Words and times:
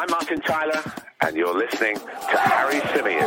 I'm 0.00 0.08
Martin 0.08 0.40
Tyler, 0.40 0.82
and 1.20 1.36
you're 1.36 1.54
listening 1.54 1.94
to 1.96 2.38
Harry 2.38 2.80
Symeou. 2.80 3.20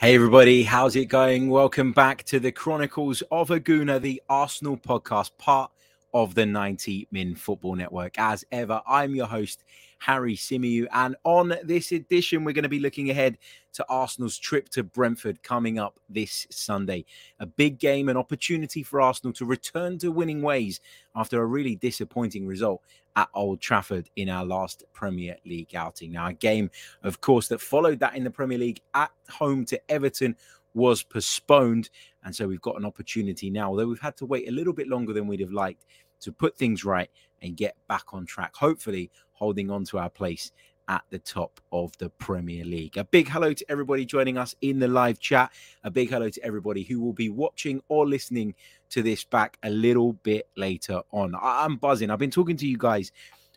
Hey 0.00 0.14
everybody, 0.14 0.62
how's 0.62 0.96
it 0.96 1.10
going? 1.10 1.50
Welcome 1.50 1.92
back 1.92 2.22
to 2.24 2.40
the 2.40 2.52
Chronicles 2.52 3.22
of 3.30 3.50
a 3.50 3.60
Gooner, 3.60 4.00
the 4.00 4.22
Arsenal 4.30 4.78
podcast, 4.78 5.32
part 5.36 5.70
of 6.14 6.34
the 6.34 6.46
90 6.46 7.06
Min 7.10 7.34
Football 7.34 7.74
Network. 7.74 8.18
As 8.18 8.46
ever, 8.50 8.80
I'm 8.88 9.14
your 9.14 9.26
host, 9.26 9.62
Harry 10.00 10.34
Symeou. 10.34 10.86
And 10.92 11.14
on 11.24 11.54
this 11.62 11.92
edition, 11.92 12.42
we're 12.42 12.52
going 12.52 12.64
to 12.64 12.68
be 12.68 12.80
looking 12.80 13.10
ahead 13.10 13.38
to 13.74 13.86
Arsenal's 13.88 14.38
trip 14.38 14.68
to 14.70 14.82
Brentford 14.82 15.42
coming 15.42 15.78
up 15.78 16.00
this 16.08 16.46
Sunday. 16.50 17.04
A 17.38 17.46
big 17.46 17.78
game, 17.78 18.08
an 18.08 18.16
opportunity 18.16 18.82
for 18.82 19.00
Arsenal 19.00 19.32
to 19.34 19.44
return 19.44 19.98
to 19.98 20.10
winning 20.10 20.42
ways 20.42 20.80
after 21.14 21.40
a 21.40 21.46
really 21.46 21.76
disappointing 21.76 22.46
result 22.46 22.82
at 23.16 23.28
Old 23.34 23.60
Trafford 23.60 24.08
in 24.16 24.28
our 24.28 24.44
last 24.44 24.84
Premier 24.92 25.36
League 25.44 25.74
outing. 25.74 26.12
Now, 26.12 26.28
a 26.28 26.32
game, 26.32 26.70
of 27.02 27.20
course, 27.20 27.48
that 27.48 27.60
followed 27.60 28.00
that 28.00 28.16
in 28.16 28.24
the 28.24 28.30
Premier 28.30 28.58
League 28.58 28.80
at 28.94 29.10
home 29.28 29.64
to 29.66 29.80
Everton 29.90 30.34
was 30.72 31.02
postponed. 31.02 31.90
And 32.24 32.34
so 32.34 32.46
we've 32.46 32.60
got 32.60 32.76
an 32.76 32.84
opportunity 32.84 33.50
now, 33.50 33.68
although 33.70 33.88
we've 33.88 34.00
had 34.00 34.16
to 34.18 34.26
wait 34.26 34.48
a 34.48 34.52
little 34.52 34.72
bit 34.72 34.88
longer 34.88 35.12
than 35.12 35.26
we'd 35.26 35.40
have 35.40 35.52
liked 35.52 35.84
to 36.20 36.32
put 36.32 36.56
things 36.56 36.84
right 36.84 37.10
and 37.42 37.56
get 37.56 37.76
back 37.88 38.04
on 38.12 38.26
track. 38.26 38.54
Hopefully, 38.56 39.10
holding 39.32 39.70
on 39.70 39.84
to 39.86 39.98
our 39.98 40.10
place 40.10 40.52
at 40.88 41.04
the 41.10 41.18
top 41.20 41.60
of 41.70 41.96
the 41.98 42.10
Premier 42.10 42.64
League. 42.64 42.96
A 42.96 43.04
big 43.04 43.28
hello 43.28 43.52
to 43.52 43.70
everybody 43.70 44.04
joining 44.04 44.36
us 44.36 44.56
in 44.60 44.80
the 44.80 44.88
live 44.88 45.20
chat. 45.20 45.52
A 45.84 45.90
big 45.90 46.10
hello 46.10 46.28
to 46.28 46.44
everybody 46.44 46.82
who 46.82 47.00
will 47.00 47.12
be 47.12 47.28
watching 47.28 47.80
or 47.88 48.08
listening 48.08 48.54
to 48.90 49.00
this 49.02 49.22
back 49.22 49.56
a 49.62 49.70
little 49.70 50.14
bit 50.14 50.48
later 50.56 51.00
on. 51.12 51.34
I- 51.36 51.64
am 51.64 51.76
buzzing. 51.76 52.10
I've 52.10 52.18
been 52.18 52.30
talking 52.30 52.56
to 52.56 52.66
you 52.66 52.76
guys 52.76 53.12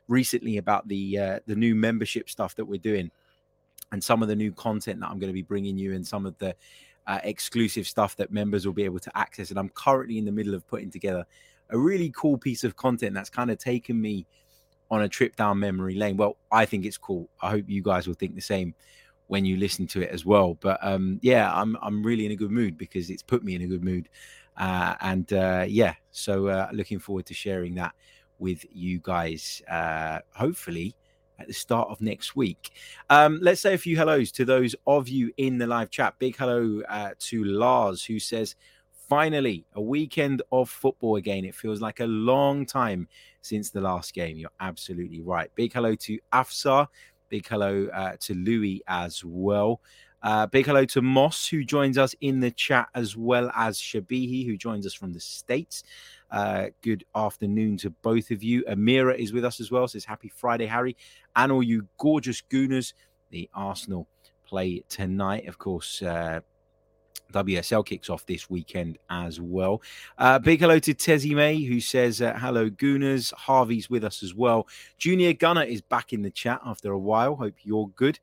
recently 0.07 0.57
about 0.57 0.87
the 0.87 1.17
uh, 1.17 1.39
the 1.47 1.55
new 1.55 1.73
membership 1.73 2.29
stuff 2.29 2.55
that 2.55 2.65
we're 2.65 2.77
doing 2.77 3.09
and 3.91 4.03
some 4.03 4.21
of 4.21 4.27
the 4.27 4.35
new 4.35 4.51
content 4.51 4.99
that 4.99 5.09
I'm 5.09 5.17
going 5.17 5.29
to 5.29 5.33
be 5.33 5.41
bringing 5.41 5.77
you 5.77 5.93
and 5.93 6.05
some 6.05 6.25
of 6.25 6.37
the 6.37 6.55
uh, 7.07 7.19
exclusive 7.23 7.87
stuff 7.87 8.15
that 8.17 8.31
members 8.31 8.65
will 8.65 8.73
be 8.73 8.85
able 8.85 8.99
to 8.99 9.17
access. 9.17 9.49
And 9.49 9.59
I'm 9.59 9.69
currently 9.69 10.17
in 10.17 10.25
the 10.25 10.31
middle 10.31 10.53
of 10.53 10.67
putting 10.67 10.91
together 10.91 11.25
a 11.73 11.77
really 11.77 12.11
cool 12.15 12.37
piece 12.37 12.63
of 12.63 12.75
content 12.75 13.13
that's 13.13 13.29
kind 13.29 13.51
of 13.51 13.57
taken 13.57 13.99
me 13.99 14.25
on 14.89 15.01
a 15.01 15.09
trip 15.09 15.35
down 15.35 15.59
memory 15.59 15.95
lane. 15.95 16.15
Well, 16.15 16.37
I 16.51 16.65
think 16.65 16.85
it's 16.85 16.97
cool. 16.97 17.27
I 17.41 17.49
hope 17.49 17.65
you 17.67 17.81
guys 17.81 18.07
will 18.07 18.13
think 18.13 18.35
the 18.35 18.41
same 18.41 18.75
when 19.27 19.43
you 19.43 19.57
listen 19.57 19.87
to 19.87 20.01
it 20.01 20.09
as 20.09 20.25
well. 20.25 20.53
But 20.53 20.77
um, 20.81 21.19
yeah, 21.21 21.51
I'm 21.53 21.75
I'm 21.81 22.03
really 22.03 22.25
in 22.25 22.31
a 22.31 22.35
good 22.35 22.51
mood 22.51 22.77
because 22.77 23.09
it's 23.09 23.23
put 23.23 23.43
me 23.43 23.55
in 23.55 23.63
a 23.63 23.67
good 23.67 23.83
mood. 23.83 24.07
Uh, 24.55 24.93
and 25.01 25.33
uh, 25.33 25.65
yeah, 25.67 25.95
so 26.11 26.47
uh, 26.47 26.69
looking 26.71 26.99
forward 26.99 27.25
to 27.25 27.33
sharing 27.33 27.73
that 27.75 27.93
with 28.37 28.63
you 28.71 28.99
guys. 29.01 29.61
Uh, 29.69 30.19
hopefully 30.31 30.95
at 31.39 31.47
the 31.47 31.53
start 31.53 31.89
of 31.89 31.99
next 31.99 32.35
week. 32.35 32.71
Um, 33.09 33.39
let's 33.41 33.61
say 33.61 33.73
a 33.73 33.77
few 33.77 33.97
hellos 33.97 34.31
to 34.33 34.45
those 34.45 34.75
of 34.85 35.09
you 35.09 35.33
in 35.37 35.57
the 35.57 35.67
live 35.67 35.89
chat. 35.89 36.15
Big 36.19 36.37
hello 36.37 36.81
uh, 36.87 37.11
to 37.19 37.43
Lars, 37.43 38.05
who 38.05 38.19
says, 38.19 38.55
Finally, 39.13 39.63
a 39.75 39.81
weekend 39.81 40.41
of 40.51 40.67
football 40.67 41.17
again. 41.17 41.45
It 41.45 41.53
feels 41.53 41.79
like 41.79 41.99
a 41.99 42.07
long 42.07 42.65
time 42.65 43.07
since 43.43 43.69
the 43.69 43.79
last 43.79 44.11
game. 44.15 44.37
You're 44.37 44.49
absolutely 44.59 45.21
right. 45.21 45.51
Big 45.53 45.71
hello 45.71 45.93
to 45.93 46.17
Afsar. 46.33 46.87
Big 47.29 47.47
hello 47.47 47.89
uh, 47.93 48.13
to 48.21 48.33
Louis 48.33 48.81
as 48.87 49.23
well. 49.23 49.81
Uh, 50.23 50.47
big 50.47 50.65
hello 50.65 50.83
to 50.85 51.03
Moss, 51.03 51.47
who 51.47 51.63
joins 51.63 51.99
us 51.99 52.15
in 52.21 52.39
the 52.39 52.49
chat, 52.49 52.87
as 52.95 53.15
well 53.15 53.51
as 53.55 53.77
Shabihi, 53.77 54.47
who 54.47 54.57
joins 54.57 54.83
us 54.87 54.95
from 54.95 55.13
the 55.13 55.19
States. 55.19 55.83
Uh, 56.31 56.69
good 56.81 57.05
afternoon 57.13 57.77
to 57.77 57.91
both 57.91 58.31
of 58.31 58.41
you. 58.41 58.63
Amira 58.63 59.15
is 59.15 59.31
with 59.31 59.45
us 59.45 59.59
as 59.59 59.69
well. 59.69 59.87
Says 59.87 60.05
happy 60.05 60.29
Friday, 60.35 60.65
Harry, 60.65 60.97
and 61.35 61.51
all 61.51 61.61
you 61.61 61.87
gorgeous 61.99 62.41
gooners. 62.41 62.95
The 63.29 63.47
Arsenal 63.53 64.07
play 64.43 64.83
tonight, 64.89 65.47
of 65.47 65.59
course. 65.59 66.01
Uh, 66.01 66.39
WSL 67.33 67.85
kicks 67.85 68.09
off 68.09 68.25
this 68.25 68.49
weekend 68.49 68.97
as 69.09 69.41
well. 69.41 69.81
Uh, 70.17 70.39
big 70.39 70.59
hello 70.59 70.79
to 70.79 70.93
Tezzy 70.93 71.35
May, 71.35 71.61
who 71.63 71.79
says, 71.79 72.21
uh, 72.21 72.33
Hello, 72.33 72.69
Gooners. 72.69 73.33
Harvey's 73.33 73.89
with 73.89 74.03
us 74.03 74.23
as 74.23 74.33
well. 74.33 74.67
Junior 74.97 75.33
Gunner 75.33 75.63
is 75.63 75.81
back 75.81 76.13
in 76.13 76.21
the 76.21 76.31
chat 76.31 76.61
after 76.65 76.91
a 76.91 76.99
while. 76.99 77.35
Hope 77.35 77.55
you're 77.63 77.89
good. 77.95 78.19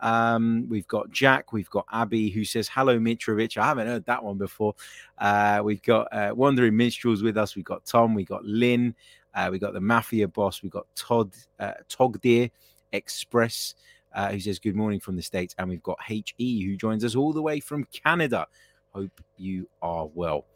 Um, 0.00 0.66
we've 0.68 0.86
got 0.86 1.10
Jack, 1.10 1.52
we've 1.52 1.70
got 1.70 1.86
Abby, 1.92 2.28
who 2.28 2.44
says, 2.44 2.68
Hello, 2.68 2.98
Mitrovic. 2.98 3.56
I 3.56 3.66
haven't 3.66 3.86
heard 3.86 4.06
that 4.06 4.22
one 4.22 4.38
before. 4.38 4.74
Uh, 5.18 5.62
we've 5.64 5.82
got 5.82 6.08
uh, 6.12 6.32
Wandering 6.34 6.76
Minstrels 6.76 7.22
with 7.22 7.36
us. 7.36 7.56
We've 7.56 7.64
got 7.64 7.84
Tom, 7.84 8.14
we've 8.14 8.28
got 8.28 8.44
Lynn, 8.44 8.94
uh, 9.34 9.48
we've 9.50 9.60
got 9.60 9.72
the 9.72 9.80
Mafia 9.80 10.28
boss, 10.28 10.62
we've 10.62 10.72
got 10.72 10.86
Todd, 10.94 11.32
uh, 11.58 11.72
Togdeer 11.88 12.50
Express 12.92 13.74
uh, 14.14 14.30
who 14.30 14.40
says 14.40 14.58
good 14.58 14.76
morning 14.76 15.00
from 15.00 15.16
the 15.16 15.22
States. 15.22 15.54
And 15.58 15.68
we've 15.68 15.82
got 15.82 15.98
HE 16.06 16.64
who 16.64 16.76
joins 16.76 17.04
us 17.04 17.14
all 17.14 17.32
the 17.32 17.42
way 17.42 17.60
from 17.60 17.84
Canada. 17.84 18.46
Hope 18.90 19.20
you 19.36 19.68
are 19.82 20.08
well. 20.14 20.46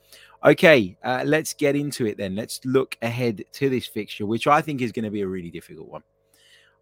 Okay, 0.44 0.96
uh, 1.02 1.24
let's 1.26 1.52
get 1.52 1.74
into 1.74 2.06
it 2.06 2.16
then. 2.16 2.36
Let's 2.36 2.60
look 2.64 2.96
ahead 3.02 3.44
to 3.52 3.68
this 3.68 3.86
fixture, 3.86 4.26
which 4.26 4.46
I 4.46 4.62
think 4.62 4.80
is 4.80 4.92
going 4.92 5.04
to 5.04 5.10
be 5.10 5.22
a 5.22 5.26
really 5.26 5.50
difficult 5.50 5.88
one. 5.88 6.02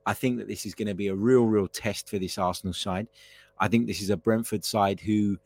I 0.05 0.13
think 0.13 0.39
that 0.39 0.47
this 0.47 0.67
is 0.67 0.75
going 0.75 0.89
to 0.89 0.95
be 0.95 1.09
a 1.09 1.15
real, 1.15 1.47
real 1.47 1.67
test 1.67 2.09
for 2.09 2.19
this 2.19 2.39
Arsenal 2.39 2.75
side. 2.75 3.09
I 3.59 3.69
think 3.69 3.87
this 3.87 4.03
is 4.03 4.11
a 4.11 4.17
Brentford 4.17 4.65
side 4.65 5.01
who 5.01 5.39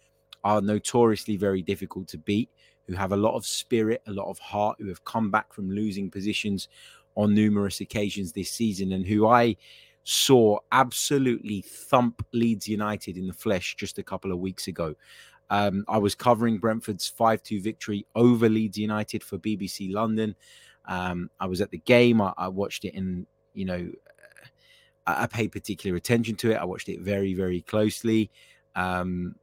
are 0.43 0.61
notoriously 0.61 1.37
very 1.37 1.63
difficult 1.63 2.09
to 2.09 2.19
beat, 2.19 2.51
who 2.87 2.95
have 2.95 3.13
a 3.13 3.17
lot 3.17 3.37
of 3.37 3.47
spirit, 3.47 4.03
a 4.07 4.13
lot 4.13 4.29
of 4.29 4.39
heart, 4.39 4.77
who 4.81 4.89
have 4.89 5.05
come 5.05 5.31
back 5.31 5.53
from 5.53 5.71
losing 5.71 6.11
positions 6.11 6.69
on 7.15 7.35
numerous 7.35 7.81
occasions 7.81 8.33
this 8.33 8.51
season, 8.51 8.93
and 8.93 9.07
who 9.07 9.27
I 9.27 9.57
saw 10.05 10.59
absolutely 10.73 11.63
thump 11.63 12.25
Leeds 12.33 12.67
United 12.67 13.17
in 13.17 13.27
the 13.27 13.33
flesh 13.33 13.77
just 13.77 13.99
a 13.99 14.03
couple 14.03 14.33
of 14.33 14.39
weeks 14.39 14.67
ago. 14.67 14.95
Um, 15.51 15.85
I 15.89 15.99
was 15.99 16.15
covering 16.15 16.59
Brentford's 16.59 17.09
5 17.09 17.43
2 17.43 17.61
victory 17.61 18.07
over 18.15 18.49
Leeds 18.49 18.79
United 18.79 19.23
for 19.23 19.37
BBC 19.39 19.93
London. 19.93 20.35
Um, 20.87 21.31
I 21.39 21.47
was 21.47 21.61
at 21.61 21.71
the 21.71 21.79
game, 21.79 22.21
I, 22.21 22.33
I 22.39 22.49
watched 22.49 22.85
it, 22.85 22.95
and, 22.95 23.27
you 23.53 23.65
know, 23.65 23.91
I, 25.07 25.25
I, 25.25 25.27
paid 25.27 25.53
particular 25.53 25.97
attention 25.97 26.37
to 26.37 26.53
it. 26.53 26.57
I 26.57 26.65
watched 26.65 26.89
it 26.89 27.01
very, 27.01 27.35
very 27.35 27.61
closely. 27.63 28.31
Um, 28.75 29.35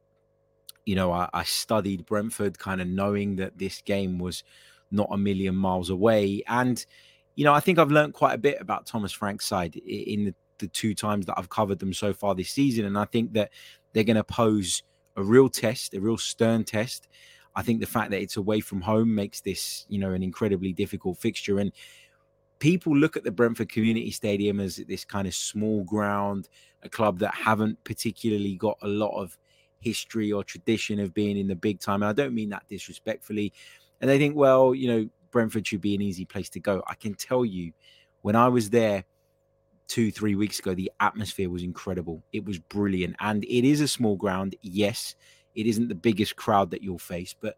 you 0.84 0.96
know, 0.96 1.12
I, 1.12 1.28
I 1.32 1.44
studied 1.44 2.06
Brentford, 2.06 2.58
kind 2.58 2.80
of 2.80 2.88
knowing 2.88 3.36
that 3.36 3.58
this 3.58 3.82
game 3.82 4.18
was 4.18 4.42
not 4.90 5.08
a 5.10 5.18
million 5.18 5.54
miles 5.54 5.90
away. 5.90 6.42
And, 6.48 6.84
you 7.36 7.44
know, 7.44 7.52
I 7.52 7.60
think 7.60 7.78
I've 7.78 7.90
learned 7.90 8.14
quite 8.14 8.34
a 8.34 8.38
bit 8.38 8.60
about 8.60 8.86
Thomas 8.86 9.12
Frank's 9.12 9.44
side 9.44 9.76
in 9.76 10.24
the 10.24 10.34
the 10.58 10.68
two 10.68 10.94
times 10.94 11.26
that 11.26 11.34
I've 11.38 11.48
covered 11.48 11.78
them 11.78 11.92
so 11.92 12.12
far 12.12 12.34
this 12.34 12.50
season. 12.50 12.84
And 12.84 12.98
I 12.98 13.04
think 13.04 13.32
that 13.34 13.50
they're 13.92 14.04
going 14.04 14.16
to 14.16 14.24
pose 14.24 14.82
a 15.16 15.22
real 15.22 15.48
test, 15.48 15.94
a 15.94 16.00
real 16.00 16.18
stern 16.18 16.64
test. 16.64 17.08
I 17.56 17.62
think 17.62 17.80
the 17.80 17.86
fact 17.86 18.10
that 18.10 18.20
it's 18.20 18.36
away 18.36 18.60
from 18.60 18.80
home 18.80 19.14
makes 19.14 19.40
this, 19.40 19.86
you 19.88 19.98
know, 19.98 20.12
an 20.12 20.22
incredibly 20.22 20.72
difficult 20.72 21.18
fixture. 21.18 21.58
And 21.58 21.72
people 22.58 22.96
look 22.96 23.16
at 23.16 23.24
the 23.24 23.32
Brentford 23.32 23.68
Community 23.68 24.10
Stadium 24.10 24.60
as 24.60 24.76
this 24.76 25.04
kind 25.04 25.26
of 25.26 25.34
small 25.34 25.82
ground, 25.84 26.48
a 26.82 26.88
club 26.88 27.18
that 27.18 27.34
haven't 27.34 27.82
particularly 27.84 28.56
got 28.56 28.78
a 28.82 28.88
lot 28.88 29.20
of 29.20 29.36
history 29.80 30.32
or 30.32 30.44
tradition 30.44 31.00
of 31.00 31.14
being 31.14 31.36
in 31.36 31.48
the 31.48 31.56
big 31.56 31.80
time. 31.80 32.02
And 32.02 32.10
I 32.10 32.12
don't 32.12 32.34
mean 32.34 32.50
that 32.50 32.68
disrespectfully. 32.68 33.52
And 34.00 34.08
they 34.08 34.18
think, 34.18 34.36
well, 34.36 34.74
you 34.74 34.88
know, 34.88 35.08
Brentford 35.30 35.66
should 35.66 35.80
be 35.80 35.94
an 35.94 36.02
easy 36.02 36.24
place 36.24 36.48
to 36.50 36.60
go. 36.60 36.82
I 36.86 36.94
can 36.94 37.14
tell 37.14 37.44
you, 37.44 37.72
when 38.22 38.36
I 38.36 38.48
was 38.48 38.70
there, 38.70 39.04
two, 39.88 40.12
three 40.12 40.34
weeks 40.34 40.58
ago, 40.58 40.74
the 40.74 40.92
atmosphere 41.00 41.50
was 41.50 41.62
incredible. 41.62 42.22
It 42.32 42.44
was 42.44 42.58
brilliant. 42.58 43.16
And 43.20 43.44
it 43.44 43.68
is 43.68 43.80
a 43.80 43.88
small 43.88 44.16
ground. 44.16 44.54
Yes, 44.62 45.16
it 45.54 45.66
isn't 45.66 45.88
the 45.88 45.94
biggest 45.94 46.36
crowd 46.36 46.70
that 46.70 46.82
you'll 46.82 46.98
face, 46.98 47.34
but 47.38 47.56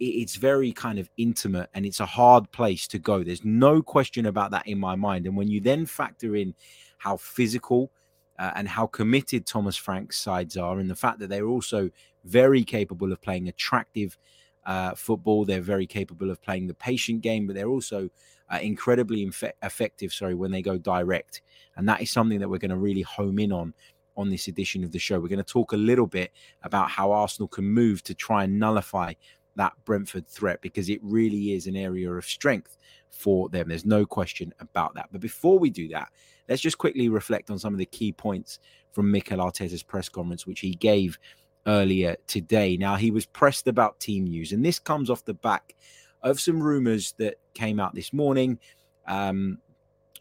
it's 0.00 0.36
very 0.36 0.72
kind 0.72 0.98
of 0.98 1.10
intimate 1.18 1.68
and 1.74 1.84
it's 1.84 2.00
a 2.00 2.06
hard 2.06 2.50
place 2.52 2.88
to 2.88 2.98
go. 2.98 3.22
There's 3.22 3.44
no 3.44 3.82
question 3.82 4.26
about 4.26 4.50
that 4.50 4.66
in 4.66 4.78
my 4.78 4.96
mind. 4.96 5.26
And 5.26 5.36
when 5.36 5.48
you 5.48 5.60
then 5.60 5.86
factor 5.86 6.36
in 6.36 6.54
how 6.98 7.18
physical 7.18 7.92
uh, 8.38 8.52
and 8.56 8.66
how 8.66 8.86
committed 8.86 9.46
Thomas 9.46 9.76
Frank's 9.76 10.18
sides 10.18 10.56
are, 10.56 10.78
and 10.78 10.90
the 10.90 10.96
fact 10.96 11.18
that 11.18 11.28
they're 11.28 11.46
also 11.46 11.90
very 12.24 12.64
capable 12.64 13.12
of 13.12 13.20
playing 13.20 13.48
attractive 13.48 14.16
uh, 14.64 14.94
football, 14.94 15.44
they're 15.44 15.60
very 15.60 15.86
capable 15.86 16.30
of 16.30 16.40
playing 16.40 16.66
the 16.66 16.74
patient 16.74 17.20
game, 17.20 17.46
but 17.46 17.54
they're 17.54 17.68
also 17.68 18.08
uh, 18.52 18.58
incredibly 18.60 19.30
effective. 19.62 20.12
Sorry, 20.12 20.34
when 20.34 20.50
they 20.50 20.62
go 20.62 20.78
direct, 20.78 21.42
and 21.76 21.88
that 21.88 22.00
is 22.00 22.10
something 22.10 22.40
that 22.40 22.48
we're 22.48 22.58
going 22.58 22.70
to 22.70 22.76
really 22.76 23.02
home 23.02 23.38
in 23.38 23.52
on 23.52 23.74
on 24.16 24.28
this 24.28 24.48
edition 24.48 24.84
of 24.84 24.92
the 24.92 24.98
show. 24.98 25.18
We're 25.18 25.28
going 25.28 25.38
to 25.38 25.44
talk 25.44 25.72
a 25.72 25.76
little 25.76 26.06
bit 26.06 26.32
about 26.62 26.90
how 26.90 27.12
Arsenal 27.12 27.48
can 27.48 27.64
move 27.64 28.02
to 28.04 28.14
try 28.14 28.44
and 28.44 28.58
nullify 28.58 29.14
that 29.56 29.72
Brentford 29.84 30.26
threat 30.26 30.60
because 30.62 30.88
it 30.88 31.00
really 31.02 31.52
is 31.52 31.66
an 31.66 31.76
area 31.76 32.10
of 32.10 32.24
strength 32.24 32.76
for 33.10 33.48
them. 33.48 33.68
There's 33.68 33.84
no 33.84 34.06
question 34.06 34.52
about 34.60 34.94
that. 34.94 35.08
But 35.10 35.20
before 35.20 35.58
we 35.58 35.70
do 35.70 35.88
that, 35.88 36.08
let's 36.48 36.62
just 36.62 36.78
quickly 36.78 37.08
reflect 37.08 37.50
on 37.50 37.58
some 37.58 37.72
of 37.72 37.78
the 37.78 37.86
key 37.86 38.12
points 38.12 38.58
from 38.92 39.10
Mikel 39.10 39.38
Arteta's 39.38 39.82
press 39.82 40.08
conference, 40.08 40.46
which 40.46 40.60
he 40.60 40.74
gave 40.74 41.18
earlier 41.66 42.16
today. 42.26 42.76
Now, 42.76 42.96
he 42.96 43.10
was 43.10 43.26
pressed 43.26 43.66
about 43.68 44.00
team 44.00 44.24
news, 44.24 44.52
and 44.52 44.64
this 44.64 44.78
comes 44.78 45.10
off 45.10 45.24
the 45.24 45.34
back 45.34 45.74
of 46.22 46.40
some 46.40 46.62
rumors 46.62 47.12
that 47.18 47.36
came 47.54 47.80
out 47.80 47.94
this 47.94 48.12
morning 48.12 48.58
um, 49.06 49.58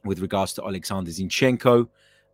with 0.04 0.20
regards 0.20 0.54
to 0.54 0.64
Alexander 0.64 1.12
Zinchenko. 1.12 1.88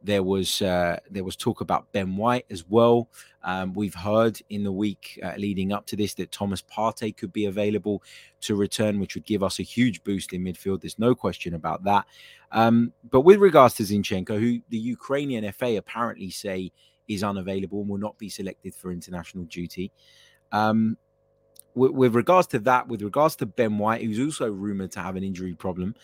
There 0.03 0.21
was 0.21 0.61
uh, 0.61 0.99
there 1.09 1.23
was 1.23 1.35
talk 1.35 1.61
about 1.61 1.91
Ben 1.91 2.15
White 2.15 2.45
as 2.51 2.63
well. 2.69 3.09
Um, 3.43 3.73
we've 3.73 3.95
heard 3.95 4.39
in 4.49 4.63
the 4.63 4.71
week 4.71 5.19
uh, 5.23 5.33
leading 5.37 5.73
up 5.73 5.87
to 5.87 5.95
this 5.95 6.13
that 6.15 6.31
Thomas 6.31 6.61
Partey 6.61 7.15
could 7.15 7.33
be 7.33 7.45
available 7.45 8.03
to 8.41 8.55
return, 8.55 8.99
which 8.99 9.15
would 9.15 9.25
give 9.25 9.41
us 9.41 9.59
a 9.59 9.63
huge 9.63 10.03
boost 10.03 10.31
in 10.33 10.43
midfield. 10.43 10.81
There's 10.81 10.99
no 10.99 11.15
question 11.15 11.55
about 11.55 11.83
that. 11.85 12.05
Um, 12.51 12.93
but 13.09 13.21
with 13.21 13.39
regards 13.39 13.73
to 13.75 13.83
Zinchenko, 13.83 14.39
who 14.39 14.61
the 14.69 14.77
Ukrainian 14.77 15.51
FA 15.51 15.77
apparently 15.77 16.29
say 16.29 16.71
is 17.07 17.23
unavailable 17.23 17.81
and 17.81 17.89
will 17.89 17.97
not 17.97 18.17
be 18.17 18.29
selected 18.29 18.75
for 18.75 18.91
international 18.91 19.45
duty. 19.45 19.91
Um, 20.51 20.97
with, 21.75 21.91
with, 21.91 22.15
regards 22.15 22.47
to 22.47 22.59
that, 22.59 22.87
with 22.87 23.01
regards 23.01 23.35
to 23.37 23.45
Ben 23.45 23.77
White, 23.77 24.01
who's 24.03 24.19
also 24.19 24.49
rumored 24.49 24.91
to 24.93 25.01
have 25.01 25.15
an 25.15 25.23
injury 25.23 25.53
problem, 25.53 25.95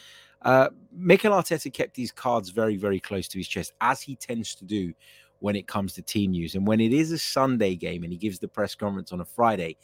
uh, 0.43 0.69
Mikel 0.91 1.31
Arteta 1.31 1.71
kept 1.71 1.95
these 1.95 2.11
cards 2.11 2.49
very, 2.49 2.75
very 2.75 2.99
close 2.99 3.27
to 3.29 3.37
his 3.37 3.47
chest, 3.47 3.73
as 3.81 4.01
he 4.01 4.15
tends 4.15 4.55
to 4.55 4.65
do 4.65 4.93
when 5.39 5.55
it 5.55 5.67
comes 5.67 5.93
to 5.93 6.01
team 6.01 6.31
news. 6.31 6.55
And 6.55 6.67
when 6.67 6.79
it 6.79 6.93
is 6.93 7.11
a 7.11 7.17
Sunday 7.17 7.75
game 7.75 8.03
and 8.03 8.11
he 8.11 8.17
gives 8.17 8.39
the 8.39 8.47
press 8.47 8.75
conference 8.75 9.11
on 9.11 9.21
a 9.21 9.25
Friday, 9.25 9.77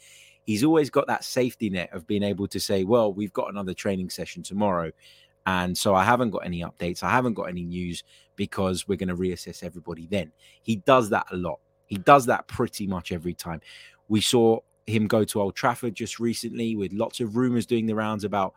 he's 0.44 0.64
always 0.64 0.88
got 0.88 1.06
that 1.08 1.24
safety 1.24 1.68
net 1.68 1.92
of 1.92 2.06
being 2.06 2.22
able 2.22 2.46
to 2.48 2.60
say, 2.60 2.84
well, 2.84 3.12
we've 3.12 3.32
got 3.32 3.50
another 3.50 3.74
training 3.74 4.08
session 4.08 4.42
tomorrow. 4.42 4.92
And 5.46 5.76
so 5.76 5.94
I 5.94 6.04
haven't 6.04 6.30
got 6.30 6.44
any 6.44 6.62
updates. 6.62 7.02
I 7.02 7.10
haven't 7.10 7.34
got 7.34 7.44
any 7.44 7.64
news 7.64 8.04
because 8.36 8.86
we're 8.86 8.96
going 8.96 9.08
to 9.08 9.16
reassess 9.16 9.64
everybody 9.64 10.06
then. 10.06 10.30
He 10.62 10.76
does 10.76 11.10
that 11.10 11.26
a 11.32 11.36
lot. 11.36 11.58
He 11.86 11.96
does 11.96 12.26
that 12.26 12.46
pretty 12.48 12.86
much 12.86 13.12
every 13.12 13.34
time. 13.34 13.60
We 14.08 14.20
saw 14.20 14.60
him 14.88 15.06
go 15.06 15.24
to 15.24 15.40
Old 15.40 15.54
Trafford 15.54 15.94
just 15.94 16.18
recently 16.18 16.76
with 16.76 16.92
lots 16.92 17.20
of 17.20 17.36
rumors 17.36 17.66
doing 17.66 17.86
the 17.86 17.94
rounds 17.94 18.24
about 18.24 18.54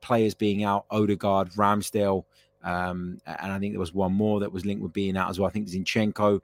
players 0.00 0.34
being 0.34 0.64
out, 0.64 0.84
Odegaard, 0.90 1.50
Ramsdale, 1.52 2.24
um, 2.64 3.18
and 3.26 3.52
I 3.52 3.58
think 3.58 3.72
there 3.72 3.80
was 3.80 3.94
one 3.94 4.12
more 4.12 4.40
that 4.40 4.52
was 4.52 4.64
linked 4.64 4.82
with 4.82 4.92
being 4.92 5.16
out 5.16 5.30
as 5.30 5.40
well. 5.40 5.48
I 5.48 5.52
think 5.52 5.68
Zinchenko, 5.68 6.40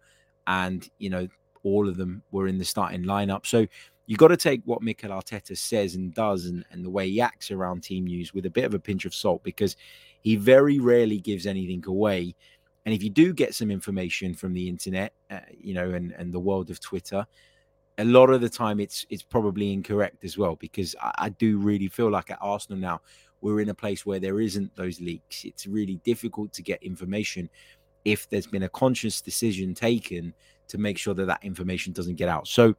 and 0.46 0.88
you 0.98 1.10
know 1.10 1.28
all 1.62 1.88
of 1.88 1.96
them 1.96 2.22
were 2.30 2.48
in 2.48 2.58
the 2.58 2.64
starting 2.64 3.04
lineup. 3.04 3.46
So 3.46 3.66
you 4.06 4.16
got 4.16 4.28
to 4.28 4.36
take 4.36 4.62
what 4.64 4.82
Mikel 4.82 5.10
Arteta 5.10 5.56
says 5.56 5.94
and 5.94 6.14
does, 6.14 6.46
and, 6.46 6.64
and 6.70 6.84
the 6.84 6.90
way 6.90 7.08
he 7.08 7.20
acts 7.20 7.50
around 7.50 7.82
team 7.82 8.04
news 8.04 8.32
with 8.32 8.46
a 8.46 8.50
bit 8.50 8.64
of 8.64 8.74
a 8.74 8.78
pinch 8.78 9.04
of 9.04 9.14
salt 9.14 9.42
because 9.42 9.76
he 10.22 10.36
very 10.36 10.78
rarely 10.78 11.18
gives 11.18 11.46
anything 11.46 11.84
away. 11.86 12.34
And 12.84 12.94
if 12.94 13.02
you 13.02 13.10
do 13.10 13.34
get 13.34 13.54
some 13.54 13.70
information 13.70 14.34
from 14.34 14.54
the 14.54 14.66
internet, 14.66 15.12
uh, 15.30 15.40
you 15.56 15.74
know, 15.74 15.90
and, 15.90 16.12
and 16.12 16.32
the 16.32 16.40
world 16.40 16.70
of 16.70 16.80
Twitter, 16.80 17.26
a 17.98 18.04
lot 18.04 18.30
of 18.30 18.40
the 18.40 18.48
time 18.48 18.78
it's 18.80 19.04
it's 19.10 19.22
probably 19.22 19.72
incorrect 19.72 20.24
as 20.24 20.38
well 20.38 20.56
because 20.56 20.94
I, 21.02 21.12
I, 21.18 21.28
do 21.30 21.58
really 21.58 21.88
feel 21.88 22.10
like 22.10 22.30
at 22.30 22.38
Arsenal 22.40 22.78
now 22.78 23.00
we're 23.40 23.60
in 23.60 23.68
a 23.68 23.74
place 23.74 24.06
where 24.06 24.18
there 24.20 24.40
isn't 24.40 24.74
those 24.76 25.00
leaks. 25.00 25.44
It's 25.44 25.66
really 25.66 25.96
difficult 26.04 26.52
to 26.54 26.62
get 26.62 26.82
information 26.82 27.48
if 28.04 28.28
there's 28.28 28.46
been 28.46 28.64
a 28.64 28.68
conscious 28.68 29.20
decision 29.20 29.74
taken 29.74 30.34
to 30.68 30.78
make 30.78 30.98
sure 30.98 31.14
that 31.14 31.26
that 31.26 31.44
information 31.44 31.92
doesn't 31.92 32.16
get 32.16 32.28
out. 32.28 32.48
So, 32.48 32.74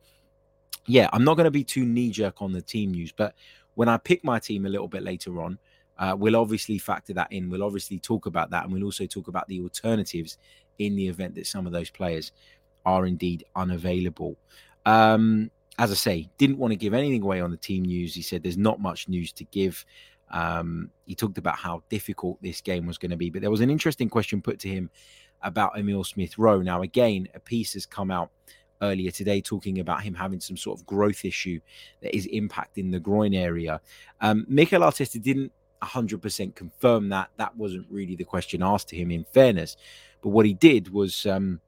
yeah, 0.85 1.09
I'm 1.13 1.23
not 1.23 1.35
going 1.35 1.45
to 1.45 1.51
be 1.51 1.63
too 1.63 1.85
knee 1.85 2.11
jerk 2.11 2.41
on 2.41 2.51
the 2.51 2.61
team 2.61 2.91
news, 2.91 3.11
but 3.11 3.35
when 3.75 3.89
I 3.89 3.97
pick 3.97 4.23
my 4.23 4.39
team 4.39 4.65
a 4.65 4.69
little 4.69 4.87
bit 4.87 5.03
later 5.03 5.41
on, 5.41 5.57
uh, 5.97 6.15
we'll 6.17 6.35
obviously 6.35 6.77
factor 6.77 7.13
that 7.13 7.31
in. 7.31 7.49
We'll 7.49 7.63
obviously 7.63 7.99
talk 7.99 8.25
about 8.25 8.49
that, 8.51 8.63
and 8.63 8.73
we'll 8.73 8.83
also 8.83 9.05
talk 9.05 9.27
about 9.27 9.47
the 9.47 9.61
alternatives 9.61 10.37
in 10.77 10.95
the 10.95 11.07
event 11.07 11.35
that 11.35 11.47
some 11.47 11.65
of 11.65 11.73
those 11.73 11.89
players 11.89 12.31
are 12.85 13.05
indeed 13.05 13.43
unavailable. 13.55 14.37
Um, 14.89 15.51
as 15.77 15.91
I 15.91 15.95
say, 15.95 16.29
didn't 16.39 16.57
want 16.57 16.71
to 16.71 16.75
give 16.75 16.95
anything 16.95 17.21
away 17.21 17.41
on 17.41 17.51
the 17.51 17.57
team 17.57 17.83
news. 17.83 18.15
He 18.15 18.23
said 18.23 18.41
there's 18.41 18.57
not 18.57 18.81
much 18.81 19.07
news 19.07 19.31
to 19.33 19.43
give. 19.45 19.85
Um, 20.31 20.89
he 21.05 21.13
talked 21.13 21.37
about 21.37 21.57
how 21.57 21.83
difficult 21.89 22.41
this 22.41 22.59
game 22.59 22.87
was 22.87 22.97
going 22.97 23.11
to 23.11 23.17
be, 23.17 23.29
but 23.29 23.41
there 23.41 23.51
was 23.51 23.61
an 23.61 23.69
interesting 23.69 24.09
question 24.09 24.41
put 24.41 24.59
to 24.59 24.67
him 24.67 24.89
about 25.43 25.77
Emile 25.77 26.03
Smith 26.03 26.37
Rowe. 26.39 26.61
Now, 26.61 26.81
again, 26.81 27.27
a 27.35 27.39
piece 27.39 27.73
has 27.73 27.85
come 27.85 28.09
out 28.09 28.31
earlier 28.81 29.11
today 29.11 29.41
talking 29.41 29.79
about 29.79 30.01
him 30.01 30.15
having 30.15 30.39
some 30.39 30.57
sort 30.57 30.79
of 30.79 30.85
growth 30.87 31.23
issue 31.23 31.59
that 32.01 32.15
is 32.15 32.27
impacting 32.27 32.91
the 32.91 32.99
groin 32.99 33.35
area. 33.35 33.79
Um, 34.21 34.45
Mikel 34.49 34.81
Arteta 34.81 35.21
didn't 35.21 35.51
100% 35.83 36.55
confirm 36.55 37.09
that. 37.09 37.29
That 37.37 37.55
wasn't 37.55 37.85
really 37.91 38.15
the 38.15 38.23
question 38.23 38.63
asked 38.63 38.89
to 38.89 38.95
him, 38.95 39.11
in 39.11 39.23
fairness. 39.23 39.77
But 40.21 40.29
what 40.29 40.47
he 40.47 40.53
did 40.53 40.91
was 40.91 41.25
um, 41.27 41.61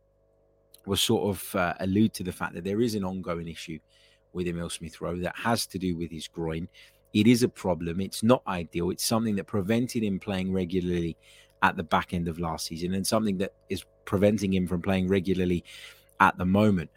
was 0.85 1.01
sort 1.01 1.35
of 1.35 1.55
uh, 1.55 1.73
allude 1.79 2.13
to 2.15 2.23
the 2.23 2.31
fact 2.31 2.53
that 2.55 2.63
there 2.63 2.81
is 2.81 2.95
an 2.95 3.03
ongoing 3.03 3.47
issue 3.47 3.79
with 4.33 4.47
Emile 4.47 4.69
Smith 4.69 5.01
Rowe 5.01 5.17
that 5.17 5.35
has 5.35 5.65
to 5.67 5.77
do 5.77 5.95
with 5.95 6.11
his 6.11 6.27
groin. 6.27 6.67
It 7.13 7.27
is 7.27 7.43
a 7.43 7.49
problem. 7.49 7.99
It's 7.99 8.23
not 8.23 8.41
ideal. 8.47 8.89
It's 8.89 9.05
something 9.05 9.35
that 9.35 9.45
prevented 9.45 10.03
him 10.03 10.19
playing 10.19 10.53
regularly 10.53 11.17
at 11.61 11.75
the 11.77 11.83
back 11.83 12.13
end 12.13 12.27
of 12.27 12.39
last 12.39 12.67
season 12.67 12.93
and 12.93 13.05
something 13.05 13.37
that 13.37 13.53
is 13.69 13.85
preventing 14.05 14.53
him 14.53 14.67
from 14.67 14.81
playing 14.81 15.07
regularly 15.07 15.63
at 16.19 16.37
the 16.37 16.45
moment. 16.45 16.89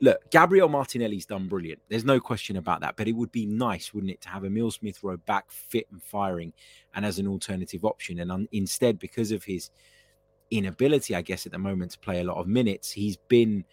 Look, 0.00 0.30
Gabriel 0.30 0.68
Martinelli's 0.68 1.26
done 1.26 1.46
brilliant. 1.46 1.80
There's 1.90 2.06
no 2.06 2.20
question 2.20 2.56
about 2.56 2.80
that. 2.80 2.96
But 2.96 3.06
it 3.06 3.12
would 3.12 3.32
be 3.32 3.44
nice, 3.44 3.92
wouldn't 3.92 4.12
it, 4.12 4.22
to 4.22 4.30
have 4.30 4.44
Emile 4.44 4.70
Smith 4.70 5.02
Rowe 5.02 5.18
back 5.18 5.50
fit 5.50 5.86
and 5.92 6.02
firing 6.02 6.54
and 6.94 7.04
as 7.04 7.18
an 7.18 7.26
alternative 7.26 7.84
option. 7.84 8.20
And 8.20 8.32
un- 8.32 8.48
instead, 8.52 8.98
because 8.98 9.30
of 9.30 9.44
his 9.44 9.70
inability, 10.50 11.14
I 11.14 11.22
guess, 11.22 11.46
at 11.46 11.52
the 11.52 11.58
moment 11.58 11.92
to 11.92 11.98
play 11.98 12.20
a 12.20 12.24
lot 12.24 12.38
of 12.38 12.46
minutes, 12.46 12.90
he's 12.90 13.16
been 13.16 13.64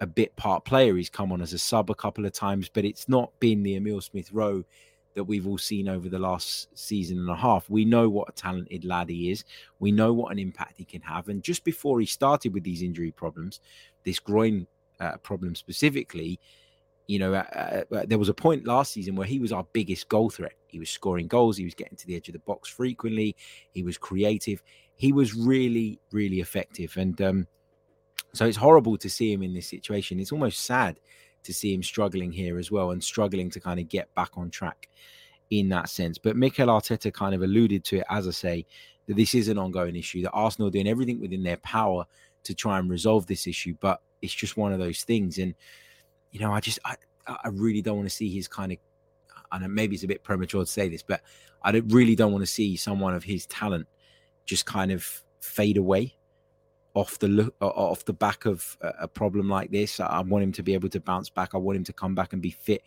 a 0.00 0.06
bit 0.06 0.34
part 0.36 0.64
player. 0.64 0.96
He's 0.96 1.10
come 1.10 1.32
on 1.32 1.40
as 1.40 1.52
a 1.52 1.58
sub 1.58 1.90
a 1.90 1.94
couple 1.94 2.24
of 2.24 2.32
times, 2.32 2.68
but 2.68 2.84
it's 2.84 3.08
not 3.08 3.32
been 3.40 3.62
the 3.62 3.76
Emile 3.76 4.00
Smith 4.00 4.32
Rowe 4.32 4.64
that 5.14 5.24
we've 5.24 5.46
all 5.46 5.58
seen 5.58 5.88
over 5.88 6.08
the 6.08 6.18
last 6.18 6.68
season 6.78 7.18
and 7.18 7.28
a 7.28 7.34
half. 7.34 7.68
We 7.68 7.84
know 7.84 8.08
what 8.08 8.28
a 8.28 8.32
talented 8.32 8.84
lad 8.84 9.08
he 9.08 9.30
is. 9.30 9.44
We 9.80 9.90
know 9.90 10.12
what 10.12 10.30
an 10.30 10.38
impact 10.38 10.74
he 10.76 10.84
can 10.84 11.02
have. 11.02 11.28
And 11.28 11.42
just 11.42 11.64
before 11.64 11.98
he 11.98 12.06
started 12.06 12.54
with 12.54 12.62
these 12.62 12.82
injury 12.82 13.10
problems, 13.10 13.60
this 14.04 14.20
groin 14.20 14.66
uh, 15.00 15.16
problem 15.18 15.56
specifically, 15.56 16.38
you 17.08 17.18
know, 17.18 17.34
uh, 17.34 17.82
uh, 17.90 18.04
there 18.06 18.18
was 18.18 18.28
a 18.28 18.34
point 18.34 18.66
last 18.66 18.92
season 18.92 19.16
where 19.16 19.26
he 19.26 19.40
was 19.40 19.50
our 19.50 19.66
biggest 19.72 20.08
goal 20.08 20.30
threat. 20.30 20.52
He 20.68 20.78
was 20.78 20.90
scoring 20.90 21.26
goals. 21.26 21.56
He 21.56 21.64
was 21.64 21.74
getting 21.74 21.96
to 21.96 22.06
the 22.06 22.14
edge 22.14 22.28
of 22.28 22.34
the 22.34 22.40
box 22.40 22.68
frequently. 22.68 23.34
He 23.72 23.82
was 23.82 23.96
creative. 23.98 24.62
He 24.98 25.12
was 25.12 25.34
really, 25.34 26.00
really 26.12 26.40
effective. 26.40 26.96
And 26.96 27.20
um, 27.22 27.46
so 28.34 28.46
it's 28.46 28.56
horrible 28.56 28.98
to 28.98 29.08
see 29.08 29.32
him 29.32 29.42
in 29.42 29.54
this 29.54 29.68
situation. 29.68 30.20
It's 30.20 30.32
almost 30.32 30.60
sad 30.60 31.00
to 31.44 31.54
see 31.54 31.72
him 31.72 31.82
struggling 31.82 32.32
here 32.32 32.58
as 32.58 32.70
well 32.70 32.90
and 32.90 33.02
struggling 33.02 33.48
to 33.50 33.60
kind 33.60 33.80
of 33.80 33.88
get 33.88 34.12
back 34.14 34.32
on 34.36 34.50
track 34.50 34.88
in 35.50 35.68
that 35.70 35.88
sense. 35.88 36.18
But 36.18 36.36
Mikel 36.36 36.66
Arteta 36.66 37.12
kind 37.12 37.34
of 37.34 37.42
alluded 37.42 37.84
to 37.84 37.98
it, 37.98 38.06
as 38.10 38.28
I 38.28 38.32
say, 38.32 38.66
that 39.06 39.16
this 39.16 39.34
is 39.34 39.48
an 39.48 39.56
ongoing 39.56 39.96
issue, 39.96 40.22
that 40.22 40.32
Arsenal 40.32 40.68
are 40.68 40.72
doing 40.72 40.88
everything 40.88 41.20
within 41.20 41.42
their 41.42 41.56
power 41.58 42.04
to 42.42 42.54
try 42.54 42.78
and 42.78 42.90
resolve 42.90 43.26
this 43.26 43.46
issue. 43.46 43.74
But 43.80 44.02
it's 44.20 44.34
just 44.34 44.56
one 44.56 44.72
of 44.72 44.80
those 44.80 45.04
things. 45.04 45.38
And, 45.38 45.54
you 46.32 46.40
know, 46.40 46.52
I 46.52 46.60
just, 46.60 46.80
I, 46.84 46.96
I 47.26 47.48
really 47.52 47.82
don't 47.82 47.96
want 47.96 48.08
to 48.08 48.14
see 48.14 48.34
his 48.34 48.48
kind 48.48 48.72
of, 48.72 48.78
and 49.52 49.74
maybe 49.74 49.94
it's 49.94 50.04
a 50.04 50.08
bit 50.08 50.24
premature 50.24 50.64
to 50.64 50.70
say 50.70 50.88
this, 50.88 51.02
but 51.02 51.22
I 51.62 51.72
don't, 51.72 51.88
really 51.88 52.16
don't 52.16 52.32
want 52.32 52.42
to 52.42 52.46
see 52.46 52.76
someone 52.76 53.14
of 53.14 53.24
his 53.24 53.46
talent 53.46 53.86
just 54.48 54.66
kind 54.66 54.90
of 54.90 55.22
fade 55.40 55.76
away 55.76 56.14
off 56.94 57.18
the 57.18 57.28
look 57.28 57.54
off 57.60 58.04
the 58.06 58.12
back 58.12 58.46
of 58.46 58.76
a 58.80 59.06
problem 59.06 59.48
like 59.48 59.70
this. 59.70 60.00
I 60.00 60.20
want 60.22 60.42
him 60.42 60.52
to 60.52 60.62
be 60.62 60.74
able 60.74 60.88
to 60.88 61.00
bounce 61.00 61.30
back. 61.30 61.54
I 61.54 61.58
want 61.58 61.76
him 61.76 61.84
to 61.84 61.92
come 61.92 62.14
back 62.14 62.32
and 62.32 62.42
be 62.42 62.50
fit 62.50 62.82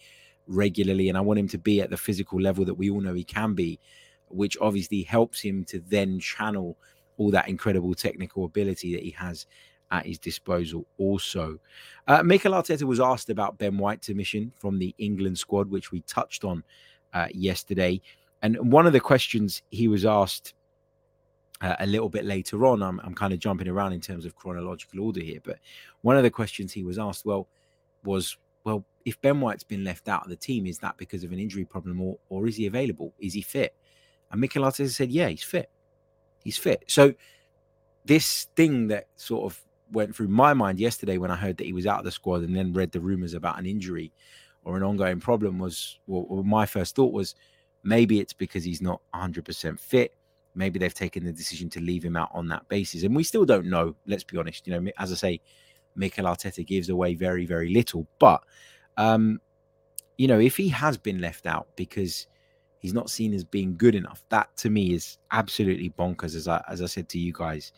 regularly, 0.48 1.08
and 1.08 1.18
I 1.18 1.22
want 1.22 1.40
him 1.40 1.48
to 1.50 1.58
be 1.58 1.80
at 1.80 1.90
the 1.90 1.98
physical 1.98 2.42
level 2.42 2.66
that 2.66 2.74
we 2.74 2.90
all 2.90 3.00
know 3.00 3.14
he 3.14 3.24
can 3.24 3.54
be, 3.54 3.80
which 4.28 4.58
obviously 4.60 5.04
helps 5.04 5.40
him 5.40 5.64
to 5.66 5.80
then 5.88 6.20
channel 6.20 6.78
all 7.18 7.32
that 7.32 7.48
incredible 7.48 7.94
technical 7.94 8.46
ability 8.46 8.94
that 8.94 9.04
he 9.04 9.12
has 9.12 9.46
at 9.92 10.06
his 10.06 10.18
disposal. 10.18 10.88
Also, 10.98 11.60
uh, 12.08 12.24
Mikel 12.24 12.54
Arteta 12.54 12.84
was 12.84 13.00
asked 13.00 13.30
about 13.30 13.60
Ben 13.60 13.78
White's 13.78 14.10
omission 14.10 14.52
from 14.58 14.80
the 14.80 14.96
England 14.98 15.38
squad, 15.38 15.70
which 15.70 15.92
we 15.92 16.02
touched 16.02 16.44
on 16.44 16.64
uh, 17.14 17.28
yesterday, 17.32 18.02
and 18.42 18.72
one 18.72 18.88
of 18.88 18.94
the 18.94 19.00
questions 19.00 19.62
he 19.70 19.88
was 19.88 20.06
asked 20.06 20.56
uh, 21.62 21.76
a 21.80 21.86
little 21.86 22.10
bit 22.10 22.26
later 22.26 22.66
on. 22.66 22.82
I'm, 22.82 23.00
I'm 23.04 23.14
kind 23.14 23.34
of 23.34 23.40
jumping 23.40 23.68
around 23.68 23.94
in 23.94 24.02
terms 24.02 24.26
of 24.26 24.36
chronological 24.36 25.02
order 25.02 25.22
here, 25.22 25.40
but 25.44 25.60
one 26.02 26.18
of 26.18 26.24
the 26.24 26.30
questions 26.30 26.74
he 26.74 26.84
was 26.84 26.98
asked, 26.98 27.26
well, 27.26 27.48
was, 28.04 28.38
well, 28.64 28.84
if 29.06 29.20
Ben 29.22 29.40
White's 29.40 29.64
been 29.64 29.84
left 29.84 30.08
out 30.08 30.24
of 30.24 30.30
the 30.30 30.36
team, 30.36 30.66
is 30.66 30.80
that 30.80 30.98
because 30.98 31.24
of 31.24 31.32
an 31.32 31.40
injury 31.40 31.66
problem 31.66 32.02
or, 32.02 32.18
or 32.30 32.48
is 32.48 32.56
he 32.56 32.66
available? 32.66 33.14
Is 33.20 33.34
he 33.34 33.42
fit? 33.42 33.76
And 34.32 34.42
Mikel 34.42 34.64
Arteta 34.64 34.90
said, 34.90 35.12
yeah, 35.12 35.28
he's 35.28 35.44
fit. 35.44 35.70
He's 36.44 36.58
fit. 36.58 36.84
So 36.88 37.14
this 38.06 38.46
thing 38.56 38.88
that 38.88 39.08
sort 39.16 39.52
of 39.52 39.62
went 39.92 40.16
through 40.16 40.30
my 40.30 40.54
mind 40.54 40.80
yesterday 40.80 41.18
when 41.18 41.32
I 41.32 41.36
heard 41.36 41.58
that 41.58 41.66
he 41.66 41.74
was 41.74 41.86
out 41.86 42.00
of 42.00 42.06
the 42.06 42.12
squad 42.12 42.42
and 42.42 42.56
then 42.56 42.74
read 42.74 42.92
the 42.92 43.02
rumors 43.02 43.34
about 43.34 43.60
an 43.60 43.66
injury 43.66 44.12
or 44.64 44.78
an 44.78 44.84
ongoing 44.84 45.20
problem 45.20 45.60
was, 45.60 46.00
well, 46.08 46.44
my 46.44 46.66
first 46.66 46.96
thought 46.96 47.14
was 47.14 47.36
maybe 47.84 48.20
it's 48.20 48.34
because 48.34 48.64
he's 48.64 48.82
not 48.82 49.02
100% 49.14 49.80
fit 49.80 50.16
maybe 50.56 50.80
they've 50.80 50.94
taken 50.94 51.24
the 51.24 51.32
decision 51.32 51.70
to 51.70 51.80
leave 51.80 52.04
him 52.04 52.16
out 52.16 52.30
on 52.34 52.48
that 52.50 52.68
basis. 52.70 53.04
And 53.04 53.16
we 53.16 53.24
still 53.24 53.46
don't 53.46 53.68
know, 53.68 53.96
let's 54.06 54.24
be 54.24 54.38
honest. 54.38 54.68
You 54.68 54.80
know, 54.80 54.92
as 54.98 55.12
I 55.12 55.16
say, 55.16 55.42
Mikel 55.96 56.26
Arteta 56.26 56.66
gives 56.66 56.90
away 56.90 57.16
very, 57.16 57.46
very 57.46 57.74
little. 57.74 58.08
But, 58.20 58.44
um, 58.98 59.40
you 60.18 60.28
know, 60.28 60.40
if 60.40 60.58
he 60.58 60.70
has 60.70 60.98
been 60.98 61.20
left 61.20 61.46
out 61.46 61.68
because 61.76 62.28
he's 62.82 62.94
not 62.94 63.10
seen 63.10 63.34
as 63.34 63.44
being 63.44 63.78
good 63.78 63.96
enough. 63.96 64.24
That 64.30 64.56
to 64.58 64.70
me 64.70 64.94
is 64.94 65.18
absolutely 65.32 65.92
bonkers, 65.92 66.36
as 66.36 66.48
I 66.48 66.62
as 66.68 66.82
I 66.82 66.88
said 66.88 67.08
to 67.10 67.20
you 67.20 67.32
guys 67.32 67.72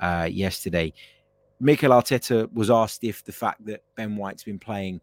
uh, 0.00 0.28
yesterday. 0.30 0.92
Mikel 1.60 1.90
Arteta 1.90 2.50
was 2.54 2.70
asked 2.70 3.04
if 3.04 3.22
the 3.22 3.32
fact 3.32 3.64
that 3.66 3.82
Ben 3.94 4.16
White's 4.16 4.44
been 4.44 4.58
playing 4.58 5.02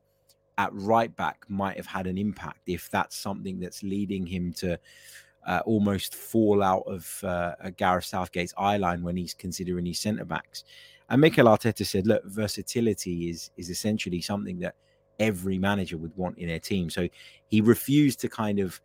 at 0.58 0.74
right 0.74 1.16
back 1.16 1.46
might 1.48 1.78
have 1.78 1.86
had 1.86 2.08
an 2.08 2.18
impact, 2.18 2.62
if 2.66 2.90
that's 2.90 3.16
something 3.16 3.60
that's 3.60 3.84
leading 3.84 4.26
him 4.26 4.52
to 4.54 4.80
uh, 5.48 5.62
almost 5.66 6.14
fall 6.14 6.62
out 6.62 6.84
of 6.86 7.24
uh, 7.24 7.56
Gareth 7.78 8.06
Southgate's 8.06 8.54
eye 8.58 8.78
line 8.78 9.02
when 9.02 9.16
he's 9.16 9.34
considering 9.34 9.86
his 9.86 9.98
centre 9.98 10.26
backs. 10.26 10.66
And 11.10 11.22
Mikel 11.22 11.46
Arteta 11.48 11.86
said, 11.86 12.06
"Look, 12.06 12.24
versatility 12.26 13.30
is 13.30 13.50
is 13.56 13.70
essentially 13.70 14.22
something 14.22 14.60
that 14.60 14.76
every 15.20 15.58
manager 15.58 15.98
would 15.98 16.16
want 16.18 16.38
in 16.38 16.50
their 16.50 16.60
team." 16.60 16.90
So 16.90 17.08
he 17.48 17.62
refused 17.62 18.20
to 18.20 18.30
kind 18.30 18.60
of 18.60 18.80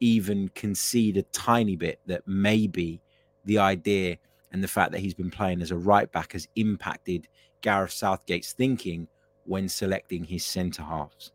even 0.00 0.48
concede 0.54 1.18
a 1.18 1.22
tiny 1.24 1.76
bit 1.76 2.00
that 2.06 2.26
maybe 2.26 3.02
the 3.44 3.58
idea 3.58 4.16
and 4.52 4.64
the 4.64 4.68
fact 4.68 4.92
that 4.92 5.00
he's 5.00 5.14
been 5.14 5.30
playing 5.30 5.60
as 5.60 5.70
a 5.70 5.76
right 5.76 6.10
back 6.10 6.32
has 6.32 6.48
impacted 6.56 7.28
Gareth 7.60 7.92
Southgate's 7.92 8.54
thinking 8.54 9.06
when 9.44 9.68
selecting 9.68 10.24
his 10.24 10.44
centre 10.44 10.82
halves. 10.82 11.32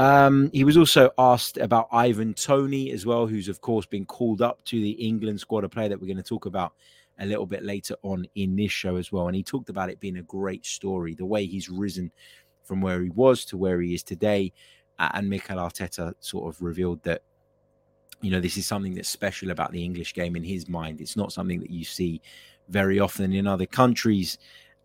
Um, 0.00 0.48
he 0.54 0.64
was 0.64 0.78
also 0.78 1.10
asked 1.18 1.58
about 1.58 1.86
Ivan 1.92 2.32
Toney 2.32 2.90
as 2.90 3.04
well, 3.04 3.26
who's 3.26 3.48
of 3.48 3.60
course 3.60 3.84
been 3.84 4.06
called 4.06 4.40
up 4.40 4.64
to 4.64 4.80
the 4.80 4.92
England 4.92 5.40
squad, 5.40 5.62
a 5.62 5.68
player 5.68 5.90
that 5.90 6.00
we're 6.00 6.06
going 6.06 6.16
to 6.16 6.22
talk 6.22 6.46
about 6.46 6.72
a 7.18 7.26
little 7.26 7.44
bit 7.44 7.62
later 7.64 7.96
on 8.00 8.26
in 8.34 8.56
this 8.56 8.72
show 8.72 8.96
as 8.96 9.12
well. 9.12 9.26
And 9.26 9.36
he 9.36 9.42
talked 9.42 9.68
about 9.68 9.90
it 9.90 10.00
being 10.00 10.16
a 10.16 10.22
great 10.22 10.64
story, 10.64 11.14
the 11.14 11.26
way 11.26 11.44
he's 11.44 11.68
risen 11.68 12.10
from 12.64 12.80
where 12.80 13.02
he 13.02 13.10
was 13.10 13.44
to 13.44 13.58
where 13.58 13.78
he 13.82 13.94
is 13.94 14.02
today. 14.02 14.54
and 14.98 15.28
Mikel 15.28 15.58
Arteta 15.58 16.14
sort 16.20 16.54
of 16.54 16.62
revealed 16.62 17.02
that 17.02 17.20
you 18.22 18.30
know, 18.30 18.40
this 18.40 18.56
is 18.56 18.66
something 18.66 18.94
that's 18.94 19.08
special 19.08 19.50
about 19.50 19.70
the 19.70 19.84
English 19.84 20.14
game 20.14 20.34
in 20.34 20.44
his 20.44 20.66
mind. 20.66 21.02
It's 21.02 21.16
not 21.16 21.30
something 21.30 21.60
that 21.60 21.70
you 21.70 21.84
see 21.84 22.22
very 22.70 23.00
often 23.00 23.34
in 23.34 23.46
other 23.46 23.66
countries. 23.66 24.38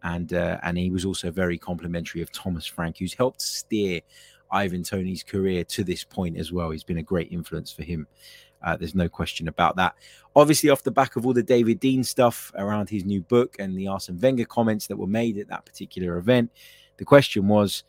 And 0.03 0.33
uh, 0.33 0.59
and 0.61 0.77
he 0.77 0.91
was 0.91 1.05
also 1.05 1.31
very 1.31 1.57
complimentary 1.57 2.21
of 2.21 2.33
Thomas 2.33 2.65
Frank, 2.65 2.97
who's 2.97 3.13
helped 3.13 3.41
steer 3.41 4.01
Ivan 4.51 4.83
Toney's 4.83 5.23
career 5.23 5.63
to 5.65 5.83
this 5.83 6.03
point 6.03 6.37
as 6.37 6.51
well. 6.51 6.71
He's 6.71 6.83
been 6.83 6.97
a 6.97 7.03
great 7.03 7.31
influence 7.31 7.71
for 7.71 7.83
him. 7.83 8.07
Uh, 8.63 8.75
there's 8.75 8.95
no 8.95 9.07
question 9.07 9.47
about 9.47 9.75
that. 9.75 9.95
Obviously, 10.35 10.69
off 10.69 10.83
the 10.83 10.91
back 10.91 11.15
of 11.15 11.25
all 11.25 11.33
the 11.33 11.43
David 11.43 11.79
Dein 11.79 12.03
stuff 12.03 12.51
around 12.55 12.89
his 12.89 13.05
new 13.05 13.21
book 13.21 13.57
and 13.59 13.77
the 13.77 13.87
Arsene 13.87 14.19
Wenger 14.19 14.45
comments 14.45 14.87
that 14.87 14.97
were 14.97 15.07
made 15.07 15.37
at 15.37 15.47
that 15.49 15.65
particular 15.65 16.17
event, 16.17 16.51
the 16.97 17.05
question 17.05 17.47
was, 17.47 17.83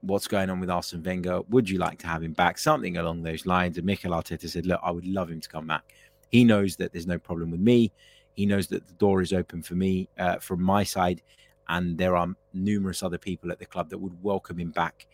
what's 0.00 0.28
going 0.28 0.50
on 0.50 0.60
with 0.60 0.70
Arsene 0.70 1.02
Wenger. 1.02 1.42
Would 1.48 1.68
you 1.68 1.78
like 1.78 1.98
to 2.00 2.06
have 2.06 2.22
him 2.22 2.32
back? 2.32 2.58
Something 2.58 2.96
along 2.96 3.22
those 3.22 3.46
lines. 3.46 3.76
And 3.78 3.86
Mikel 3.86 4.12
Arteta 4.12 4.48
said, 4.48 4.66
Look, 4.66 4.80
I 4.82 4.90
would 4.90 5.06
love 5.06 5.30
him 5.30 5.40
to 5.40 5.48
come 5.48 5.66
back. 5.66 5.94
He 6.30 6.44
knows 6.44 6.76
that 6.76 6.92
there's 6.92 7.06
no 7.06 7.18
problem 7.18 7.50
with 7.50 7.60
me. 7.60 7.92
He 8.34 8.46
knows 8.46 8.68
that 8.68 8.86
the 8.86 8.92
door 8.94 9.22
is 9.22 9.32
open 9.32 9.62
for 9.62 9.74
me 9.74 10.08
uh, 10.18 10.38
from 10.38 10.62
my 10.62 10.84
side. 10.84 11.22
And 11.68 11.98
there 11.98 12.16
are 12.16 12.28
numerous 12.54 13.02
other 13.02 13.18
people 13.18 13.50
at 13.50 13.58
the 13.58 13.66
club 13.66 13.90
that 13.90 13.98
would 13.98 14.22
welcome 14.22 14.58
him 14.58 14.70
back. 14.70 15.06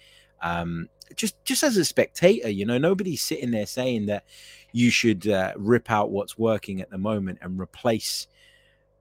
Um, 0.44 0.88
just 1.16 1.42
just 1.44 1.64
as 1.64 1.76
a 1.76 1.84
spectator, 1.84 2.48
you 2.48 2.64
know, 2.64 2.78
nobody's 2.78 3.22
sitting 3.22 3.50
there 3.50 3.66
saying 3.66 4.06
that 4.06 4.24
you 4.72 4.90
should 4.90 5.26
uh, 5.26 5.52
rip 5.56 5.90
out 5.90 6.10
what's 6.10 6.38
working 6.38 6.80
at 6.80 6.90
the 6.90 6.98
moment 6.98 7.38
and 7.42 7.58
replace 7.58 8.28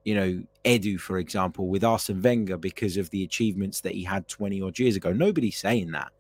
you 0.03 0.15
know, 0.15 0.43
Edu, 0.65 0.99
for 0.99 1.17
example, 1.17 1.67
with 1.67 1.83
Arsene 1.83 2.21
Wenger 2.21 2.57
because 2.57 2.97
of 2.97 3.09
the 3.09 3.23
achievements 3.23 3.81
that 3.81 3.93
he 3.93 4.03
had 4.03 4.27
20 4.27 4.61
odd 4.61 4.79
years 4.79 4.95
ago. 4.95 5.13
Nobody's 5.13 5.57
saying 5.57 5.91
that. 5.91 6.11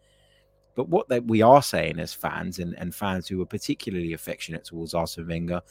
But 0.75 0.89
what 0.89 1.07
we 1.25 1.41
are 1.41 1.61
saying 1.61 1.99
as 1.99 2.13
fans 2.13 2.59
and, 2.59 2.75
and 2.79 2.95
fans 2.95 3.27
who 3.27 3.41
are 3.41 3.45
particularly 3.45 4.13
affectionate 4.13 4.65
towards 4.65 4.93
Arsene 4.93 5.27
Wenger, 5.27 5.61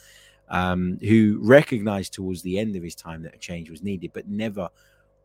um, 0.49 0.97
who 1.01 1.39
recognized 1.41 2.13
towards 2.13 2.41
the 2.41 2.57
end 2.59 2.75
of 2.75 2.83
his 2.83 2.95
time 2.95 3.23
that 3.23 3.35
a 3.35 3.39
change 3.39 3.69
was 3.69 3.83
needed, 3.83 4.11
but 4.13 4.27
never 4.27 4.69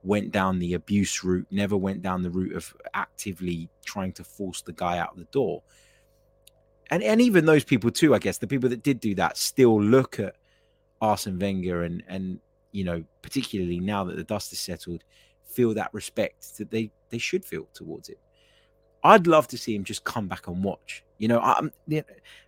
went 0.03 0.31
down 0.31 0.59
the 0.59 0.75
abuse 0.75 1.25
route, 1.25 1.47
never 1.51 1.77
went 1.77 2.03
down 2.03 2.23
the 2.23 2.31
route 2.31 2.55
of 2.55 2.75
actively 2.95 3.69
trying 3.85 4.13
to 4.13 4.25
force 4.25 4.63
the 4.63 4.73
guy 4.73 4.99
out 4.99 5.17
the 5.17 5.25
door. 5.25 5.63
And, 6.91 7.03
and 7.03 7.21
even 7.21 7.45
those 7.45 7.65
people 7.65 7.91
too, 7.91 8.15
I 8.15 8.19
guess, 8.19 8.39
the 8.39 8.47
people 8.47 8.71
that 8.71 8.83
did 8.83 9.01
do 9.01 9.15
that 9.17 9.37
still 9.37 9.81
look 9.81 10.19
at 10.19 10.37
Arsene 11.01 11.39
Wenger 11.39 11.85
and 11.85 12.03
and 12.09 12.41
you 12.73 12.85
know, 12.85 13.03
particularly 13.23 13.81
now 13.81 14.05
that 14.05 14.17
the 14.17 14.25
dust 14.25 14.53
is 14.53 14.59
settled, 14.59 15.03
feel 15.47 15.75
that 15.75 15.93
respect 15.93 16.59
that 16.59 16.71
they 16.71 16.91
they 17.11 17.19
should 17.19 17.45
feel 17.45 17.67
towards 17.75 18.09
it. 18.09 18.19
I'd 19.05 19.27
love 19.27 19.49
to 19.49 19.59
see 19.59 19.75
him 19.75 19.85
just 19.85 20.05
come 20.05 20.29
back 20.29 20.49
and 20.49 20.63
watch. 20.63 21.05
You 21.19 21.29
know, 21.29 21.41
I'm, 21.41 21.73
and 21.89 22.05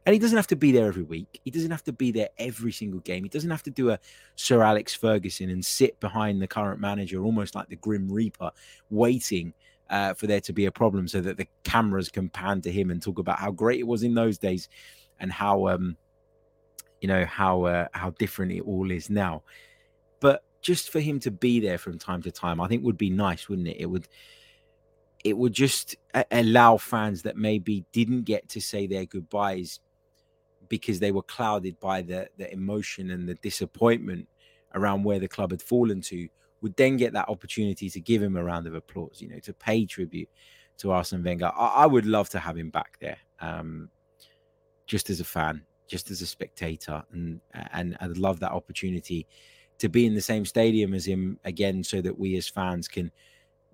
he 0.07 0.19
doesn't 0.19 0.37
have 0.37 0.47
to 0.49 0.57
be 0.57 0.71
there 0.71 0.87
every 0.87 1.03
week. 1.03 1.41
He 1.45 1.51
doesn't 1.51 1.71
have 1.71 1.85
to 1.85 1.93
be 1.93 2.13
there 2.13 2.29
every 2.39 2.71
single 2.73 3.01
game. 3.01 3.25
He 3.25 3.29
doesn't 3.29 3.51
have 3.51 3.65
to 3.65 3.71
do 3.71 3.91
a 3.91 3.99
Sir 4.37 4.63
Alex 4.63 4.95
Ferguson 4.95 5.51
and 5.51 5.65
sit 5.65 5.99
behind 5.99 6.41
the 6.41 6.47
current 6.47 6.81
manager, 6.81 7.25
almost 7.25 7.55
like 7.55 7.69
the 7.69 7.77
Grim 7.77 8.09
Reaper, 8.11 8.53
waiting 8.91 9.55
uh, 9.89 10.15
for 10.15 10.29
there 10.29 10.41
to 10.43 10.53
be 10.53 10.67
a 10.67 10.73
problem, 10.73 11.09
so 11.09 11.21
that 11.21 11.37
the 11.37 11.49
cameras 11.65 12.09
can 12.09 12.29
pan 12.29 12.61
to 12.63 12.71
him 12.71 12.91
and 12.91 13.03
talk 13.03 13.19
about 13.19 13.41
how 13.41 13.51
great 13.51 13.81
it 13.81 13.87
was 13.87 14.05
in 14.05 14.15
those 14.15 14.39
days, 14.39 14.69
and 15.19 15.33
how 15.33 15.67
um, 15.67 15.97
you 17.01 17.09
know 17.09 17.25
how 17.25 17.65
uh, 17.65 17.89
how 17.93 18.11
different 18.11 18.53
it 18.53 18.61
all 18.61 18.91
is 18.91 19.11
now. 19.11 19.43
But 20.21 20.45
just 20.63 20.91
for 20.91 21.01
him 21.01 21.19
to 21.21 21.33
be 21.33 21.59
there 21.59 21.79
from 21.79 21.99
time 21.99 22.23
to 22.23 22.31
time, 22.31 22.61
I 22.61 22.69
think 22.69 22.85
would 22.85 22.99
be 22.99 23.11
nice, 23.11 23.49
wouldn't 23.49 23.67
it? 23.67 23.79
It 23.81 23.87
would 23.87 24.07
it 25.25 25.37
would 25.37 25.53
just 25.53 25.97
allow 26.31 26.77
fans 26.77 27.23
that 27.23 27.37
maybe 27.37 27.85
didn't 27.93 28.23
get 28.23 28.49
to 28.49 28.61
say 28.61 28.87
their 28.87 29.05
goodbyes 29.05 29.81
because 30.69 30.99
they 30.99 31.13
were 31.13 31.23
clouded 31.23 31.79
by 31.81 32.01
the 32.01 32.29
the 32.39 32.51
emotion 32.53 33.11
and 33.11 33.29
the 33.29 33.35
disappointment 33.37 34.27
around 34.75 35.03
where 35.03 35.19
the 35.19 35.29
club 35.29 35.51
had 35.51 35.61
fallen 35.61 36.01
to 36.01 36.29
would 36.63 36.77
then 36.77 36.97
get 36.97 37.13
that 37.13 37.29
opportunity 37.29 37.89
to 37.91 38.01
give 38.01 38.23
him 38.23 38.37
a 38.37 38.45
round 38.45 38.67
of 38.67 38.75
applause, 38.75 39.21
you 39.21 39.29
know, 39.29 39.39
to 39.39 39.53
pay 39.53 39.85
tribute 39.87 40.29
to 40.77 40.91
Arsene 40.91 41.23
Wenger. 41.23 41.51
I, 41.57 41.67
I 41.67 41.87
would 41.87 42.07
love 42.07 42.29
to 42.31 42.39
have 42.39 42.57
him 42.57 42.71
back 42.71 42.99
there, 43.01 43.17
um, 43.41 43.89
just 44.87 45.11
as 45.11 45.21
a 45.21 45.25
fan, 45.25 45.63
just 45.87 46.11
as 46.11 46.23
a 46.23 46.27
spectator, 46.27 47.03
and 47.13 47.41
and 47.73 47.97
I'd 48.01 48.17
love 48.17 48.41
that 48.41 48.53
opportunity 48.53 49.27
to 49.79 49.89
be 49.89 50.07
in 50.07 50.15
the 50.15 50.21
same 50.21 50.45
stadium 50.45 50.95
as 50.95 51.07
him 51.07 51.39
again 51.45 51.83
so 51.83 52.01
that 52.03 52.19
we 52.19 52.37
as 52.37 52.47
fans 52.47 52.87
can 52.87 53.11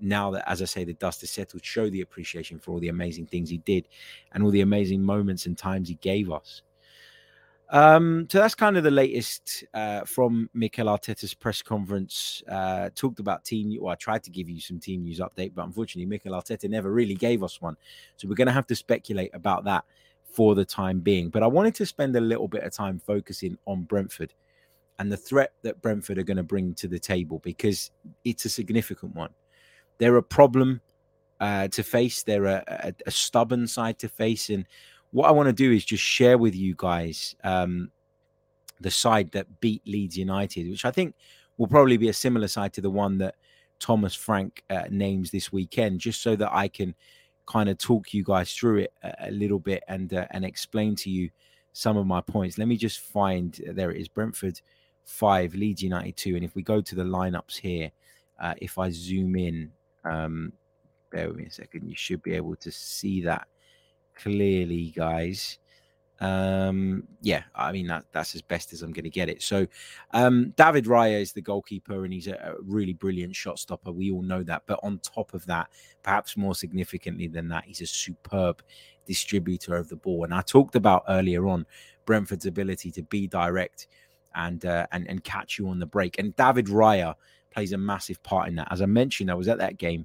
now 0.01 0.31
that 0.31 0.49
as 0.49 0.61
i 0.63 0.65
say 0.65 0.85
the 0.85 0.95
dust 0.95 1.23
is 1.23 1.31
settled 1.31 1.65
show 1.65 1.89
the 1.91 2.01
appreciation 2.01 2.59
for 2.59 2.73
all 2.73 2.81
the 2.81 2.89
amazing 2.89 3.27
things 3.27 3.49
he 3.49 3.59
did 3.59 3.89
and 4.33 4.43
all 4.43 4.51
the 4.51 4.61
amazing 4.61 5.03
moments 5.03 5.47
and 5.47 5.57
times 5.57 5.89
he 5.89 5.95
gave 5.97 6.31
us 6.31 6.63
um, 7.69 8.29
so 8.31 8.39
that's 8.39 8.55
kind 8.55 8.77
of 8.77 8.85
the 8.85 8.91
latest 8.91 9.65
uh, 9.75 10.05
from 10.05 10.49
Mikel 10.55 10.87
Arteta's 10.87 11.35
press 11.35 11.63
conference. 11.63 12.43
Uh, 12.49 12.91
talked 12.95 13.19
about 13.19 13.45
team. 13.45 13.77
Well, 13.81 13.93
I 13.93 13.97
tried 13.97 14.23
to 14.25 14.31
give 14.31 14.49
you 14.49 14.61
some 14.61 14.79
team 14.79 15.03
news 15.03 15.19
update, 15.19 15.53
but 15.55 15.65
unfortunately, 15.65 16.07
Mikel 16.07 16.33
Arteta 16.33 16.71
never 16.71 16.93
really 16.93 17.15
gave 17.15 17.43
us 17.43 17.61
one. 17.61 17.77
So 18.17 18.29
we're 18.29 18.37
going 18.37 18.47
to 18.47 18.53
have 18.53 18.69
to 18.69 18.77
speculate 18.77 19.35
about 19.35 19.65
that 19.65 19.85
for 20.23 20.55
the 20.55 20.65
time 20.65 21.01
being. 21.01 21.29
But 21.29 21.43
I 21.43 21.49
wanted 21.49 21.75
to 21.77 21.87
spend 21.87 22.15
a 22.15 22.21
little 22.21 22.47
bit 22.47 22.63
of 22.63 22.73
time 22.73 23.01
focusing 23.01 23.59
on 23.67 23.83
Brentford 23.83 24.33
and 24.99 25.11
the 25.11 25.17
threat 25.17 25.53
that 25.63 25.83
Brentford 25.83 26.19
are 26.19 26.25
going 26.25 26.37
to 26.37 26.43
bring 26.43 26.75
to 26.75 26.89
the 26.89 26.99
table 26.99 27.41
because 27.41 27.91
it's 28.25 28.45
a 28.45 28.49
significant 28.49 29.15
one. 29.15 29.31
They're 29.99 30.17
a 30.17 30.23
problem 30.23 30.81
uh, 31.41 31.69
to 31.69 31.83
face, 31.83 32.23
they're 32.23 32.47
a, 32.47 32.65
a, 32.67 32.95
a, 33.07 33.11
stubborn 33.11 33.67
side 33.67 33.99
to 33.99 34.09
face. 34.09 34.49
And 34.49 34.67
what 35.11 35.29
I 35.29 35.33
want 35.33 35.49
to 35.49 35.53
do 35.53 35.71
is 35.71 35.85
just 35.85 36.03
share 36.03 36.39
with 36.39 36.55
you 36.55 36.75
guys 36.77 37.37
um, 37.45 37.91
the 38.81 38.91
side 38.91 39.33
that 39.33 39.61
beat 39.61 39.83
Leeds 39.87 40.17
United, 40.17 40.71
which 40.71 40.85
I 40.85 40.91
think 40.91 41.15
will 41.59 41.67
probably 41.67 41.97
be 41.97 42.09
a 42.09 42.15
similar 42.15 42.49
side 42.49 42.73
to 42.75 42.81
the 42.81 42.91
one 42.91 43.19
that 43.19 43.35
Thomas 43.79 44.15
Frank 44.15 44.63
uh, 44.71 44.85
names 44.91 45.31
this 45.31 45.53
weekend, 45.53 46.01
just 46.01 46.23
so 46.23 46.37
that 46.37 46.53
I 46.53 46.69
can 46.69 46.95
kind 47.47 47.69
of 47.69 47.79
talk 47.79 48.13
you 48.13 48.25
guys 48.25 48.53
through 48.53 48.79
it 48.79 48.93
a, 49.03 49.29
a 49.29 49.31
little 49.31 49.59
bit 49.59 49.83
and 49.89 50.13
uh, 50.13 50.27
and 50.31 50.45
explain 50.45 50.97
to 50.97 51.11
you 51.11 51.31
some 51.73 51.97
of 51.97 52.07
my 52.07 52.21
points. 52.21 52.59
Let 52.59 52.69
me 52.69 52.77
just 52.77 53.01
find 53.01 53.61
there 53.67 53.91
it 53.91 54.01
is 54.01 54.09
Brentford 54.09 54.61
five, 55.05 55.55
Leeds 55.55 55.83
United 55.83 56.17
two. 56.17 56.35
And 56.35 56.45
if 56.45 56.55
we 56.55 56.63
go 56.63 56.81
to 56.81 56.95
the 56.95 57.05
lineups 57.05 57.59
here, 57.59 57.91
uh, 58.41 58.55
if 58.59 58.79
I 58.79 58.91
zoom 58.91 59.37
in, 59.37 59.73
um, 60.07 60.53
bear 61.11 61.29
with 61.29 61.37
me 61.37 61.47
a 61.47 61.51
second, 61.51 61.89
you 61.89 61.97
should 61.97 62.23
be 62.23 62.35
able 62.35 62.57
to 62.57 62.71
see 62.71 63.23
that 63.23 63.49
clearly, 64.15 64.93
guys. 64.97 65.59
Um, 66.19 67.07
yeah, 67.21 67.43
I 67.55 67.73
mean 67.73 67.89
that 67.89 68.05
that's 68.13 68.35
as 68.35 68.41
best 68.41 68.73
as 68.73 68.83
I'm 68.83 68.93
going 68.93 69.05
to 69.05 69.11
get 69.11 69.29
it. 69.29 69.43
So, 69.43 69.67
um, 70.13 70.55
David 70.57 70.87
Raya 70.87 71.21
is 71.21 71.33
the 71.33 71.43
goalkeeper, 71.43 72.05
and 72.05 72.13
he's 72.13 72.27
a, 72.27 72.35
a 72.35 72.55
really 72.63 72.95
brilliant 72.95 73.37
shot 73.37 73.59
stopper. 73.59 73.93
We 73.93 74.11
all 74.11 74.23
know 74.23 74.43
that. 74.45 74.63
But 74.67 74.81
on 74.83 74.99
top 75.01 75.35
of 75.35 75.45
that, 75.47 75.69
perhaps 76.03 76.37
more 76.37 76.55
significantly 76.55 77.29
than 77.29 77.49
that, 77.49 77.65
he's 77.65 77.83
a 77.83 77.87
superb 77.87 78.63
distributor 79.05 79.77
of 79.77 79.89
the 79.89 79.97
ball. 79.97 80.25
And 80.25 80.33
I 80.33 80.41
talked 80.41 80.75
about 80.75 81.05
earlier 81.09 81.47
on 81.47 81.67
Brentford's 82.07 82.47
ability 82.47 82.91
to 82.93 83.03
be 83.03 83.27
direct 83.27 83.87
and 84.35 84.65
uh, 84.65 84.87
and 84.93 85.07
and 85.09 85.23
catch 85.23 85.59
you 85.59 85.69
on 85.69 85.79
the 85.79 85.87
break. 85.87 86.19
And 86.19 86.35
David 86.37 86.67
Raya 86.67 87.15
plays 87.57 87.73
a 87.73 87.79
massive 87.79 88.23
part 88.23 88.49
in 88.49 88.55
that. 88.57 88.69
As 88.71 88.83
I 88.83 88.87
mentioned, 88.87 89.31
I 89.31 89.35
was 89.35 89.49
at 89.49 89.57
that 89.59 89.79
game 89.79 90.05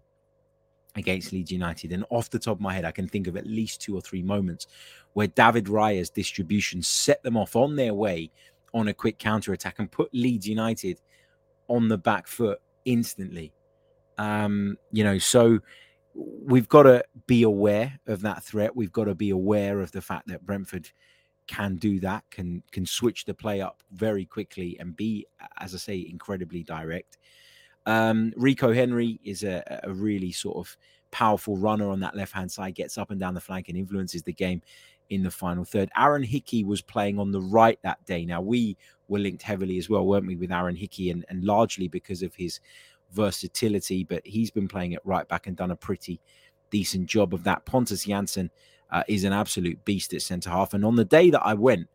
against 0.95 1.33
Leeds 1.33 1.51
United. 1.51 1.91
And 1.91 2.05
off 2.09 2.29
the 2.29 2.39
top 2.39 2.57
of 2.57 2.61
my 2.61 2.73
head, 2.73 2.85
I 2.85 2.91
can 2.91 3.09
think 3.09 3.27
of 3.27 3.35
at 3.35 3.45
least 3.45 3.81
two 3.81 3.93
or 3.93 3.99
three 3.99 4.21
moments 4.21 4.67
where 5.13 5.27
David 5.27 5.67
Raya's 5.67 6.09
distribution 6.09 6.81
set 6.81 7.21
them 7.23 7.35
off 7.35 7.57
on 7.57 7.75
their 7.75 7.93
way 7.93 8.31
on 8.73 8.87
a 8.87 8.93
quick 8.93 9.19
counter 9.19 9.51
attack 9.51 9.79
and 9.79 9.91
put 9.91 10.13
Leeds 10.13 10.47
United 10.47 11.01
on 11.67 11.89
the 11.89 11.97
back 11.97 12.25
foot 12.25 12.61
instantly. 12.85 13.51
Um, 14.17 14.77
you 14.93 15.03
know, 15.03 15.17
so 15.17 15.59
we've 16.13 16.69
got 16.69 16.83
to 16.83 17.03
be 17.27 17.43
aware 17.43 17.99
of 18.07 18.21
that 18.21 18.43
threat. 18.43 18.73
We've 18.73 18.93
got 18.93 19.05
to 19.05 19.15
be 19.15 19.31
aware 19.31 19.81
of 19.81 19.91
the 19.91 20.01
fact 20.01 20.27
that 20.27 20.45
Brentford 20.45 20.89
can 21.47 21.75
do 21.75 21.99
that, 21.99 22.23
can 22.31 22.63
can 22.71 22.85
switch 22.85 23.25
the 23.25 23.33
play 23.33 23.61
up 23.61 23.83
very 23.91 24.25
quickly 24.25 24.77
and 24.79 24.95
be, 24.95 25.25
as 25.59 25.73
I 25.73 25.77
say, 25.77 26.07
incredibly 26.09 26.63
direct. 26.63 27.17
Um, 27.85 28.31
Rico 28.37 28.73
Henry 28.73 29.19
is 29.23 29.43
a, 29.43 29.81
a 29.83 29.91
really 29.91 30.31
sort 30.31 30.57
of 30.57 30.77
powerful 31.11 31.57
runner 31.57 31.89
on 31.89 31.99
that 31.99 32.15
left 32.15 32.33
hand 32.33 32.51
side, 32.51 32.75
gets 32.75 32.97
up 32.97 33.11
and 33.11 33.19
down 33.19 33.33
the 33.33 33.41
flank 33.41 33.69
and 33.69 33.77
influences 33.77 34.23
the 34.23 34.33
game 34.33 34.61
in 35.09 35.23
the 35.23 35.31
final 35.31 35.65
third. 35.65 35.89
Aaron 35.97 36.23
Hickey 36.23 36.63
was 36.63 36.81
playing 36.81 37.19
on 37.19 37.31
the 37.31 37.41
right 37.41 37.77
that 37.83 38.03
day. 38.05 38.25
Now, 38.25 38.41
we 38.41 38.77
were 39.09 39.19
linked 39.19 39.43
heavily 39.43 39.77
as 39.77 39.89
well, 39.89 40.05
weren't 40.05 40.25
we, 40.25 40.37
with 40.37 40.51
Aaron 40.51 40.75
Hickey, 40.75 41.09
and, 41.09 41.25
and 41.27 41.43
largely 41.43 41.89
because 41.89 42.23
of 42.23 42.33
his 42.33 42.61
versatility, 43.11 44.05
but 44.05 44.25
he's 44.25 44.51
been 44.51 44.69
playing 44.69 44.93
at 44.93 45.05
right 45.05 45.27
back 45.27 45.47
and 45.47 45.57
done 45.57 45.71
a 45.71 45.75
pretty 45.75 46.21
decent 46.69 47.07
job 47.07 47.33
of 47.33 47.43
that. 47.43 47.65
Pontus 47.65 48.05
Jansson 48.05 48.49
uh, 48.91 49.03
is 49.07 49.23
an 49.23 49.33
absolute 49.33 49.83
beast 49.85 50.13
at 50.13 50.21
centre 50.21 50.49
half. 50.49 50.73
And 50.73 50.85
on 50.85 50.95
the 50.95 51.05
day 51.05 51.29
that 51.29 51.45
I 51.45 51.53
went, 51.53 51.87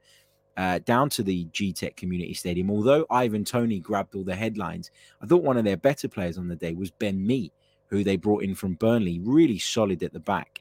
uh, 0.56 0.78
down 0.80 1.10
to 1.10 1.22
the 1.22 1.44
Gtech 1.46 1.96
Community 1.96 2.34
Stadium. 2.34 2.70
Although 2.70 3.06
Ivan 3.10 3.44
Toney 3.44 3.78
grabbed 3.78 4.14
all 4.14 4.24
the 4.24 4.34
headlines, 4.34 4.90
I 5.20 5.26
thought 5.26 5.42
one 5.42 5.58
of 5.58 5.64
their 5.64 5.76
better 5.76 6.08
players 6.08 6.38
on 6.38 6.48
the 6.48 6.56
day 6.56 6.72
was 6.72 6.90
Ben 6.90 7.24
Mee, 7.26 7.52
who 7.88 8.02
they 8.02 8.16
brought 8.16 8.42
in 8.42 8.54
from 8.54 8.74
Burnley, 8.74 9.20
really 9.22 9.58
solid 9.58 10.02
at 10.02 10.12
the 10.12 10.20
back. 10.20 10.60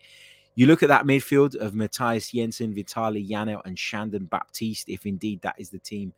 You 0.55 0.67
look 0.67 0.83
at 0.83 0.89
that 0.89 1.05
midfield 1.05 1.55
of 1.55 1.75
Mathias 1.75 2.31
Jensen, 2.31 2.73
Vitaly 2.73 3.27
Janelt, 3.27 3.65
and 3.65 3.77
Shandon 3.77 4.25
Baptiste, 4.25 4.89
if 4.89 5.05
indeed 5.05 5.41
that 5.41 5.55
is 5.57 5.69
the 5.69 5.79
team 5.79 6.13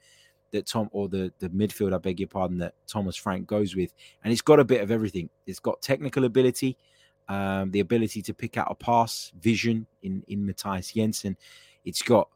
that 0.52 0.66
Tom 0.66 0.90
or 0.92 1.10
the 1.10 1.32
the 1.40 1.50
midfield, 1.50 1.94
I 1.94 1.98
beg 1.98 2.20
your 2.20 2.30
pardon, 2.30 2.58
that 2.60 2.74
Thomas 2.88 3.16
Frank 3.16 3.48
goes 3.48 3.76
with, 3.76 3.94
and 4.24 4.32
it's 4.32 4.42
got 4.42 4.60
a 4.60 4.66
bit 4.66 4.82
of 4.82 4.92
everything. 4.92 5.30
It's 5.46 5.60
got 5.60 5.82
technical 5.82 6.24
ability, 6.26 6.78
um, 7.30 7.72
the 7.72 7.80
ability 7.82 8.22
to 8.22 8.34
pick 8.34 8.58
out 8.58 8.68
a 8.70 8.76
pass, 8.76 9.32
vision 9.40 9.86
in 10.04 10.24
in 10.28 10.46
Mathias 10.46 10.92
Jensen. 10.92 11.38
It's 11.86 12.02
got 12.02 12.30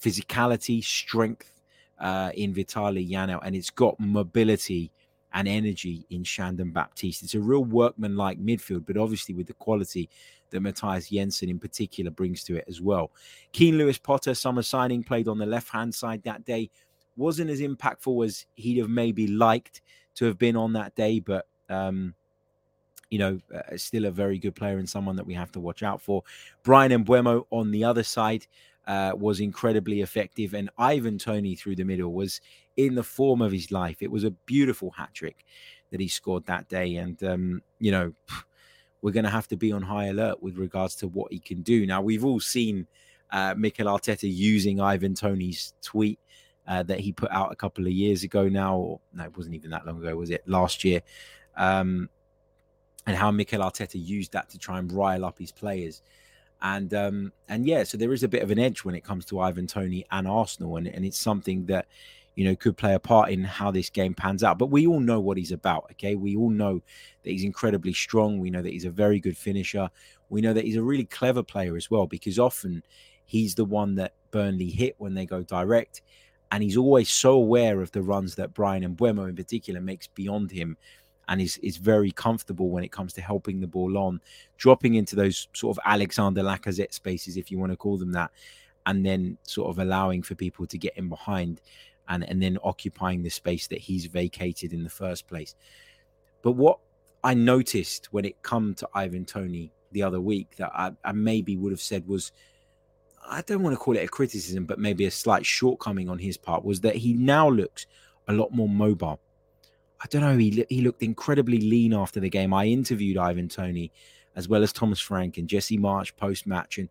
physicality, 0.00 0.82
strength 0.84 1.50
uh, 1.98 2.30
in 2.34 2.54
Vitaly 2.54 3.08
Janelt, 3.08 3.40
and 3.42 3.54
it's 3.56 3.70
got 3.70 3.98
mobility 3.98 4.90
and 5.32 5.48
energy 5.48 6.06
in 6.10 6.22
Shandon 6.22 6.70
Baptiste. 6.70 7.22
It's 7.22 7.34
a 7.34 7.40
real 7.40 7.64
workman-like 7.64 8.38
midfield, 8.38 8.86
but 8.86 8.96
obviously 8.96 9.34
with 9.34 9.48
the 9.48 9.54
quality 9.54 10.08
that 10.50 10.60
Mathias 10.60 11.08
Jensen 11.08 11.48
in 11.48 11.58
particular 11.58 12.10
brings 12.10 12.44
to 12.44 12.56
it 12.56 12.64
as 12.68 12.80
well. 12.80 13.10
Keane 13.50 13.76
Lewis 13.76 13.98
Potter, 13.98 14.34
summer 14.34 14.62
signing, 14.62 15.02
played 15.02 15.26
on 15.26 15.38
the 15.38 15.46
left-hand 15.46 15.92
side 15.92 16.22
that 16.22 16.44
day. 16.44 16.70
Wasn't 17.16 17.50
as 17.50 17.60
impactful 17.60 18.24
as 18.24 18.46
he'd 18.54 18.78
have 18.78 18.88
maybe 18.88 19.26
liked 19.26 19.80
to 20.14 20.24
have 20.24 20.38
been 20.38 20.56
on 20.56 20.72
that 20.74 20.94
day, 20.94 21.18
but 21.18 21.48
um, 21.68 22.14
you 23.10 23.18
know, 23.18 23.38
uh, 23.54 23.76
still 23.76 24.06
a 24.06 24.10
very 24.10 24.38
good 24.38 24.54
player 24.54 24.78
and 24.78 24.88
someone 24.88 25.16
that 25.16 25.26
we 25.26 25.34
have 25.34 25.52
to 25.52 25.60
watch 25.60 25.82
out 25.82 26.00
for. 26.00 26.22
Bryan 26.62 27.04
Mbeumo 27.04 27.46
on 27.50 27.70
the 27.70 27.84
other 27.84 28.02
side 28.02 28.46
uh, 28.86 29.12
was 29.16 29.40
incredibly 29.40 30.00
effective, 30.00 30.54
and 30.54 30.70
Ivan 30.78 31.18
Toney 31.18 31.54
through 31.54 31.76
the 31.76 31.84
middle 31.84 32.12
was 32.12 32.40
in 32.76 32.94
the 32.94 33.02
form 33.02 33.40
of 33.40 33.52
his 33.52 33.70
life. 33.70 34.02
It 34.02 34.10
was 34.10 34.24
a 34.24 34.30
beautiful 34.30 34.90
hat 34.90 35.10
trick 35.14 35.44
that 35.90 36.00
he 36.00 36.08
scored 36.08 36.46
that 36.46 36.68
day, 36.68 36.96
and 36.96 37.22
um, 37.24 37.62
you 37.78 37.90
know, 37.90 38.12
we're 39.02 39.12
going 39.12 39.24
to 39.24 39.30
have 39.30 39.48
to 39.48 39.56
be 39.56 39.72
on 39.72 39.82
high 39.82 40.06
alert 40.06 40.42
with 40.42 40.56
regards 40.56 40.94
to 40.96 41.08
what 41.08 41.32
he 41.32 41.38
can 41.38 41.62
do. 41.62 41.86
Now, 41.86 42.00
we've 42.00 42.24
all 42.24 42.40
seen 42.40 42.86
uh, 43.30 43.54
Mikel 43.56 43.86
Arteta 43.86 44.32
using 44.32 44.80
Ivan 44.80 45.14
Toney's 45.14 45.74
tweet 45.82 46.18
uh, 46.66 46.82
that 46.84 47.00
he 47.00 47.12
put 47.12 47.30
out 47.30 47.52
a 47.52 47.56
couple 47.56 47.86
of 47.86 47.92
years 47.92 48.22
ago 48.22 48.48
now, 48.48 48.76
or 48.76 49.00
no, 49.12 49.24
it 49.24 49.36
wasn't 49.36 49.54
even 49.54 49.70
that 49.70 49.86
long 49.86 49.98
ago, 49.98 50.16
was 50.16 50.30
it? 50.30 50.42
Last 50.46 50.84
year. 50.84 51.02
Um, 51.56 52.08
and 53.06 53.16
how 53.16 53.30
Mikel 53.30 53.60
Arteta 53.60 54.04
used 54.04 54.32
that 54.32 54.48
to 54.50 54.58
try 54.58 54.78
and 54.78 54.90
rile 54.90 55.24
up 55.24 55.38
his 55.38 55.52
players. 55.52 56.02
And 56.62 56.94
um, 56.94 57.32
and 57.48 57.66
yeah, 57.66 57.84
so 57.84 57.98
there 57.98 58.12
is 58.12 58.22
a 58.22 58.28
bit 58.28 58.42
of 58.42 58.50
an 58.50 58.58
edge 58.58 58.84
when 58.84 58.94
it 58.94 59.04
comes 59.04 59.26
to 59.26 59.40
Ivan 59.40 59.66
Toney 59.66 60.06
and 60.10 60.26
Arsenal, 60.26 60.76
and, 60.76 60.86
and 60.86 61.04
it's 61.04 61.18
something 61.18 61.66
that 61.66 61.86
you 62.36 62.44
know 62.44 62.56
could 62.56 62.76
play 62.76 62.94
a 62.94 62.98
part 62.98 63.30
in 63.30 63.44
how 63.44 63.70
this 63.70 63.90
game 63.90 64.14
pans 64.14 64.42
out. 64.42 64.58
But 64.58 64.70
we 64.70 64.86
all 64.86 65.00
know 65.00 65.20
what 65.20 65.36
he's 65.36 65.52
about. 65.52 65.88
Okay, 65.92 66.14
we 66.14 66.36
all 66.36 66.50
know 66.50 66.80
that 67.22 67.30
he's 67.30 67.44
incredibly 67.44 67.92
strong. 67.92 68.38
We 68.38 68.50
know 68.50 68.62
that 68.62 68.72
he's 68.72 68.86
a 68.86 68.90
very 68.90 69.20
good 69.20 69.36
finisher. 69.36 69.90
We 70.30 70.40
know 70.40 70.54
that 70.54 70.64
he's 70.64 70.76
a 70.76 70.82
really 70.82 71.04
clever 71.04 71.42
player 71.42 71.76
as 71.76 71.90
well, 71.90 72.06
because 72.06 72.38
often 72.38 72.82
he's 73.26 73.54
the 73.54 73.66
one 73.66 73.96
that 73.96 74.14
Burnley 74.30 74.70
hit 74.70 74.94
when 74.96 75.12
they 75.12 75.26
go 75.26 75.42
direct, 75.42 76.00
and 76.50 76.62
he's 76.62 76.78
always 76.78 77.10
so 77.10 77.32
aware 77.32 77.82
of 77.82 77.92
the 77.92 78.00
runs 78.00 78.36
that 78.36 78.54
Bryan 78.54 78.96
Mbeumo 78.96 79.28
in 79.28 79.36
particular 79.36 79.82
makes 79.82 80.06
beyond 80.06 80.50
him 80.50 80.78
and 81.28 81.40
is 81.40 81.56
is 81.58 81.76
very 81.76 82.10
comfortable 82.10 82.70
when 82.70 82.84
it 82.84 82.92
comes 82.92 83.12
to 83.14 83.20
helping 83.20 83.60
the 83.60 83.66
ball 83.66 83.96
on, 83.98 84.20
dropping 84.56 84.94
into 84.94 85.16
those 85.16 85.48
sort 85.52 85.76
of 85.76 85.82
Alexander 85.86 86.42
Lacazette 86.42 86.92
spaces, 86.92 87.36
if 87.36 87.50
you 87.50 87.58
want 87.58 87.72
to 87.72 87.76
call 87.76 87.96
them 87.96 88.12
that, 88.12 88.30
and 88.86 89.04
then 89.04 89.38
sort 89.42 89.70
of 89.70 89.78
allowing 89.78 90.22
for 90.22 90.34
people 90.34 90.66
to 90.66 90.78
get 90.78 90.96
in 90.96 91.08
behind 91.08 91.60
and, 92.08 92.28
and 92.28 92.42
then 92.42 92.58
occupying 92.62 93.22
the 93.22 93.30
space 93.30 93.66
that 93.68 93.78
he's 93.78 94.06
vacated 94.06 94.72
in 94.72 94.84
the 94.84 94.90
first 94.90 95.26
place. 95.26 95.54
But 96.42 96.52
what 96.52 96.78
I 97.22 97.34
noticed 97.34 98.12
when 98.12 98.24
it 98.24 98.42
come 98.42 98.74
to 98.74 98.88
Ivan 98.94 99.24
Toney 99.24 99.72
the 99.92 100.02
other 100.02 100.20
week 100.20 100.56
that 100.56 100.70
I, 100.74 100.92
I 101.04 101.12
maybe 101.12 101.56
would 101.56 101.72
have 101.72 101.80
said 101.80 102.06
was 102.06 102.32
I 103.26 103.40
don't 103.42 103.62
want 103.62 103.74
to 103.74 103.78
call 103.78 103.96
it 103.96 104.04
a 104.04 104.08
criticism, 104.08 104.66
but 104.66 104.78
maybe 104.78 105.06
a 105.06 105.10
slight 105.10 105.46
shortcoming 105.46 106.10
on 106.10 106.18
his 106.18 106.36
part 106.36 106.64
was 106.64 106.80
that 106.82 106.96
he 106.96 107.14
now 107.14 107.48
looks 107.48 107.86
a 108.28 108.32
lot 108.32 108.52
more 108.52 108.68
mobile. 108.68 109.20
I 110.04 110.06
don't 110.08 110.20
know. 110.20 110.36
He 110.36 110.66
he 110.68 110.82
looked 110.82 111.02
incredibly 111.02 111.58
lean 111.58 111.94
after 111.94 112.20
the 112.20 112.28
game. 112.28 112.52
I 112.52 112.66
interviewed 112.66 113.16
Ivan 113.16 113.48
Toney, 113.48 113.90
as 114.36 114.48
well 114.48 114.62
as 114.62 114.70
Thomas 114.72 115.00
Frank 115.00 115.38
and 115.38 115.48
Jesse 115.48 115.78
Marsch 115.78 116.14
post 116.14 116.46
match, 116.46 116.76
and 116.76 116.90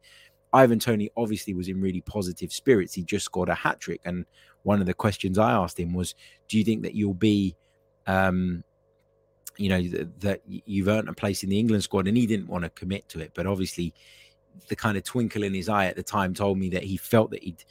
Ivan 0.51 0.79
Toney 0.79 1.11
obviously 1.15 1.53
was 1.53 1.67
in 1.67 1.79
really 1.79 2.01
positive 2.01 2.51
spirits. 2.51 2.95
He 2.95 3.03
just 3.03 3.25
scored 3.25 3.49
a 3.49 3.53
hat 3.53 3.79
trick, 3.79 4.01
and 4.03 4.25
one 4.63 4.79
of 4.79 4.87
the 4.87 4.95
questions 4.95 5.37
I 5.37 5.51
asked 5.51 5.79
him 5.79 5.93
was, 5.93 6.15
"Do 6.47 6.57
you 6.57 6.63
think 6.63 6.81
that 6.81 6.95
you'll 6.95 7.13
be, 7.13 7.55
um, 8.07 8.63
you 9.57 9.69
know, 9.69 9.79
th- 9.79 10.07
that 10.19 10.41
you've 10.47 10.87
earned 10.87 11.07
a 11.07 11.13
place 11.13 11.43
in 11.43 11.49
the 11.49 11.59
England 11.59 11.83
squad?" 11.83 12.07
And 12.07 12.17
he 12.17 12.25
didn't 12.25 12.47
want 12.47 12.63
to 12.63 12.69
commit 12.71 13.07
to 13.09 13.19
it, 13.19 13.31
but 13.35 13.45
obviously, 13.45 13.93
the 14.69 14.75
kind 14.75 14.97
of 14.97 15.03
twinkle 15.03 15.43
in 15.43 15.53
his 15.53 15.69
eye 15.69 15.85
at 15.85 15.95
the 15.95 16.03
time 16.03 16.33
told 16.33 16.57
me 16.57 16.69
that 16.69 16.83
he 16.83 16.97
felt 16.97 17.29
that 17.29 17.43
he'd 17.43 17.63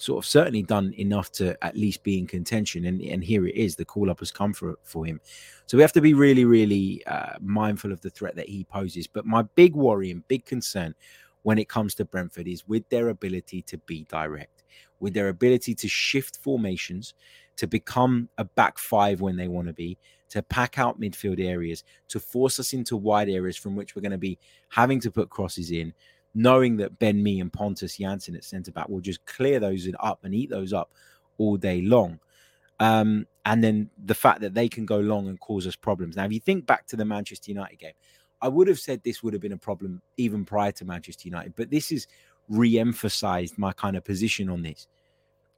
sort 0.00 0.24
of 0.24 0.28
certainly 0.28 0.62
done 0.62 0.94
enough 0.96 1.30
to 1.30 1.62
at 1.62 1.76
least 1.76 2.02
be 2.02 2.18
in 2.18 2.26
contention. 2.26 2.86
And, 2.86 3.02
and 3.02 3.22
here 3.22 3.46
it 3.46 3.54
is, 3.54 3.76
the 3.76 3.84
call 3.84 4.10
up 4.10 4.20
has 4.20 4.30
come 4.30 4.54
for, 4.54 4.78
for 4.82 5.04
him. 5.04 5.20
So 5.66 5.76
we 5.76 5.82
have 5.82 5.92
to 5.92 6.00
be 6.00 6.14
really, 6.14 6.46
really 6.46 7.04
uh, 7.06 7.34
mindful 7.40 7.92
of 7.92 8.00
the 8.00 8.10
threat 8.10 8.34
that 8.36 8.48
he 8.48 8.64
poses. 8.64 9.06
But 9.06 9.26
my 9.26 9.42
big 9.54 9.76
worry 9.76 10.10
and 10.10 10.26
big 10.26 10.46
concern 10.46 10.94
when 11.42 11.58
it 11.58 11.68
comes 11.68 11.94
to 11.96 12.04
Brentford 12.04 12.48
is 12.48 12.66
with 12.66 12.88
their 12.88 13.10
ability 13.10 13.62
to 13.62 13.78
be 13.78 14.04
direct, 14.08 14.64
with 15.00 15.12
their 15.12 15.28
ability 15.28 15.74
to 15.74 15.88
shift 15.88 16.38
formations, 16.38 17.14
to 17.56 17.66
become 17.66 18.30
a 18.38 18.44
back 18.44 18.78
five 18.78 19.20
when 19.20 19.36
they 19.36 19.48
want 19.48 19.66
to 19.66 19.74
be, 19.74 19.98
to 20.30 20.42
pack 20.42 20.78
out 20.78 20.98
midfield 20.98 21.44
areas, 21.44 21.84
to 22.08 22.18
force 22.18 22.58
us 22.58 22.72
into 22.72 22.96
wide 22.96 23.28
areas 23.28 23.56
from 23.56 23.76
which 23.76 23.94
we're 23.94 24.02
going 24.02 24.12
to 24.12 24.18
be 24.18 24.38
having 24.70 25.00
to 25.00 25.10
put 25.10 25.28
crosses 25.28 25.70
in, 25.70 25.92
knowing 26.34 26.76
that 26.76 26.98
Ben 26.98 27.22
Mee 27.22 27.40
and 27.40 27.52
Pontus 27.52 27.98
Jansson 27.98 28.36
at 28.36 28.44
centre 28.44 28.72
back 28.72 28.88
will 28.88 29.00
just 29.00 29.24
clear 29.24 29.58
those 29.60 29.88
up 30.00 30.20
and 30.24 30.34
eat 30.34 30.50
those 30.50 30.72
up 30.72 30.92
all 31.38 31.56
day 31.56 31.82
long. 31.82 32.20
Um, 32.78 33.26
and 33.44 33.62
then 33.62 33.90
the 34.04 34.14
fact 34.14 34.40
that 34.40 34.54
they 34.54 34.68
can 34.68 34.86
go 34.86 34.98
long 34.98 35.28
and 35.28 35.38
cause 35.40 35.66
us 35.66 35.76
problems. 35.76 36.16
Now, 36.16 36.24
if 36.24 36.32
you 36.32 36.40
think 36.40 36.66
back 36.66 36.86
to 36.88 36.96
the 36.96 37.04
Manchester 37.04 37.50
United 37.50 37.78
game, 37.78 37.92
I 38.40 38.48
would 38.48 38.68
have 38.68 38.78
said 38.78 39.02
this 39.02 39.22
would 39.22 39.34
have 39.34 39.42
been 39.42 39.52
a 39.52 39.58
problem 39.58 40.00
even 40.16 40.44
prior 40.44 40.72
to 40.72 40.84
Manchester 40.84 41.28
United, 41.28 41.54
but 41.56 41.70
this 41.70 41.92
is 41.92 42.06
re-emphasized 42.48 43.58
my 43.58 43.72
kind 43.72 43.96
of 43.96 44.04
position 44.04 44.48
on 44.48 44.62
this 44.62 44.88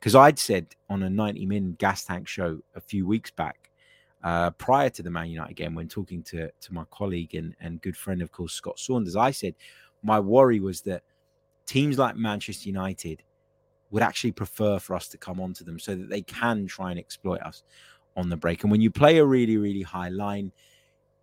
because 0.03 0.17
I'd 0.17 0.39
said 0.39 0.67
on 0.91 1.05
a 1.05 1.11
90 1.11 1.47
min 1.47 1.77
gas 1.79 2.05
tank 2.05 2.27
show 2.27 2.59
a 2.75 2.81
few 2.81 3.07
weeks 3.07 3.31
back, 3.31 3.71
uh, 4.25 4.51
prior 4.51 4.91
to 4.91 5.03
the 5.03 5.11
Man 5.11 5.31
United 5.31 5.55
game, 5.55 5.77
when 5.77 5.89
talking 5.89 6.25
to 6.25 6.51
to 6.61 6.75
my 6.75 6.85
colleague 6.91 7.37
and 7.37 7.55
and 7.61 7.81
good 7.81 7.97
friend, 7.97 8.21
of 8.21 8.33
course, 8.33 8.53
Scott 8.53 8.81
Saunders, 8.81 9.15
I 9.15 9.31
said 9.31 9.55
my 10.03 10.21
worry 10.21 10.61
was 10.61 10.83
that 10.83 11.03
teams 11.67 11.99
like 11.99 12.17
Manchester 12.17 12.69
United 12.69 13.23
would 13.91 14.03
actually 14.03 14.33
prefer 14.33 14.79
for 14.79 14.97
us 14.97 15.09
to 15.09 15.19
come 15.19 15.41
onto 15.41 15.65
them 15.65 15.79
so 15.79 15.95
that 15.95 16.09
they 16.09 16.23
can 16.23 16.67
try 16.67 16.91
and 16.91 16.99
exploit 16.99 17.41
us 17.43 17.63
on 18.17 18.29
the 18.29 18.37
break. 18.37 18.63
And 18.63 18.71
when 18.71 18.81
you 18.81 18.91
play 18.91 19.19
a 19.19 19.25
really, 19.25 19.59
really 19.59 19.83
high 19.83 20.09
line, 20.09 20.53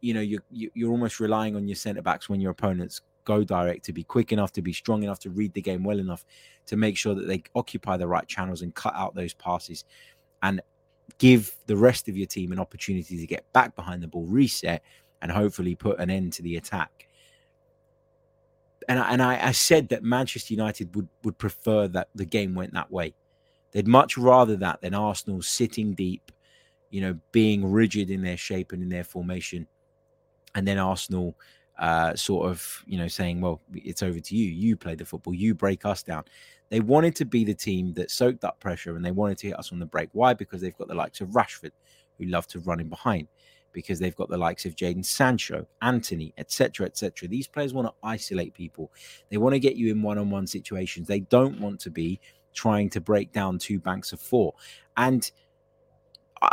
you 0.02 0.14
know, 0.14 0.22
you're, 0.22 0.44
you're 0.52 0.92
almost 0.92 1.20
relying 1.20 1.56
on 1.56 1.68
your 1.68 1.76
centre 1.76 2.02
backs 2.02 2.30
when 2.30 2.40
your 2.40 2.52
opponents 2.52 3.02
go 3.26 3.44
direct 3.44 3.86
to 3.86 3.94
be 3.94 4.04
quick 4.04 4.32
enough, 4.32 4.52
to 4.54 4.62
be 4.62 4.74
strong 4.74 5.04
enough, 5.04 5.20
to 5.20 5.30
read 5.30 5.54
the 5.54 5.62
game 5.62 5.84
well 5.84 6.00
enough, 6.00 6.26
to 6.68 6.78
make 6.78 6.96
sure 6.96 7.16
that 7.16 7.28
they 7.28 7.44
occupy 7.56 7.98
the 7.98 8.08
right 8.08 8.28
channels 8.28 8.62
and 8.62 8.74
cut 8.76 8.94
out 8.96 9.14
those 9.14 9.34
passes 9.34 9.84
and 10.42 10.62
give 11.18 11.56
the 11.66 11.76
rest 11.76 12.08
of 12.08 12.16
your 12.16 12.28
team 12.28 12.52
an 12.52 12.60
opportunity 12.60 13.18
to 13.18 13.28
get 13.28 13.52
back 13.52 13.76
behind 13.76 14.02
the 14.02 14.08
ball, 14.08 14.26
reset, 14.26 14.84
and 15.22 15.32
hopefully 15.32 15.76
put 15.76 16.00
an 16.00 16.10
end 16.10 16.32
to 16.34 16.42
the 16.42 16.56
attack. 16.56 17.09
And 18.90 19.00
I, 19.00 19.12
and 19.12 19.22
I, 19.22 19.48
I 19.48 19.52
said 19.52 19.90
that 19.90 20.04
Manchester 20.04 20.54
United 20.54 20.94
would 20.96 21.08
would 21.24 21.38
prefer 21.38 21.88
that 21.90 22.10
the 22.16 22.26
game 22.26 22.56
went 22.56 22.74
that 22.74 22.92
way. 22.92 23.14
They'd 23.72 23.88
much 23.88 24.18
rather 24.18 24.56
that 24.58 24.82
than 24.82 24.96
Arsenal 24.96 25.44
sitting 25.44 25.94
deep, 25.94 26.32
you 26.90 27.00
know, 27.00 27.18
being 27.32 27.72
rigid 27.72 28.10
in 28.10 28.24
their 28.24 28.36
shape 28.36 28.72
and 28.72 28.82
in 28.82 28.90
their 28.90 29.04
formation, 29.04 29.68
and 30.56 30.68
then 30.68 30.80
Arsenal 30.80 31.36
uh, 31.78 32.16
sort 32.16 32.50
of, 32.50 32.84
you 32.88 32.98
know, 32.98 33.08
saying, 33.08 33.40
"Well, 33.40 33.62
it's 33.74 34.02
over 34.02 34.20
to 34.20 34.36
you. 34.36 34.50
You 34.50 34.76
play 34.76 34.96
the 34.96 35.06
football. 35.06 35.36
You 35.36 35.54
break 35.54 35.86
us 35.86 36.02
down." 36.02 36.26
They 36.70 36.80
wanted 36.80 37.16
to 37.18 37.26
be 37.26 37.46
the 37.46 37.54
team 37.54 37.94
that 37.94 38.12
soaked 38.12 38.44
up 38.44 38.60
pressure 38.60 38.96
and 38.96 39.04
they 39.04 39.10
wanted 39.10 39.40
to 39.40 39.48
hit 39.48 39.58
us 39.58 39.72
on 39.72 39.80
the 39.80 39.88
break. 39.88 40.10
Why? 40.12 40.36
Because 40.36 40.62
they've 40.62 40.78
got 40.78 40.88
the 40.88 40.94
likes 40.94 41.20
of 41.20 41.30
Rashford, 41.30 41.72
who 42.20 42.26
love 42.26 42.46
to 42.48 42.60
run 42.60 42.80
in 42.80 42.90
behind 42.90 43.28
because 43.72 44.00
they've 44.00 44.16
got 44.16 44.30
the 44.30 44.38
likes 44.38 44.66
of 44.66 44.76
Jadon 44.76 45.06
Sancho, 45.06 45.66
Antony, 45.82 46.34
etc., 46.38 46.86
etc. 46.86 47.28
These 47.28 47.48
players 47.48 47.74
want 47.74 47.88
to 47.88 47.94
isolate 48.04 48.54
people. 48.54 48.92
They 49.30 49.38
want 49.38 49.54
to 49.54 49.60
get 49.60 49.76
you 49.76 49.92
in 49.92 50.02
one-on-one 50.02 50.48
situations. 50.48 51.08
They 51.08 51.22
don't 51.22 51.60
want 51.60 51.80
to 51.82 51.90
be 51.90 52.20
trying 52.54 52.90
to 52.92 53.02
break 53.02 53.32
down 53.32 53.58
two 53.58 53.80
banks 53.80 54.12
of 54.12 54.20
four. 54.20 54.54
And 54.98 55.30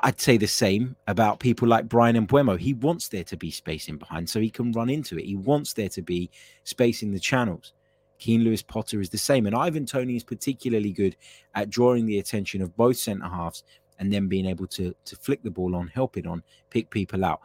I'd 0.02 0.20
say 0.20 0.36
the 0.36 0.46
same 0.46 0.96
about 1.06 1.38
people 1.38 1.68
like 1.68 1.88
Bryan 1.88 2.26
Mbeumo. 2.26 2.58
He 2.58 2.74
wants 2.74 3.08
there 3.08 3.24
to 3.24 3.36
be 3.36 3.50
space 3.50 3.88
in 3.88 3.98
behind 3.98 4.28
so 4.28 4.40
he 4.40 4.50
can 4.50 4.72
run 4.72 4.90
into 4.90 5.16
it. 5.18 5.24
He 5.24 5.36
wants 5.36 5.72
there 5.72 5.88
to 5.90 6.02
be 6.02 6.30
space 6.64 7.02
in 7.02 7.12
the 7.12 7.20
channels. 7.20 7.72
Keane 8.18 8.42
Lewis 8.42 8.62
Potter 8.62 9.00
is 9.00 9.10
the 9.10 9.18
same. 9.18 9.46
And 9.46 9.54
Ivan 9.54 9.86
Toney 9.86 10.16
is 10.16 10.24
particularly 10.24 10.90
good 10.92 11.16
at 11.54 11.70
drawing 11.70 12.06
the 12.06 12.18
attention 12.18 12.62
of 12.62 12.76
both 12.76 12.96
centre 12.96 13.28
halves 13.28 13.62
and 13.98 14.12
then 14.12 14.28
being 14.28 14.46
able 14.46 14.66
to 14.68 14.94
to 15.04 15.16
flick 15.16 15.42
the 15.42 15.50
ball 15.50 15.74
on, 15.74 15.88
help 15.88 16.16
it 16.16 16.26
on, 16.26 16.42
pick 16.70 16.90
people 16.90 17.24
out, 17.24 17.40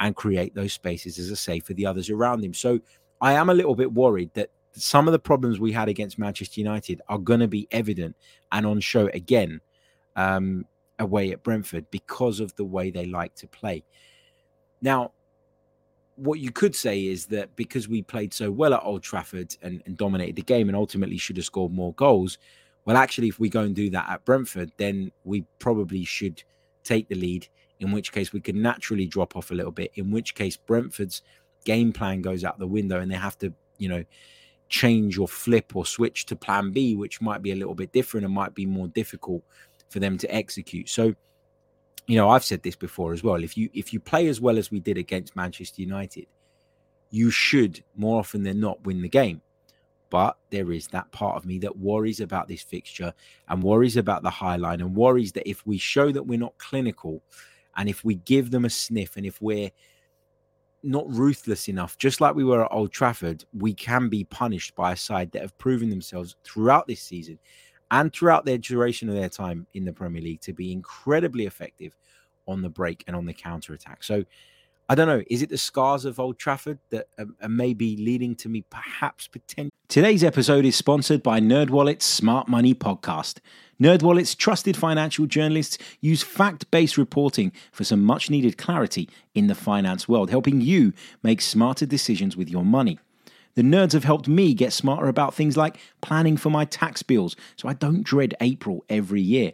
and 0.00 0.16
create 0.16 0.54
those 0.54 0.72
spaces, 0.72 1.18
as 1.18 1.30
I 1.30 1.34
say, 1.34 1.60
for 1.60 1.74
the 1.74 1.86
others 1.86 2.10
around 2.10 2.44
him. 2.44 2.54
So 2.54 2.80
I 3.20 3.34
am 3.34 3.50
a 3.50 3.54
little 3.54 3.74
bit 3.74 3.92
worried 3.92 4.30
that 4.34 4.50
some 4.72 5.06
of 5.06 5.12
the 5.12 5.18
problems 5.18 5.60
we 5.60 5.72
had 5.72 5.88
against 5.88 6.18
Manchester 6.18 6.60
United 6.60 7.00
are 7.08 7.18
going 7.18 7.40
to 7.40 7.48
be 7.48 7.68
evident 7.70 8.16
and 8.50 8.66
on 8.66 8.80
show 8.80 9.08
again 9.08 9.60
um, 10.16 10.64
away 10.98 11.30
at 11.30 11.42
Brentford 11.42 11.90
because 11.90 12.40
of 12.40 12.54
the 12.56 12.64
way 12.64 12.90
they 12.90 13.06
like 13.06 13.34
to 13.36 13.46
play. 13.46 13.84
Now, 14.80 15.12
what 16.16 16.40
you 16.40 16.50
could 16.50 16.74
say 16.74 17.06
is 17.06 17.26
that 17.26 17.54
because 17.56 17.88
we 17.88 18.02
played 18.02 18.34
so 18.34 18.50
well 18.50 18.74
at 18.74 18.82
Old 18.82 19.02
Trafford 19.02 19.56
and, 19.62 19.82
and 19.86 19.96
dominated 19.96 20.36
the 20.36 20.42
game 20.42 20.68
and 20.68 20.76
ultimately 20.76 21.16
should 21.16 21.36
have 21.36 21.46
scored 21.46 21.72
more 21.72 21.94
goals, 21.94 22.38
well, 22.84 22.96
actually, 22.96 23.28
if 23.28 23.38
we 23.38 23.48
go 23.48 23.60
and 23.60 23.74
do 23.74 23.90
that 23.90 24.08
at 24.08 24.24
Brentford, 24.24 24.72
then 24.76 25.12
we 25.24 25.44
probably 25.58 26.04
should 26.04 26.42
take 26.82 27.08
the 27.08 27.14
lead, 27.14 27.46
in 27.80 27.92
which 27.92 28.12
case 28.12 28.32
we 28.32 28.40
could 28.40 28.56
naturally 28.56 29.06
drop 29.06 29.36
off 29.36 29.50
a 29.50 29.54
little 29.54 29.72
bit, 29.72 29.92
in 29.94 30.10
which 30.10 30.34
case 30.34 30.56
Brentford's 30.56 31.22
game 31.64 31.92
plan 31.92 32.22
goes 32.22 32.44
out 32.44 32.58
the 32.58 32.66
window 32.66 33.00
and 33.00 33.10
they 33.10 33.16
have 33.16 33.38
to, 33.38 33.52
you 33.78 33.88
know, 33.88 34.04
change 34.68 35.18
or 35.18 35.28
flip 35.28 35.76
or 35.76 35.86
switch 35.86 36.26
to 36.26 36.34
plan 36.34 36.72
B, 36.72 36.96
which 36.96 37.20
might 37.20 37.42
be 37.42 37.52
a 37.52 37.56
little 37.56 37.74
bit 37.74 37.92
different 37.92 38.24
and 38.24 38.34
might 38.34 38.54
be 38.54 38.66
more 38.66 38.88
difficult 38.88 39.42
for 39.90 40.00
them 40.00 40.18
to 40.18 40.34
execute. 40.34 40.88
So, 40.88 41.14
you 42.06 42.16
know, 42.16 42.30
I've 42.30 42.44
said 42.44 42.62
this 42.62 42.74
before 42.74 43.12
as 43.12 43.22
well. 43.22 43.44
If 43.44 43.56
you 43.56 43.70
if 43.74 43.92
you 43.92 44.00
play 44.00 44.26
as 44.26 44.40
well 44.40 44.58
as 44.58 44.70
we 44.70 44.80
did 44.80 44.98
against 44.98 45.36
Manchester 45.36 45.82
United, 45.82 46.26
you 47.10 47.30
should 47.30 47.84
more 47.94 48.18
often 48.18 48.42
than 48.42 48.58
not 48.58 48.84
win 48.84 49.02
the 49.02 49.08
game. 49.08 49.40
But 50.12 50.36
there 50.50 50.72
is 50.72 50.88
that 50.88 51.10
part 51.10 51.38
of 51.38 51.46
me 51.46 51.58
that 51.60 51.78
worries 51.78 52.20
about 52.20 52.46
this 52.46 52.62
fixture 52.62 53.14
and 53.48 53.62
worries 53.62 53.96
about 53.96 54.22
the 54.22 54.28
high 54.28 54.56
line 54.56 54.82
and 54.82 54.94
worries 54.94 55.32
that 55.32 55.48
if 55.48 55.66
we 55.66 55.78
show 55.78 56.12
that 56.12 56.24
we're 56.24 56.38
not 56.38 56.58
clinical 56.58 57.22
and 57.78 57.88
if 57.88 58.04
we 58.04 58.16
give 58.16 58.50
them 58.50 58.66
a 58.66 58.70
sniff 58.70 59.16
and 59.16 59.24
if 59.24 59.40
we're 59.40 59.70
not 60.82 61.08
ruthless 61.08 61.66
enough, 61.66 61.96
just 61.96 62.20
like 62.20 62.34
we 62.34 62.44
were 62.44 62.62
at 62.62 62.72
Old 62.72 62.92
Trafford, 62.92 63.46
we 63.54 63.72
can 63.72 64.10
be 64.10 64.24
punished 64.24 64.74
by 64.74 64.92
a 64.92 64.96
side 64.96 65.32
that 65.32 65.40
have 65.40 65.56
proven 65.56 65.88
themselves 65.88 66.36
throughout 66.44 66.86
this 66.86 67.00
season 67.00 67.38
and 67.90 68.12
throughout 68.12 68.44
their 68.44 68.58
duration 68.58 69.08
of 69.08 69.14
their 69.14 69.30
time 69.30 69.66
in 69.72 69.86
the 69.86 69.94
Premier 69.94 70.20
League 70.20 70.42
to 70.42 70.52
be 70.52 70.72
incredibly 70.72 71.46
effective 71.46 71.96
on 72.46 72.60
the 72.60 72.68
break 72.68 73.02
and 73.06 73.16
on 73.16 73.24
the 73.24 73.32
counter 73.32 73.72
attack. 73.72 74.04
So 74.04 74.26
I 74.88 74.94
don't 74.94 75.06
know. 75.06 75.22
Is 75.30 75.42
it 75.42 75.48
the 75.48 75.58
scars 75.58 76.04
of 76.04 76.18
Old 76.18 76.38
Trafford 76.38 76.78
that 76.90 77.06
are, 77.18 77.48
maybe 77.48 77.96
leading 77.96 78.34
to 78.36 78.48
me 78.48 78.64
perhaps 78.68 79.26
potentially? 79.28 79.70
Today's 79.88 80.24
episode 80.24 80.64
is 80.64 80.76
sponsored 80.76 81.22
by 81.22 81.40
NerdWallet's 81.40 82.04
Smart 82.04 82.48
Money 82.48 82.74
Podcast. 82.74 83.38
NerdWallet's 83.80 84.34
trusted 84.34 84.76
financial 84.76 85.26
journalists 85.26 85.78
use 86.00 86.22
fact-based 86.22 86.98
reporting 86.98 87.52
for 87.72 87.84
some 87.84 88.04
much-needed 88.04 88.58
clarity 88.58 89.08
in 89.34 89.46
the 89.46 89.54
finance 89.54 90.08
world, 90.08 90.30
helping 90.30 90.60
you 90.60 90.92
make 91.22 91.40
smarter 91.40 91.86
decisions 91.86 92.36
with 92.36 92.50
your 92.50 92.64
money. 92.64 92.98
The 93.54 93.62
nerds 93.62 93.92
have 93.92 94.04
helped 94.04 94.28
me 94.28 94.54
get 94.54 94.72
smarter 94.72 95.08
about 95.08 95.34
things 95.34 95.56
like 95.56 95.78
planning 96.00 96.36
for 96.36 96.50
my 96.50 96.64
tax 96.64 97.02
bills 97.02 97.36
so 97.56 97.68
I 97.68 97.74
don't 97.74 98.02
dread 98.02 98.34
April 98.40 98.84
every 98.88 99.20
year, 99.20 99.52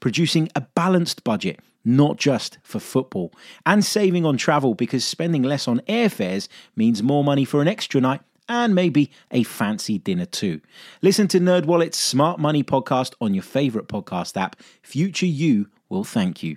producing 0.00 0.48
a 0.54 0.60
balanced 0.60 1.24
budget 1.24 1.60
not 1.86 2.18
just 2.18 2.58
for 2.62 2.80
football, 2.80 3.32
and 3.64 3.84
saving 3.84 4.26
on 4.26 4.36
travel 4.36 4.74
because 4.74 5.04
spending 5.04 5.42
less 5.42 5.66
on 5.66 5.80
airfares 5.88 6.48
means 6.74 7.02
more 7.02 7.24
money 7.24 7.44
for 7.44 7.62
an 7.62 7.68
extra 7.68 8.00
night 8.00 8.20
and 8.48 8.74
maybe 8.74 9.10
a 9.30 9.42
fancy 9.44 9.98
dinner 9.98 10.26
too. 10.26 10.60
Listen 11.00 11.28
to 11.28 11.40
NerdWallet's 11.40 11.96
Smart 11.96 12.38
Money 12.38 12.62
podcast 12.62 13.14
on 13.20 13.34
your 13.34 13.42
favorite 13.42 13.88
podcast 13.88 14.36
app. 14.36 14.56
Future 14.82 15.26
you 15.26 15.68
will 15.88 16.04
thank 16.04 16.42
you. 16.42 16.56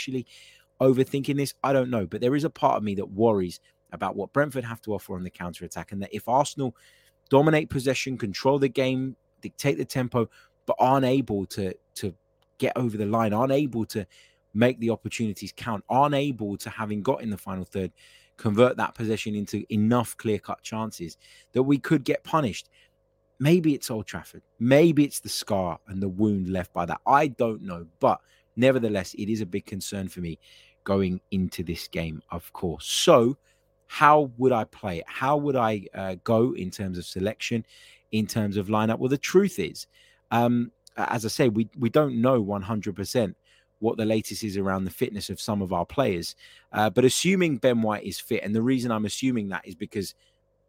actually 0.00 0.26
overthinking 0.80 1.36
this? 1.36 1.54
I 1.62 1.72
don't 1.72 1.90
know. 1.90 2.06
But 2.06 2.20
there 2.20 2.34
is 2.34 2.44
a 2.44 2.50
part 2.50 2.76
of 2.76 2.82
me 2.82 2.94
that 2.96 3.10
worries 3.10 3.60
about 3.92 4.16
what 4.16 4.32
Brentford 4.32 4.64
have 4.64 4.80
to 4.82 4.94
offer 4.94 5.14
on 5.14 5.22
the 5.22 5.30
counter 5.30 5.64
attack. 5.64 5.92
And 5.92 6.02
that 6.02 6.14
if 6.14 6.28
Arsenal 6.28 6.74
dominate 7.28 7.68
possession, 7.68 8.16
control 8.16 8.58
the 8.58 8.68
game, 8.68 9.16
dictate 9.42 9.78
the 9.78 9.84
tempo, 9.84 10.28
but 10.66 10.76
aren't 10.78 11.04
able 11.04 11.46
to 11.46 11.74
to 11.96 12.14
get 12.58 12.72
over 12.76 12.96
the 12.96 13.06
line, 13.06 13.32
aren't 13.32 13.52
able 13.52 13.84
to 13.86 14.06
make 14.54 14.78
the 14.80 14.90
opportunities 14.90 15.52
count, 15.56 15.84
aren't 15.88 16.14
able 16.14 16.56
to 16.56 16.70
having 16.70 17.02
got 17.02 17.22
in 17.22 17.30
the 17.30 17.38
final 17.38 17.64
third, 17.64 17.92
convert 18.36 18.76
that 18.76 18.94
possession 18.94 19.34
into 19.34 19.64
enough 19.72 20.16
clear-cut 20.16 20.60
chances 20.62 21.16
that 21.52 21.62
we 21.62 21.78
could 21.78 22.04
get 22.04 22.24
punished. 22.24 22.68
Maybe 23.38 23.74
it's 23.74 23.90
Old 23.90 24.06
Trafford. 24.06 24.42
Maybe 24.58 25.04
it's 25.04 25.20
the 25.20 25.28
scar 25.28 25.78
and 25.86 26.02
the 26.02 26.08
wound 26.08 26.48
left 26.48 26.72
by 26.72 26.84
that. 26.84 27.00
I 27.06 27.28
don't 27.28 27.62
know. 27.62 27.86
But 28.00 28.20
Nevertheless, 28.56 29.14
it 29.14 29.28
is 29.28 29.40
a 29.40 29.46
big 29.46 29.66
concern 29.66 30.08
for 30.08 30.20
me 30.20 30.38
going 30.84 31.20
into 31.30 31.62
this 31.62 31.88
game, 31.88 32.22
of 32.30 32.52
course. 32.52 32.86
So, 32.86 33.36
how 33.86 34.30
would 34.38 34.52
I 34.52 34.64
play 34.64 34.98
it? 34.98 35.04
How 35.06 35.36
would 35.36 35.56
I 35.56 35.86
uh, 35.94 36.16
go 36.22 36.54
in 36.54 36.70
terms 36.70 36.96
of 36.98 37.04
selection, 37.04 37.66
in 38.12 38.26
terms 38.26 38.56
of 38.56 38.68
lineup? 38.68 38.98
Well, 38.98 39.08
the 39.08 39.18
truth 39.18 39.58
is, 39.58 39.86
um, 40.30 40.70
as 40.96 41.24
I 41.24 41.28
say, 41.28 41.48
we 41.48 41.68
we 41.78 41.90
don't 41.90 42.20
know 42.20 42.42
100% 42.42 43.34
what 43.80 43.96
the 43.96 44.04
latest 44.04 44.44
is 44.44 44.56
around 44.56 44.84
the 44.84 44.90
fitness 44.90 45.30
of 45.30 45.40
some 45.40 45.62
of 45.62 45.72
our 45.72 45.86
players. 45.86 46.36
Uh, 46.70 46.90
but 46.90 47.04
assuming 47.04 47.56
Ben 47.56 47.82
White 47.82 48.04
is 48.04 48.20
fit, 48.20 48.44
and 48.44 48.54
the 48.54 48.62
reason 48.62 48.92
I'm 48.92 49.06
assuming 49.06 49.48
that 49.48 49.66
is 49.66 49.74
because 49.74 50.14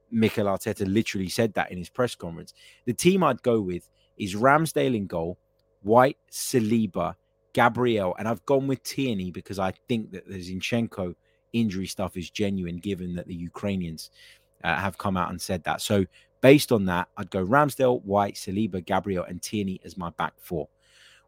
Mikel 0.09 0.45
Arteta 0.45 0.91
literally 0.91 1.29
said 1.29 1.53
that 1.53 1.71
in 1.71 1.77
his 1.77 1.89
press 1.89 2.15
conference. 2.15 2.53
The 2.85 2.93
team 2.93 3.23
I'd 3.23 3.41
go 3.41 3.61
with 3.61 3.89
is 4.17 4.35
Ramsdale 4.35 4.95
in 4.95 5.07
goal, 5.07 5.37
White, 5.81 6.17
Saliba, 6.31 7.15
Gabriel, 7.53 8.15
and 8.17 8.27
I've 8.27 8.45
gone 8.45 8.67
with 8.67 8.83
Tierney 8.83 9.31
because 9.31 9.59
I 9.59 9.73
think 9.87 10.11
that 10.11 10.27
the 10.27 10.35
Zinchenko 10.35 11.15
injury 11.53 11.87
stuff 11.87 12.17
is 12.17 12.29
genuine, 12.29 12.77
given 12.77 13.15
that 13.15 13.27
the 13.27 13.35
Ukrainians 13.35 14.11
uh, 14.63 14.75
have 14.75 14.97
come 14.97 15.17
out 15.17 15.29
and 15.29 15.41
said 15.41 15.63
that. 15.63 15.81
So, 15.81 16.05
based 16.41 16.71
on 16.71 16.85
that, 16.85 17.07
I'd 17.17 17.29
go 17.29 17.45
Ramsdale, 17.45 18.03
White, 18.03 18.35
Saliba, 18.35 18.83
Gabriel, 18.83 19.25
and 19.25 19.41
Tierney 19.41 19.79
as 19.83 19.97
my 19.97 20.09
back 20.11 20.33
four. 20.37 20.69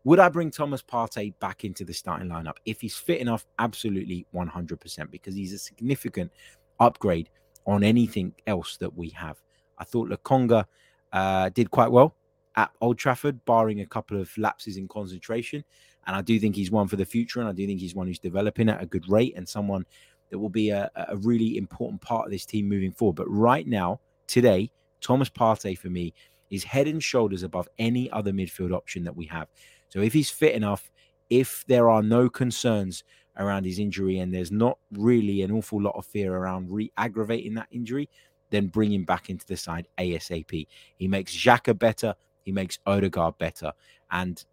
Would 0.06 0.20
I 0.20 0.28
bring 0.30 0.52
Thomas 0.52 0.82
Partey 0.82 1.34
back 1.40 1.64
into 1.64 1.86
the 1.86 1.94
starting 1.94 2.28
lineup 2.28 2.58
if 2.66 2.82
he's 2.82 2.96
fit 2.96 3.22
enough? 3.22 3.46
Absolutely 3.60 4.26
100%, 4.34 5.12
because 5.12 5.36
he's 5.36 5.54
a 5.54 5.58
significant 5.58 6.32
upgrade 6.80 7.30
on 7.66 7.84
anything 7.84 8.34
else 8.48 8.76
that 8.78 8.94
we 8.96 9.10
have. 9.10 9.42
I 9.78 9.86
thought 9.86 10.10
Lokonga 10.10 10.66
uh, 11.14 11.50
did 11.50 11.72
quite 11.72 11.92
well 11.92 12.16
at 12.56 12.72
Old 12.82 12.98
Trafford, 12.98 13.44
barring 13.46 13.82
a 13.82 13.86
couple 13.86 14.20
of 14.20 14.36
lapses 14.38 14.78
in 14.78 14.88
concentration. 14.88 15.64
And 16.06 16.16
I 16.16 16.22
do 16.22 16.40
think 16.40 16.56
he's 16.56 16.72
one 16.72 16.88
for 16.88 16.96
the 16.96 17.06
future. 17.06 17.40
And 17.40 17.50
I 17.50 17.54
do 17.54 17.66
think 17.66 17.80
he's 17.80 17.96
one 17.96 18.08
who's 18.08 18.20
developing 18.20 18.70
at 18.70 18.82
a 18.82 18.86
good 18.86 19.08
rate 19.10 19.34
and 19.36 19.48
someone 19.48 19.86
that 20.30 20.40
will 20.40 20.50
be 20.50 20.70
a, 20.70 20.90
a 20.96 21.16
really 21.18 21.58
important 21.58 22.02
part 22.02 22.26
of 22.26 22.32
this 22.32 22.46
team 22.46 22.68
moving 22.68 22.92
forward. 22.92 23.16
But 23.16 23.30
right 23.30 23.68
now, 23.68 24.00
today, 24.28 24.72
Thomas 25.00 25.30
Partey 25.30 25.78
for 25.78 25.90
me 25.90 26.14
is 26.50 26.64
head 26.64 26.88
and 26.88 27.04
shoulders 27.04 27.44
above 27.44 27.68
any 27.78 28.10
other 28.12 28.32
midfield 28.32 28.74
option 28.74 29.04
that 29.04 29.16
we 29.16 29.26
have. 29.26 29.48
So 29.90 30.02
if 30.02 30.14
he's 30.14 30.30
fit 30.30 30.56
enough, 30.56 30.92
if 31.30 31.64
there 31.68 31.90
are 31.90 32.04
no 32.04 32.30
concerns 32.30 33.04
around 33.38 33.66
his 33.66 33.80
injury 33.80 34.20
and 34.20 34.34
there's 34.34 34.52
not 34.52 34.78
really 34.92 35.42
an 35.42 35.52
awful 35.52 35.82
lot 35.82 35.96
of 35.96 36.06
fear 36.06 36.36
around 36.36 36.70
re-aggravating 36.70 37.54
that 37.56 37.68
injury, 37.72 38.10
then 38.50 38.68
bring 38.68 38.92
him 38.92 39.04
back 39.04 39.30
into 39.30 39.46
the 39.48 39.58
side 39.58 39.88
ASAP. 39.98 40.68
He 40.98 41.08
makes 41.08 41.36
Xhaka 41.36 41.78
better, 41.78 42.14
he 42.44 42.52
makes 42.52 42.78
Odegaard 42.86 43.38
better, 43.38 43.72
and 44.12 44.44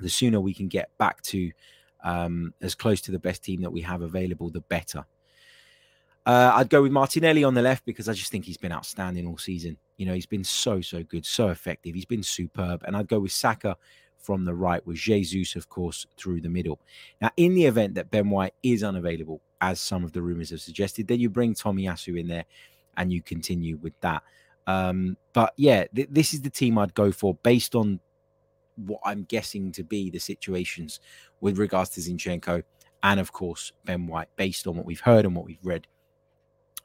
the 0.00 0.08
sooner 0.08 0.40
we 0.40 0.54
can 0.54 0.68
get 0.68 0.96
back 0.98 1.22
to 1.22 1.50
um, 2.04 2.52
as 2.60 2.74
close 2.74 3.00
to 3.02 3.12
the 3.12 3.18
best 3.18 3.44
team 3.44 3.60
that 3.62 3.70
we 3.70 3.80
have 3.82 4.02
available, 4.02 4.50
the 4.50 4.60
better. 4.60 5.04
Uh, 6.24 6.52
I'd 6.54 6.68
go 6.68 6.82
with 6.82 6.92
Martinelli 6.92 7.42
on 7.42 7.54
the 7.54 7.62
left 7.62 7.84
because 7.84 8.08
I 8.08 8.12
just 8.12 8.30
think 8.30 8.44
he's 8.44 8.56
been 8.56 8.72
outstanding 8.72 9.26
all 9.26 9.38
season. 9.38 9.76
You 9.96 10.06
know, 10.06 10.14
he's 10.14 10.26
been 10.26 10.44
so, 10.44 10.80
so 10.80 11.02
good, 11.02 11.26
so 11.26 11.48
effective. 11.48 11.94
He's 11.94 12.04
been 12.04 12.22
superb. 12.22 12.82
And 12.86 12.96
I'd 12.96 13.08
go 13.08 13.18
with 13.18 13.32
Saka 13.32 13.76
from 14.18 14.44
the 14.44 14.54
right, 14.54 14.86
with 14.86 14.98
Jesus, 14.98 15.56
of 15.56 15.68
course, 15.68 16.06
through 16.16 16.40
the 16.40 16.48
middle. 16.48 16.78
Now, 17.20 17.30
in 17.36 17.54
the 17.54 17.66
event 17.66 17.94
that 17.94 18.10
Ben 18.10 18.30
White 18.30 18.54
is 18.62 18.84
unavailable, 18.84 19.40
as 19.60 19.80
some 19.80 20.04
of 20.04 20.12
the 20.12 20.22
rumors 20.22 20.50
have 20.50 20.60
suggested, 20.60 21.08
then 21.08 21.18
you 21.18 21.28
bring 21.28 21.54
Tomiyasu 21.54 22.18
in 22.18 22.28
there 22.28 22.44
and 22.96 23.12
you 23.12 23.20
continue 23.20 23.78
with 23.78 23.98
that. 24.00 24.22
Um, 24.68 25.16
but 25.32 25.54
yeah, 25.56 25.86
th- 25.94 26.08
this 26.10 26.34
is 26.34 26.42
the 26.42 26.50
team 26.50 26.78
I'd 26.78 26.94
go 26.94 27.10
for 27.10 27.34
based 27.42 27.74
on 27.74 27.98
what 28.76 29.00
I'm 29.04 29.24
guessing 29.24 29.72
to 29.72 29.84
be 29.84 30.10
the 30.10 30.18
situations 30.18 31.00
with 31.40 31.58
regards 31.58 31.90
to 31.90 32.00
Zinchenko 32.00 32.62
and, 33.02 33.20
of 33.20 33.32
course, 33.32 33.72
Ben 33.84 34.06
White, 34.06 34.28
based 34.36 34.66
on 34.66 34.76
what 34.76 34.86
we've 34.86 35.00
heard 35.00 35.24
and 35.24 35.34
what 35.34 35.44
we've 35.44 35.58
read 35.62 35.86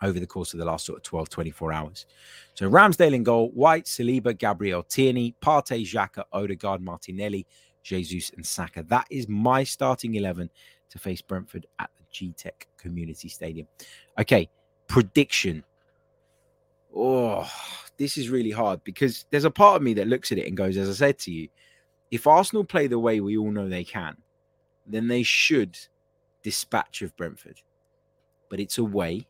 over 0.02 0.20
the 0.20 0.28
course 0.28 0.54
of 0.54 0.60
the 0.60 0.66
last 0.66 0.86
sort 0.86 0.98
of 0.98 1.04
12, 1.04 1.30
24 1.30 1.74
hours. 1.74 2.06
So 2.54 2.70
Ramsdale 2.70 3.14
in 3.14 3.24
goal, 3.24 3.50
White, 3.50 3.86
Saliba, 3.86 4.38
Gabriel 4.38 4.84
Tierney, 4.84 5.36
Partey, 5.42 5.86
Xhaka, 5.86 6.24
Odegaard, 6.32 6.82
Martinelli, 6.82 7.46
Jesus, 7.84 8.32
and 8.36 8.46
Saka. 8.46 8.84
That 8.84 9.08
is 9.10 9.28
my 9.28 9.64
starting 9.64 10.16
11 10.16 10.50
to 10.90 11.00
face 11.00 11.22
Brentford 11.22 11.66
at 11.80 11.90
the 11.98 12.04
Gtech 12.14 12.66
Community 12.78 13.30
Stadium. 13.30 13.68
Okay, 14.20 14.50
prediction. 14.88 15.64
Oh, 16.96 17.50
this 17.98 18.18
is 18.18 18.30
really 18.30 18.52
hard 18.52 18.84
because 18.84 19.26
there's 19.30 19.46
a 19.46 19.52
part 19.52 19.78
of 19.78 19.82
me 19.82 19.94
that 19.96 20.08
looks 20.08 20.32
at 20.32 20.38
it 20.38 20.48
and 20.48 20.56
goes, 20.56 20.78
as 20.78 20.90
I 20.90 20.94
said 20.94 21.20
to 21.20 21.32
you, 21.32 21.48
if 22.12 22.28
Arsenal 22.28 22.64
play 22.64 22.88
the 22.88 23.00
way 23.00 23.20
we 23.20 23.38
all 23.38 23.52
know 23.52 23.68
they 23.68 23.84
can, 23.84 24.18
then 24.86 25.08
they 25.08 25.24
should 25.24 25.78
dispatch 26.44 27.02
of 27.02 27.16
Brentford. 27.18 27.62
But 28.50 28.60
it's 28.60 28.78
away 28.78 29.28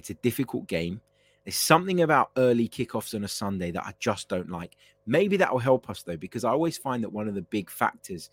it's 0.00 0.10
a 0.10 0.14
difficult 0.14 0.66
game. 0.66 1.00
There's 1.44 1.56
something 1.56 2.00
about 2.00 2.30
early 2.36 2.68
kickoffs 2.68 3.14
on 3.14 3.24
a 3.24 3.28
Sunday 3.28 3.70
that 3.70 3.84
I 3.84 3.92
just 3.98 4.28
don't 4.28 4.50
like. 4.50 4.76
Maybe 5.06 5.36
that 5.38 5.52
will 5.52 5.58
help 5.58 5.90
us 5.90 6.02
though, 6.02 6.16
because 6.16 6.44
I 6.44 6.50
always 6.50 6.78
find 6.78 7.02
that 7.02 7.12
one 7.12 7.28
of 7.28 7.34
the 7.34 7.42
big 7.42 7.70
factors 7.70 8.30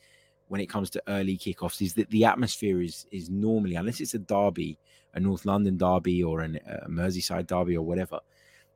when 0.48 0.62
it 0.62 0.70
comes 0.70 0.90
to 0.92 1.04
early 1.10 1.38
kickoffs 1.38 1.82
is 1.82 1.94
that 1.96 2.10
the 2.10 2.24
atmosphere 2.24 2.82
is 2.82 3.06
is 3.12 3.30
normally, 3.30 3.76
unless 3.76 4.00
it's 4.00 4.14
a 4.14 4.20
derby, 4.20 4.78
a 5.14 5.20
North 5.20 5.46
London 5.46 5.78
derby 5.78 6.24
or 6.24 6.40
an, 6.40 6.58
a 6.66 6.88
Merseyside 6.90 7.48
derby 7.48 7.76
or 7.76 7.86
whatever, 7.86 8.20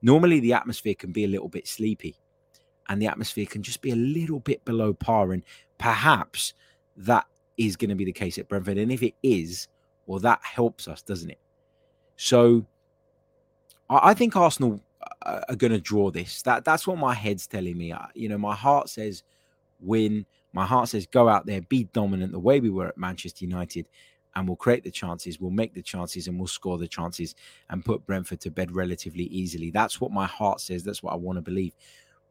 normally 0.01 0.41
the 0.41 0.53
atmosphere 0.53 0.95
can 0.95 1.13
be 1.13 1.23
a 1.23 1.29
little 1.29 1.49
bit 1.49 1.67
sleepy, 1.67 2.17
and 2.89 3.01
the 3.01 3.07
atmosphere 3.07 3.45
can 3.45 3.63
just 3.63 3.81
be 3.81 3.91
a 3.91 3.95
little 3.95 4.39
bit 4.39 4.63
below 4.65 4.93
par. 4.93 5.33
And 5.33 5.43
perhaps 5.77 6.53
that 6.97 7.25
is 7.57 7.75
going 7.75 7.89
to 7.89 7.95
be 7.95 8.05
the 8.05 8.11
case 8.11 8.37
at 8.37 8.47
Brentford. 8.47 8.77
And 8.77 8.91
if 8.91 9.03
it 9.03 9.15
is, 9.23 9.67
well, 10.05 10.19
that 10.19 10.39
helps 10.43 10.87
us, 10.87 11.01
doesn't 11.01 11.29
it? 11.29 11.39
So 12.15 12.65
I, 13.89 14.13
think 14.13 14.35
Arsenal 14.35 14.79
uh, 15.23 15.41
are 15.49 15.55
going 15.55 15.71
to 15.71 15.79
draw 15.79 16.11
this. 16.11 16.41
That 16.43 16.63
that's 16.65 16.87
what 16.87 16.97
my 16.97 17.13
head's 17.13 17.47
telling 17.47 17.77
me. 17.77 17.93
You 18.13 18.29
know, 18.29 18.37
my 18.37 18.55
heart 18.55 18.89
says 18.89 19.23
win. 19.79 20.25
My 20.53 20.65
heart 20.65 20.89
says 20.89 21.05
go 21.05 21.29
out 21.29 21.45
there, 21.45 21.61
be 21.61 21.85
dominant 21.85 22.31
the 22.31 22.39
way 22.39 22.59
we 22.59 22.69
were 22.69 22.87
at 22.87 22.97
Manchester 22.97 23.45
United, 23.45 23.87
and 24.35 24.47
we'll 24.47 24.57
create 24.57 24.83
the 24.83 24.91
chances, 24.91 25.39
we'll 25.39 25.51
make 25.51 25.73
the 25.73 25.81
chances, 25.81 26.27
and 26.27 26.37
we'll 26.37 26.47
score 26.47 26.77
the 26.77 26.87
chances 26.87 27.35
and 27.69 27.83
put 27.83 28.05
Brentford 28.05 28.41
to 28.41 28.51
bed 28.51 28.71
relatively 28.71 29.25
easily. 29.25 29.71
That's 29.71 29.99
what 29.99 30.11
my 30.11 30.25
heart 30.25 30.61
says. 30.61 30.83
That's 30.83 31.03
what 31.03 31.13
I 31.13 31.17
want 31.17 31.37
to 31.37 31.41
believe. 31.41 31.73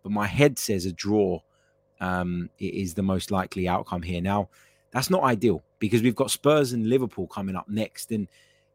But 0.02 0.12
my 0.12 0.26
head 0.26 0.58
says 0.58 0.86
a 0.86 0.92
draw 0.92 1.40
um, 2.00 2.50
is 2.58 2.94
the 2.94 3.02
most 3.02 3.30
likely 3.30 3.68
outcome 3.68 4.02
here. 4.02 4.20
Now, 4.20 4.48
that's 4.90 5.10
not 5.10 5.22
ideal 5.22 5.62
because 5.78 6.02
we've 6.02 6.16
got 6.16 6.30
Spurs 6.30 6.72
and 6.72 6.88
Liverpool 6.88 7.26
coming 7.26 7.56
up 7.56 7.68
next, 7.68 8.10
and 8.10 8.28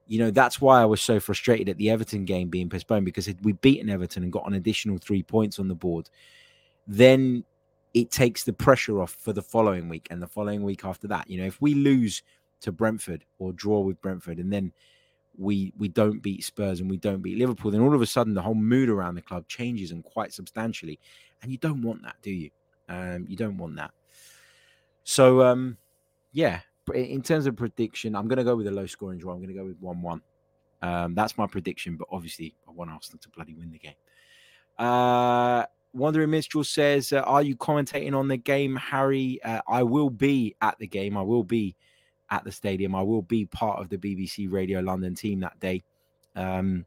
you 0.08 0.20
know, 0.20 0.32
that's 0.32 0.62
why 0.62 0.82
I 0.82 0.86
was 0.86 1.02
so 1.02 1.20
frustrated 1.20 1.68
at 1.68 1.78
the 1.78 1.90
Everton 1.90 2.26
game 2.26 2.50
being 2.50 2.70
postponed 2.70 3.06
because 3.06 3.26
had 3.26 3.44
we 3.44 3.54
beaten 3.54 3.90
Everton 3.90 4.24
and 4.24 4.32
got 4.32 4.48
an 4.48 4.54
additional 4.54 4.98
three 4.98 5.24
points 5.24 5.58
on 5.58 5.68
the 5.68 5.76
board, 5.76 6.10
then 6.88 7.44
it 7.96 8.12
takes 8.12 8.44
the 8.44 8.54
pressure 8.54 9.02
off 9.02 9.12
for 9.20 9.34
the 9.34 9.42
following 9.42 9.90
week 9.90 10.08
and 10.12 10.22
the 10.22 10.28
following 10.28 10.64
week 10.64 10.86
after 10.86 11.08
that. 11.08 11.30
You 11.30 11.40
know, 11.40 11.48
if 11.48 11.60
we 11.62 11.74
lose 11.74 12.22
to 12.62 12.72
Brentford 12.72 13.24
or 13.40 13.52
draw 13.54 13.80
with 13.80 14.00
Brentford 14.02 14.38
and 14.38 14.52
then 14.54 14.74
we 15.38 15.74
we 15.78 15.88
don't 15.88 16.22
beat 16.22 16.44
Spurs 16.44 16.80
and 16.80 16.90
we 16.90 16.98
don't 16.98 17.22
beat 17.22 17.38
Liverpool, 17.38 17.72
then 17.72 17.82
all 17.82 17.94
of 17.94 18.02
a 18.02 18.06
sudden 18.06 18.34
the 18.34 18.42
whole 18.42 18.56
mood 18.56 18.90
around 18.90 19.16
the 19.16 19.22
club 19.22 19.48
changes 19.48 19.92
and 19.92 20.04
quite 20.04 20.34
substantially. 20.34 21.00
And 21.42 21.52
you 21.52 21.58
don't 21.58 21.82
want 21.82 22.04
that, 22.04 22.16
do 22.22 22.32
you? 22.32 22.50
Um, 22.90 23.26
you 23.28 23.36
don't 23.36 23.58
want 23.58 23.76
that. 23.76 23.92
So 25.04 25.42
um, 25.42 25.78
yeah, 26.32 26.62
in 26.94 27.22
terms 27.22 27.46
of 27.46 27.56
prediction, 27.56 28.16
I'm 28.16 28.28
going 28.28 28.38
to 28.38 28.44
go 28.44 28.56
with 28.56 28.68
a 28.68 28.72
low 28.72 28.86
scoring 28.86 29.20
draw. 29.20 29.34
I'm 29.34 29.40
going 29.40 29.50
to 29.50 29.56
go 29.56 29.66
with 29.66 29.80
1 29.80 30.02
1. 30.02 30.22
Um, 30.82 31.16
that's 31.16 31.38
my 31.38 31.48
prediction, 31.48 31.96
but 31.96 32.08
obviously, 32.12 32.56
I 32.68 32.72
want 32.72 32.92
Arsenal 32.92 33.20
to 33.20 33.30
bloody 33.30 33.54
win 33.54 33.72
the 33.72 33.80
game. 33.80 33.94
Uh, 34.78 35.66
Wandering 35.94 36.30
Minstrel 36.30 36.64
says, 36.64 37.14
uh, 37.14 37.22
Are 37.22 37.42
you 37.42 37.56
commentating 37.56 38.14
on 38.14 38.28
the 38.28 38.38
game, 38.38 38.76
Harry? 38.76 39.40
Uh, 39.44 39.62
I 39.68 39.84
will 39.84 40.10
be 40.10 40.56
at 40.62 40.78
the 40.78 40.88
game. 40.88 41.18
I 41.18 41.22
will 41.22 41.44
be 41.44 41.76
at 42.30 42.44
the 42.44 42.52
stadium. 42.52 42.96
I 42.96 43.02
will 43.02 43.22
be 43.22 43.46
part 43.46 43.80
of 43.80 43.90
the 43.90 43.98
BBC 43.98 44.52
Radio 44.52 44.80
London 44.80 45.16
team 45.16 45.40
that 45.42 45.60
day. 45.60 45.84
Um, 46.36 46.86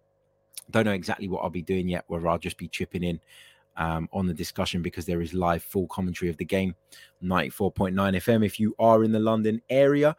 don't 0.70 0.85
know 0.85 0.92
exactly 0.92 1.29
what 1.29 1.42
I'll 1.42 1.51
be 1.51 1.62
doing 1.62 1.88
yet, 1.88 2.05
whether 2.09 2.29
I'll 2.29 2.38
just 2.38 2.59
be 2.59 2.68
chipping 2.68 3.03
in 3.03 3.20
um, 3.77 4.09
on 4.12 4.27
the 4.27 4.35
discussion 4.35 4.83
because 4.83 5.07
there 5.07 5.22
is 5.22 5.33
live 5.33 5.62
full 5.62 5.87
commentary 5.87 6.31
of 6.31 6.37
the 6.37 6.44
game 6.44 6.74
94.9 7.22 7.92
FM 7.94 8.44
if 8.44 8.61
you 8.61 8.74
are 8.79 9.05
in 9.05 9.12
the 9.12 9.20
London 9.20 9.62
area 9.70 10.14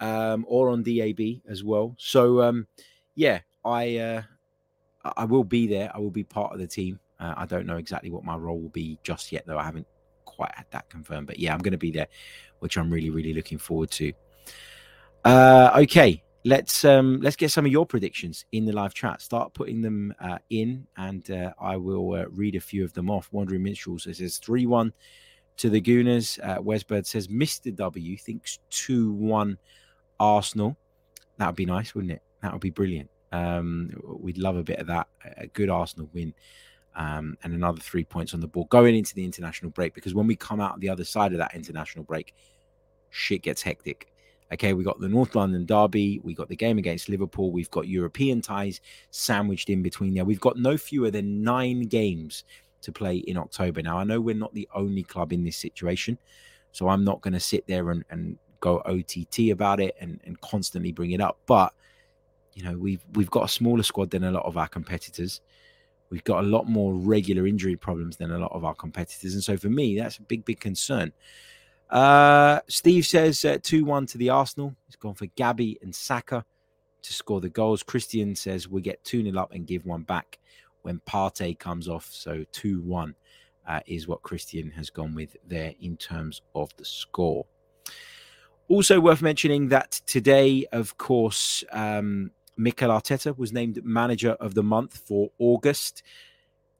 um, 0.00 0.46
or 0.48 0.70
on 0.70 0.82
DAB 0.82 1.20
as 1.48 1.62
well. 1.62 1.94
So, 1.98 2.40
um, 2.40 2.66
yeah, 3.14 3.40
I 3.64 3.96
uh, 3.98 4.22
I 5.16 5.24
will 5.24 5.44
be 5.44 5.66
there. 5.66 5.90
I 5.94 5.98
will 5.98 6.10
be 6.10 6.24
part 6.24 6.52
of 6.52 6.58
the 6.58 6.66
team. 6.66 6.98
Uh, 7.18 7.34
I 7.36 7.46
don't 7.46 7.66
know 7.66 7.76
exactly 7.76 8.10
what 8.10 8.24
my 8.24 8.36
role 8.36 8.58
will 8.58 8.70
be 8.70 8.98
just 9.02 9.32
yet, 9.32 9.44
though. 9.46 9.58
I 9.58 9.64
haven't 9.64 9.86
quite 10.24 10.54
had 10.54 10.66
that 10.70 10.88
confirmed. 10.88 11.26
But 11.26 11.38
yeah, 11.38 11.52
I'm 11.52 11.60
going 11.60 11.72
to 11.72 11.78
be 11.78 11.90
there, 11.90 12.08
which 12.60 12.78
I'm 12.78 12.90
really, 12.90 13.10
really 13.10 13.34
looking 13.34 13.58
forward 13.58 13.90
to. 13.92 14.12
Uh, 15.24 15.70
okay, 15.82 16.22
let's 16.44 16.84
um 16.84 17.20
let's 17.20 17.36
get 17.36 17.50
some 17.50 17.66
of 17.66 17.72
your 17.72 17.84
predictions 17.84 18.44
in 18.52 18.64
the 18.64 18.72
live 18.72 18.94
chat. 18.94 19.20
Start 19.20 19.52
putting 19.54 19.82
them 19.82 20.14
uh, 20.20 20.38
in 20.48 20.86
and 20.96 21.30
uh, 21.30 21.52
i 21.60 21.76
will 21.76 22.14
uh, 22.14 22.24
read 22.30 22.54
a 22.54 22.60
few 22.60 22.84
of 22.84 22.92
them 22.92 23.10
off. 23.10 23.28
Wandering 23.32 23.62
minstrel 23.62 23.98
says 23.98 24.18
3-1 24.20 24.92
to 25.58 25.70
the 25.70 25.80
gooners. 25.80 26.38
Uh, 26.42 26.58
wesbird 26.58 27.06
says 27.06 27.28
mr 27.28 27.74
w 27.74 28.16
thinks 28.16 28.58
2-1 28.70 29.56
arsenal. 30.18 30.76
That 31.36 31.46
would 31.46 31.56
be 31.56 31.66
nice 31.66 31.94
wouldn't 31.94 32.12
it? 32.12 32.22
That 32.42 32.52
would 32.52 32.62
be 32.62 32.70
brilliant. 32.70 33.10
Um 33.32 33.90
we'd 34.04 34.38
love 34.38 34.56
a 34.56 34.64
bit 34.64 34.78
of 34.78 34.86
that 34.86 35.08
a 35.36 35.46
good 35.48 35.68
arsenal 35.68 36.08
win 36.12 36.34
um, 36.96 37.36
and 37.44 37.52
another 37.54 37.80
three 37.80 38.04
points 38.04 38.34
on 38.34 38.40
the 38.40 38.48
board 38.48 38.68
going 38.68 38.96
into 38.96 39.14
the 39.14 39.24
international 39.24 39.70
break 39.70 39.94
because 39.94 40.12
when 40.12 40.26
we 40.26 40.34
come 40.34 40.60
out 40.60 40.80
the 40.80 40.88
other 40.88 41.04
side 41.04 41.30
of 41.32 41.38
that 41.38 41.54
international 41.54 42.04
break 42.04 42.34
shit 43.10 43.42
gets 43.42 43.62
hectic 43.62 44.10
Okay, 44.52 44.72
we 44.72 44.82
got 44.82 45.00
the 45.00 45.08
North 45.08 45.34
London 45.34 45.64
Derby, 45.64 46.20
we 46.24 46.34
got 46.34 46.48
the 46.48 46.56
game 46.56 46.78
against 46.78 47.08
Liverpool, 47.08 47.52
we've 47.52 47.70
got 47.70 47.86
European 47.86 48.40
ties 48.40 48.80
sandwiched 49.10 49.70
in 49.70 49.80
between 49.82 50.14
there. 50.14 50.24
We've 50.24 50.40
got 50.40 50.58
no 50.58 50.76
fewer 50.76 51.10
than 51.10 51.42
nine 51.42 51.82
games 51.82 52.44
to 52.82 52.92
play 52.92 53.18
in 53.18 53.36
October. 53.36 53.82
Now, 53.82 53.98
I 53.98 54.04
know 54.04 54.20
we're 54.20 54.34
not 54.34 54.54
the 54.54 54.68
only 54.74 55.02
club 55.02 55.32
in 55.32 55.44
this 55.44 55.56
situation, 55.56 56.18
so 56.72 56.88
I'm 56.88 57.04
not 57.04 57.20
going 57.20 57.34
to 57.34 57.40
sit 57.40 57.66
there 57.66 57.90
and, 57.90 58.04
and 58.10 58.38
go 58.60 58.82
OTT 58.86 59.50
about 59.50 59.80
it 59.80 59.96
and, 60.00 60.20
and 60.24 60.40
constantly 60.40 60.92
bring 60.92 61.12
it 61.12 61.20
up. 61.20 61.38
But 61.46 61.72
you 62.54 62.64
know, 62.64 62.76
we've 62.76 63.04
we've 63.14 63.30
got 63.30 63.44
a 63.44 63.48
smaller 63.48 63.82
squad 63.82 64.10
than 64.10 64.24
a 64.24 64.30
lot 64.30 64.44
of 64.44 64.56
our 64.56 64.68
competitors. 64.68 65.40
We've 66.10 66.24
got 66.24 66.42
a 66.42 66.46
lot 66.46 66.68
more 66.68 66.92
regular 66.94 67.46
injury 67.46 67.76
problems 67.76 68.16
than 68.16 68.32
a 68.32 68.38
lot 68.38 68.52
of 68.52 68.64
our 68.64 68.74
competitors, 68.74 69.34
and 69.34 69.42
so 69.42 69.56
for 69.56 69.68
me, 69.68 69.96
that's 69.96 70.18
a 70.18 70.22
big, 70.22 70.44
big 70.44 70.60
concern. 70.60 71.12
Uh, 71.90 72.60
Steve 72.68 73.04
says 73.04 73.44
uh, 73.44 73.58
2 73.62 73.84
1 73.84 74.06
to 74.06 74.18
the 74.18 74.30
Arsenal. 74.30 74.74
He's 74.86 74.96
gone 74.96 75.14
for 75.14 75.26
Gabby 75.26 75.78
and 75.82 75.94
Saka 75.94 76.44
to 77.02 77.12
score 77.12 77.40
the 77.40 77.48
goals. 77.48 77.82
Christian 77.82 78.34
says 78.36 78.68
we 78.68 78.80
get 78.80 79.02
2 79.04 79.24
0 79.24 79.38
up 79.38 79.52
and 79.52 79.66
give 79.66 79.84
one 79.84 80.02
back 80.02 80.38
when 80.82 81.00
Partey 81.00 81.58
comes 81.58 81.88
off. 81.88 82.08
So 82.12 82.44
2 82.52 82.80
1 82.82 83.14
uh, 83.66 83.80
is 83.86 84.06
what 84.06 84.22
Christian 84.22 84.70
has 84.72 84.90
gone 84.90 85.14
with 85.14 85.36
there 85.46 85.74
in 85.80 85.96
terms 85.96 86.42
of 86.54 86.70
the 86.76 86.84
score. 86.84 87.44
Also 88.68 89.00
worth 89.00 89.20
mentioning 89.20 89.68
that 89.68 90.00
today, 90.06 90.64
of 90.70 90.96
course, 90.96 91.64
um, 91.72 92.30
Mikel 92.56 92.90
Arteta 92.90 93.36
was 93.36 93.52
named 93.52 93.84
manager 93.84 94.32
of 94.32 94.54
the 94.54 94.62
month 94.62 94.96
for 94.96 95.30
August. 95.38 96.04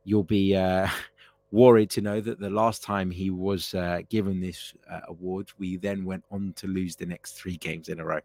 you'll 0.04 0.22
be 0.22 0.54
uh, 0.54 0.86
worried 1.52 1.90
to 1.90 2.00
know 2.00 2.20
that 2.20 2.38
the 2.38 2.50
last 2.50 2.82
time 2.82 3.10
he 3.10 3.30
was 3.30 3.74
uh, 3.74 4.00
given 4.08 4.40
this 4.40 4.72
uh, 4.90 5.00
award, 5.08 5.50
we 5.58 5.76
then 5.76 6.04
went 6.04 6.24
on 6.30 6.52
to 6.56 6.66
lose 6.66 6.96
the 6.96 7.06
next 7.06 7.32
three 7.32 7.56
games 7.56 7.88
in 7.88 8.00
a 8.00 8.04
row. 8.04 8.20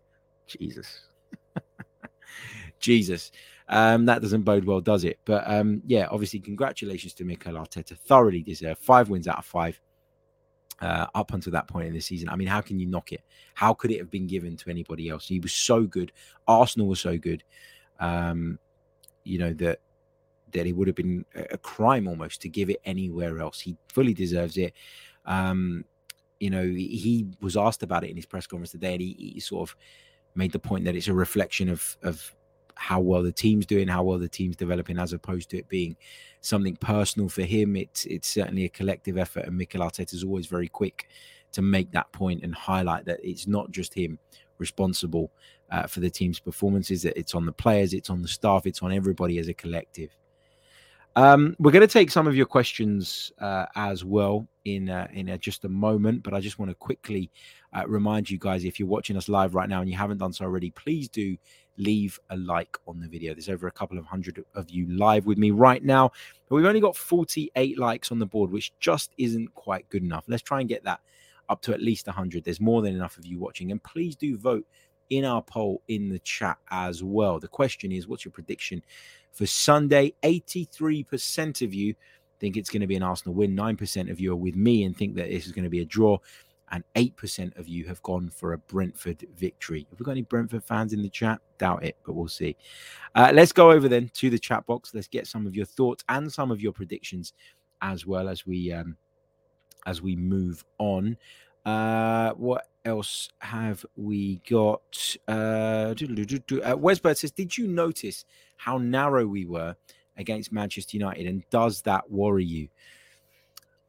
Jesus. 0.48 1.10
Jesus. 2.80 3.32
Um, 3.68 4.06
that 4.06 4.22
doesn't 4.22 4.44
bode 4.44 4.66
well, 4.66 4.82
does 4.82 5.04
it? 5.04 5.20
But 5.26 5.44
um, 5.48 5.82
yeah, 5.86 6.08
obviously, 6.12 6.40
congratulations 6.40 7.14
to 7.16 7.24
Mikel 7.24 7.54
Arteta. 7.54 7.98
Thoroughly 7.98 8.44
deserved. 8.44 8.80
Five 8.80 9.10
wins 9.10 9.28
out 9.28 9.40
of 9.40 9.46
five 9.46 9.80
uh, 10.82 11.08
up 11.16 11.34
until 11.34 11.52
that 11.54 11.68
point 11.68 11.88
in 11.88 11.94
the 11.94 12.00
season. 12.00 12.30
I 12.30 12.36
mean, 12.36 12.48
how 12.48 12.62
can 12.62 12.80
you 12.80 12.86
knock 12.86 13.12
it? 13.12 13.22
How 13.56 13.74
could 13.74 13.92
it 13.92 13.98
have 13.98 14.12
been 14.12 14.28
given 14.28 14.56
to 14.58 14.70
anybody 14.70 15.10
else? 15.10 15.28
He 15.28 15.40
was 15.40 15.54
so 15.54 15.84
good. 15.84 16.12
Arsenal 16.48 16.88
was 16.88 17.00
so 17.00 17.18
good. 17.18 17.44
Um, 18.00 18.60
you 19.24 19.40
know 19.40 19.54
that 19.54 19.80
that 20.52 20.66
it 20.66 20.74
would 20.74 20.88
have 20.88 20.96
been 20.96 21.26
a 21.36 21.58
crime 21.58 22.08
almost 22.08 22.42
to 22.42 22.50
give 22.50 22.70
it 22.70 22.82
anywhere 22.86 23.40
else. 23.40 23.60
He 23.60 23.78
fully 23.90 24.14
deserves 24.14 24.58
it. 24.58 24.74
Um, 25.26 25.86
you 26.40 26.50
know, 26.50 26.64
he 26.64 27.28
was 27.42 27.58
asked 27.58 27.84
about 27.84 28.04
it 28.04 28.10
in 28.10 28.16
his 28.16 28.26
press 28.26 28.48
conference 28.48 28.72
today, 28.72 28.94
and 28.94 29.02
he, 29.02 29.32
he 29.34 29.40
sort 29.40 29.70
of 29.70 29.76
made 30.36 30.52
the 30.52 30.60
point 30.60 30.86
that 30.86 30.96
it's 30.96 31.08
a 31.08 31.14
reflection 31.14 31.70
of 31.70 31.98
of 32.04 32.36
how 32.76 33.00
well 33.00 33.24
the 33.24 33.32
team's 33.32 33.66
doing, 33.66 33.88
how 33.88 34.04
well 34.04 34.20
the 34.20 34.28
team's 34.28 34.56
developing, 34.56 35.00
as 35.00 35.14
opposed 35.14 35.50
to 35.50 35.58
it 35.58 35.68
being 35.70 35.96
something 36.42 36.76
personal 36.76 37.30
for 37.30 37.44
him. 37.44 37.76
It's 37.76 38.06
it's 38.06 38.28
certainly 38.28 38.66
a 38.66 38.70
collective 38.70 39.18
effort, 39.18 39.46
and 39.46 39.58
Mikel 39.58 39.82
Arteta 39.82 40.14
is 40.14 40.24
always 40.24 40.46
very 40.46 40.68
quick 40.68 41.08
to 41.54 41.62
make 41.62 41.92
that 41.92 42.12
point 42.12 42.44
and 42.44 42.54
highlight 42.54 43.06
that 43.06 43.20
it's 43.24 43.48
not 43.48 43.72
just 43.72 43.94
him 43.94 44.20
responsible 44.58 45.32
uh, 45.72 45.88
for 45.88 46.02
the 46.02 46.10
team's 46.10 46.40
performances. 46.40 47.04
That 47.04 47.18
it's 47.18 47.34
on 47.34 47.46
the 47.46 47.54
players, 47.54 47.94
it's 47.94 48.10
on 48.10 48.22
the 48.22 48.28
staff, 48.28 48.66
it's 48.66 48.84
on 48.84 48.92
everybody 48.92 49.40
as 49.40 49.48
a 49.48 49.54
collective. 49.54 50.16
Um, 51.16 51.56
we're 51.60 51.72
going 51.72 51.88
to 51.88 51.92
take 51.92 52.12
some 52.12 52.28
of 52.28 52.36
your 52.36 52.46
questions 52.46 53.32
uh, 53.40 53.68
as 53.76 54.04
well 54.04 54.48
in 54.66 54.90
uh, 54.90 55.08
in 55.14 55.30
a, 55.30 55.38
just 55.38 55.64
a 55.64 55.70
moment, 55.70 56.24
but 56.24 56.34
I 56.34 56.42
just 56.42 56.60
want 56.60 56.70
to 56.72 56.76
quickly 56.76 57.32
uh, 57.74 57.84
remind 57.88 58.30
you 58.30 58.38
guys 58.38 58.66
if 58.66 58.80
you're 58.80 58.88
watching 58.88 59.16
us 59.16 59.30
live 59.30 59.56
right 59.56 59.70
now 59.70 59.80
and 59.80 59.90
you 59.90 59.96
haven't 59.96 60.18
done 60.18 60.34
so 60.34 60.44
already, 60.44 60.72
please 60.72 61.08
do 61.08 61.38
leave 61.78 62.20
a 62.30 62.38
like 62.38 62.78
on 62.88 63.00
the 63.00 63.08
video. 63.08 63.34
There's 63.34 63.50
over 63.50 63.68
a 63.68 63.72
couple 63.72 63.98
of 63.98 64.06
hundred 64.06 64.44
of 64.56 64.70
you 64.70 64.88
live 64.90 65.26
with 65.26 65.38
me 65.38 65.52
right 65.52 65.84
now, 65.84 66.12
but 66.50 66.56
we've 66.56 66.66
only 66.66 66.82
got 66.82 66.98
48 66.98 67.78
likes 67.78 68.12
on 68.12 68.20
the 68.20 68.26
board, 68.26 68.52
which 68.52 68.74
just 68.80 69.14
isn't 69.18 69.54
quite 69.56 69.88
good 69.90 70.04
enough. 70.04 70.26
Let's 70.28 70.44
try 70.44 70.60
and 70.60 70.70
get 70.70 70.84
that 70.84 71.00
up 71.48 71.62
to 71.62 71.74
at 71.74 71.82
least 71.82 72.08
100. 72.08 72.44
There's 72.44 72.60
more 72.60 72.82
than 72.82 72.96
enough 72.96 73.18
of 73.18 73.26
you 73.26 73.40
watching, 73.40 73.72
and 73.72 73.82
please 73.84 74.16
do 74.16 74.38
vote 74.38 74.66
in 75.10 75.26
our 75.26 75.42
poll 75.42 75.82
in 75.88 76.10
the 76.10 76.20
chat 76.20 76.58
as 76.72 77.04
well. 77.04 77.40
The 77.40 77.48
question 77.48 77.92
is, 77.92 78.08
what's 78.08 78.26
your 78.26 78.32
prediction 78.32 78.82
for 79.32 79.46
Sunday? 79.46 80.14
83% 80.24 81.66
of 81.66 81.74
you 81.74 81.96
think 82.40 82.58
it's 82.58 82.70
going 82.70 82.82
to 82.82 82.88
be 82.88 82.96
an 82.96 83.04
Arsenal 83.04 83.36
win. 83.36 83.56
9% 83.56 84.12
of 84.12 84.20
you 84.20 84.34
are 84.34 84.38
with 84.38 84.56
me 84.56 84.84
and 84.84 84.96
think 84.96 85.16
that 85.16 85.30
this 85.30 85.46
is 85.46 85.52
going 85.52 85.64
to 85.64 85.70
be 85.70 85.82
a 85.82 85.86
draw 85.86 86.18
and 86.72 86.84
8% 86.96 87.58
of 87.58 87.68
you 87.68 87.86
have 87.86 88.02
gone 88.02 88.30
for 88.30 88.54
a 88.54 88.58
Brentford 88.58 89.26
victory. 89.38 89.86
Have 89.90 90.00
we 90.00 90.04
got 90.04 90.12
any 90.12 90.24
Brentford 90.24 90.64
fans 90.64 90.94
in 90.94 91.02
the 91.02 91.10
chat? 91.10 91.40
Doubt 91.58 91.84
it, 91.84 91.96
but 92.06 92.14
we'll 92.14 92.28
see. 92.28 92.56
Uh, 93.14 93.32
let's 93.34 93.52
go 93.52 93.72
over 93.72 93.88
then 93.88 94.10
to 94.16 94.30
the 94.30 94.40
chat 94.40 94.66
box. 94.66 94.94
Let's 94.94 95.08
get 95.08 95.28
some 95.28 95.46
of 95.46 95.56
your 95.56 95.66
thoughts 95.66 96.04
and 96.10 96.32
some 96.32 96.52
of 96.52 96.62
your 96.62 96.74
predictions 96.74 97.34
as 97.82 98.06
well 98.06 98.28
as 98.28 98.46
we 98.46 98.72
um, 98.72 98.98
as 99.86 100.02
we 100.02 100.16
move 100.16 100.66
on. 100.80 101.18
Uh, 101.66 102.32
what 102.34 102.68
else 102.86 103.30
have 103.40 103.86
we 103.96 104.42
got? 104.50 105.16
Uh, 105.28 105.92
uh, 105.92 106.76
Wesbert 106.76 107.18
says, 107.18 107.32
Did 107.32 107.58
you 107.58 107.68
notice 107.68 108.26
how 108.58 108.78
narrow 108.78 109.26
we 109.26 109.46
were 109.46 109.76
against 110.18 110.52
Manchester 110.52 110.98
United? 110.98 111.28
And 111.28 111.44
does 111.50 111.82
that 111.82 112.10
worry 112.10 112.46
you? 112.46 112.70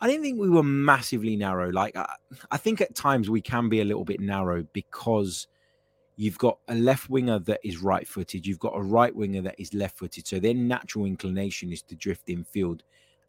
I 0.01 0.09
didn't 0.09 0.23
think 0.23 0.39
we 0.39 0.51
were 0.51 0.63
massively 0.63 1.37
narrow. 1.37 1.71
Like 1.71 1.97
I, 1.97 2.07
I 2.51 2.57
think 2.57 2.81
at 2.81 2.95
times 2.95 3.31
we 3.31 3.41
can 3.41 3.69
be 3.69 3.81
a 3.81 3.85
little 3.85 4.05
bit 4.05 4.21
narrow 4.21 4.67
because 4.73 5.47
you've 6.17 6.39
got 6.39 6.59
a 6.69 6.75
left 6.75 7.09
winger 7.09 7.39
that 7.41 7.61
is 7.63 7.79
right 7.79 8.07
footed, 8.07 8.47
you've 8.47 8.59
got 8.59 8.73
a 8.75 8.83
right 8.83 9.15
winger 9.15 9.43
that 9.43 9.55
is 9.59 9.73
left 9.75 9.99
footed. 9.99 10.27
So 10.27 10.39
their 10.39 10.55
natural 10.55 11.05
inclination 11.05 11.73
is 11.73 11.83
to 11.83 11.95
drift 11.95 12.29
in 12.29 12.45
field, 12.45 12.83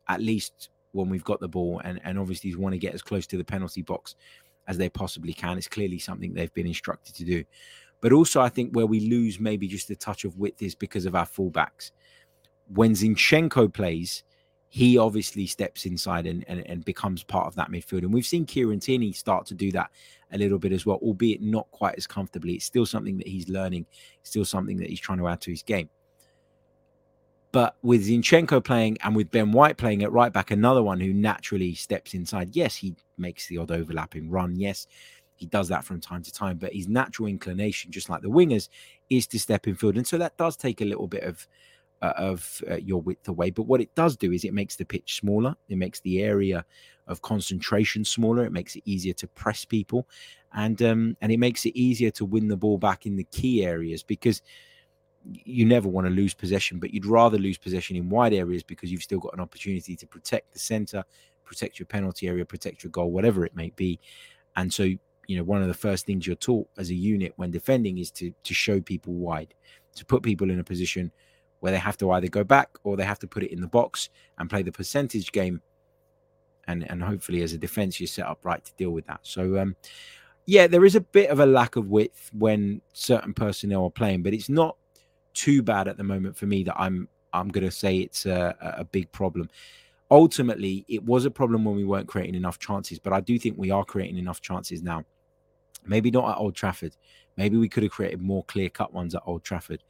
at 0.07 0.21
least 0.21 0.69
when 0.93 1.09
we've 1.09 1.23
got 1.23 1.39
the 1.39 1.47
ball, 1.47 1.81
and, 1.83 1.99
and 2.03 2.17
obviously 2.17 2.53
want 2.55 2.73
to 2.73 2.79
get 2.79 2.93
as 2.93 3.01
close 3.01 3.27
to 3.27 3.37
the 3.37 3.43
penalty 3.43 3.81
box 3.81 4.15
as 4.67 4.77
they 4.77 4.89
possibly 4.89 5.33
can. 5.33 5.57
It's 5.57 5.67
clearly 5.67 5.99
something 5.99 6.33
they've 6.33 6.53
been 6.53 6.67
instructed 6.67 7.15
to 7.15 7.25
do. 7.25 7.43
But 8.01 8.13
also, 8.13 8.41
I 8.41 8.49
think 8.49 8.73
where 8.73 8.85
we 8.85 8.99
lose 9.01 9.39
maybe 9.39 9.67
just 9.67 9.89
a 9.89 9.95
touch 9.95 10.23
of 10.23 10.37
width 10.37 10.61
is 10.61 10.75
because 10.75 11.05
of 11.05 11.15
our 11.15 11.25
fullbacks. 11.25 11.91
When 12.67 12.91
Zinchenko 12.91 13.73
plays, 13.73 14.23
he 14.69 14.97
obviously 14.97 15.47
steps 15.47 15.85
inside 15.85 16.27
and, 16.27 16.43
and, 16.47 16.59
and, 16.67 16.83
becomes 16.83 17.23
part 17.23 17.47
of 17.47 17.55
that 17.55 17.71
midfield. 17.71 17.99
And 17.99 18.13
we've 18.13 18.25
seen 18.25 18.45
Kieran 18.45 18.81
Tierney 18.81 19.13
start 19.13 19.45
to 19.47 19.55
do 19.55 19.71
that 19.71 19.89
a 20.31 20.37
little 20.37 20.59
bit 20.59 20.73
as 20.73 20.85
well, 20.85 20.97
albeit 20.97 21.41
not 21.41 21.71
quite 21.71 21.95
as 21.97 22.05
comfortably. 22.05 22.53
It's 22.53 22.65
still 22.65 22.85
something 22.85 23.17
that 23.17 23.27
he's 23.27 23.47
learning, 23.47 23.85
still 24.23 24.43
something 24.43 24.77
that 24.77 24.89
he's 24.89 24.99
trying 24.99 25.19
to 25.19 25.27
add 25.29 25.39
to 25.41 25.51
his 25.51 25.63
game. 25.63 25.89
But 27.57 27.75
with 27.81 28.07
Zinchenko 28.07 28.63
playing 28.63 28.99
and 29.03 29.15
with 29.15 29.31
Ben 29.31 29.51
White 29.51 29.77
playing 29.77 30.03
at 30.03 30.11
right 30.11 30.31
back, 30.31 30.51
another 30.51 30.83
one 30.83 30.99
who 30.99 31.11
naturally 31.11 31.73
steps 31.73 32.13
inside. 32.13 32.55
Yes, 32.55 32.75
he 32.75 32.93
makes 33.17 33.47
the 33.47 33.57
odd 33.57 33.71
overlapping 33.71 34.29
run. 34.29 34.55
Yes, 34.55 34.85
he 35.37 35.47
does 35.47 35.67
that 35.69 35.83
from 35.83 35.99
time 35.99 36.21
to 36.21 36.31
time, 36.31 36.59
but 36.59 36.71
his 36.71 36.87
natural 36.87 37.27
inclination, 37.27 37.91
just 37.91 38.09
like 38.09 38.21
the 38.21 38.27
wingers, 38.29 38.69
is 39.09 39.25
to 39.25 39.39
step 39.39 39.65
in 39.65 39.73
field. 39.73 39.97
And 39.97 40.05
so 40.05 40.19
that 40.19 40.37
does 40.37 40.55
take 40.55 40.81
a 40.81 40.85
little 40.85 41.07
bit 41.07 41.23
of 41.23 41.47
uh, 42.03 42.13
of 42.15 42.61
uh, 42.69 42.75
your 42.75 43.01
width 43.01 43.27
away. 43.27 43.49
But 43.49 43.63
what 43.63 43.81
it 43.81 43.95
does 43.95 44.15
do 44.15 44.31
is 44.31 44.45
it 44.45 44.53
makes 44.53 44.75
the 44.75 44.85
pitch 44.85 45.15
smaller. 45.15 45.55
It 45.67 45.79
makes 45.79 45.99
the 46.01 46.21
area 46.21 46.63
of 47.07 47.23
concentration 47.23 48.05
smaller. 48.05 48.45
It 48.45 48.51
makes 48.51 48.75
it 48.75 48.83
easier 48.85 49.13
to 49.13 49.25
press 49.29 49.65
people, 49.65 50.07
and 50.53 50.79
um, 50.83 51.17
and 51.21 51.31
it 51.31 51.39
makes 51.39 51.65
it 51.65 51.75
easier 51.75 52.11
to 52.11 52.23
win 52.23 52.49
the 52.49 52.55
ball 52.55 52.77
back 52.77 53.07
in 53.07 53.15
the 53.15 53.23
key 53.31 53.65
areas 53.65 54.03
because 54.03 54.43
you 55.31 55.65
never 55.65 55.87
want 55.87 56.07
to 56.07 56.11
lose 56.11 56.33
possession, 56.33 56.79
but 56.79 56.93
you'd 56.93 57.05
rather 57.05 57.37
lose 57.37 57.57
possession 57.57 57.95
in 57.95 58.09
wide 58.09 58.33
areas 58.33 58.63
because 58.63 58.91
you've 58.91 59.03
still 59.03 59.19
got 59.19 59.33
an 59.33 59.39
opportunity 59.39 59.95
to 59.95 60.07
protect 60.07 60.53
the 60.53 60.59
center, 60.59 61.03
protect 61.43 61.79
your 61.79 61.85
penalty 61.85 62.27
area, 62.27 62.45
protect 62.45 62.83
your 62.83 62.91
goal, 62.91 63.11
whatever 63.11 63.45
it 63.45 63.55
may 63.55 63.71
be. 63.71 63.99
And 64.55 64.73
so, 64.73 64.83
you 64.83 65.37
know, 65.37 65.43
one 65.43 65.61
of 65.61 65.67
the 65.67 65.73
first 65.73 66.05
things 66.05 66.25
you're 66.25 66.35
taught 66.35 66.67
as 66.77 66.89
a 66.89 66.95
unit 66.95 67.33
when 67.35 67.51
defending 67.51 67.97
is 67.97 68.11
to 68.11 68.33
to 68.43 68.53
show 68.53 68.79
people 68.81 69.13
wide, 69.13 69.53
to 69.95 70.05
put 70.05 70.23
people 70.23 70.49
in 70.49 70.59
a 70.59 70.63
position 70.63 71.11
where 71.59 71.71
they 71.71 71.79
have 71.79 71.97
to 71.97 72.11
either 72.11 72.27
go 72.27 72.43
back 72.43 72.69
or 72.83 72.95
they 72.95 73.03
have 73.03 73.19
to 73.19 73.27
put 73.27 73.43
it 73.43 73.51
in 73.51 73.61
the 73.61 73.67
box 73.67 74.09
and 74.37 74.49
play 74.49 74.61
the 74.61 74.71
percentage 74.71 75.31
game. 75.31 75.61
And, 76.69 76.89
and 76.89 77.01
hopefully, 77.01 77.41
as 77.43 77.53
a 77.53 77.57
defense, 77.57 77.99
you're 77.99 78.07
set 78.07 78.27
up 78.27 78.43
right 78.43 78.63
to 78.63 78.73
deal 78.73 78.91
with 78.91 79.07
that. 79.07 79.21
So, 79.23 79.57
um, 79.57 79.75
yeah, 80.45 80.67
there 80.67 80.85
is 80.85 80.95
a 80.95 81.01
bit 81.01 81.29
of 81.29 81.39
a 81.39 81.45
lack 81.45 81.75
of 81.75 81.89
width 81.89 82.29
when 82.33 82.81
certain 82.93 83.33
personnel 83.33 83.85
are 83.85 83.91
playing, 83.91 84.23
but 84.23 84.33
it's 84.33 84.49
not 84.49 84.77
too 85.37 85.61
bad 85.61 85.87
at 85.87 85.97
the 85.97 86.03
moment 86.03 86.35
for 86.35 86.47
me 86.47 86.63
that 86.63 86.75
I'm 86.79 87.07
I'm 87.31 87.49
going 87.49 87.65
to 87.65 87.71
say 87.71 87.97
it's 87.97 88.25
a, 88.25 88.55
a 88.59 88.83
big 88.83 89.11
problem. 89.11 89.49
Ultimately, 90.09 90.83
it 90.87 91.03
was 91.03 91.25
a 91.25 91.31
problem 91.31 91.63
when 91.63 91.75
we 91.75 91.83
weren't 91.83 92.07
creating 92.07 92.33
enough 92.33 92.57
chances, 92.57 92.97
but 92.97 93.13
I 93.13 93.19
do 93.19 93.37
think 93.37 93.55
we 93.55 93.69
are 93.69 93.85
creating 93.85 94.17
enough 94.17 94.41
chances 94.41 94.81
now. 94.81 95.03
Maybe 95.85 96.09
not 96.09 96.31
at 96.31 96.37
Old 96.37 96.55
Trafford. 96.55 96.95
Maybe 97.35 97.57
we 97.57 97.69
could 97.69 97.83
have 97.83 97.91
created 97.91 98.21
more 98.21 98.43
clear 98.45 98.69
cut 98.69 98.93
ones 98.93 99.13
at 99.13 99.21
Old 99.25 99.43
Trafford. 99.43 99.83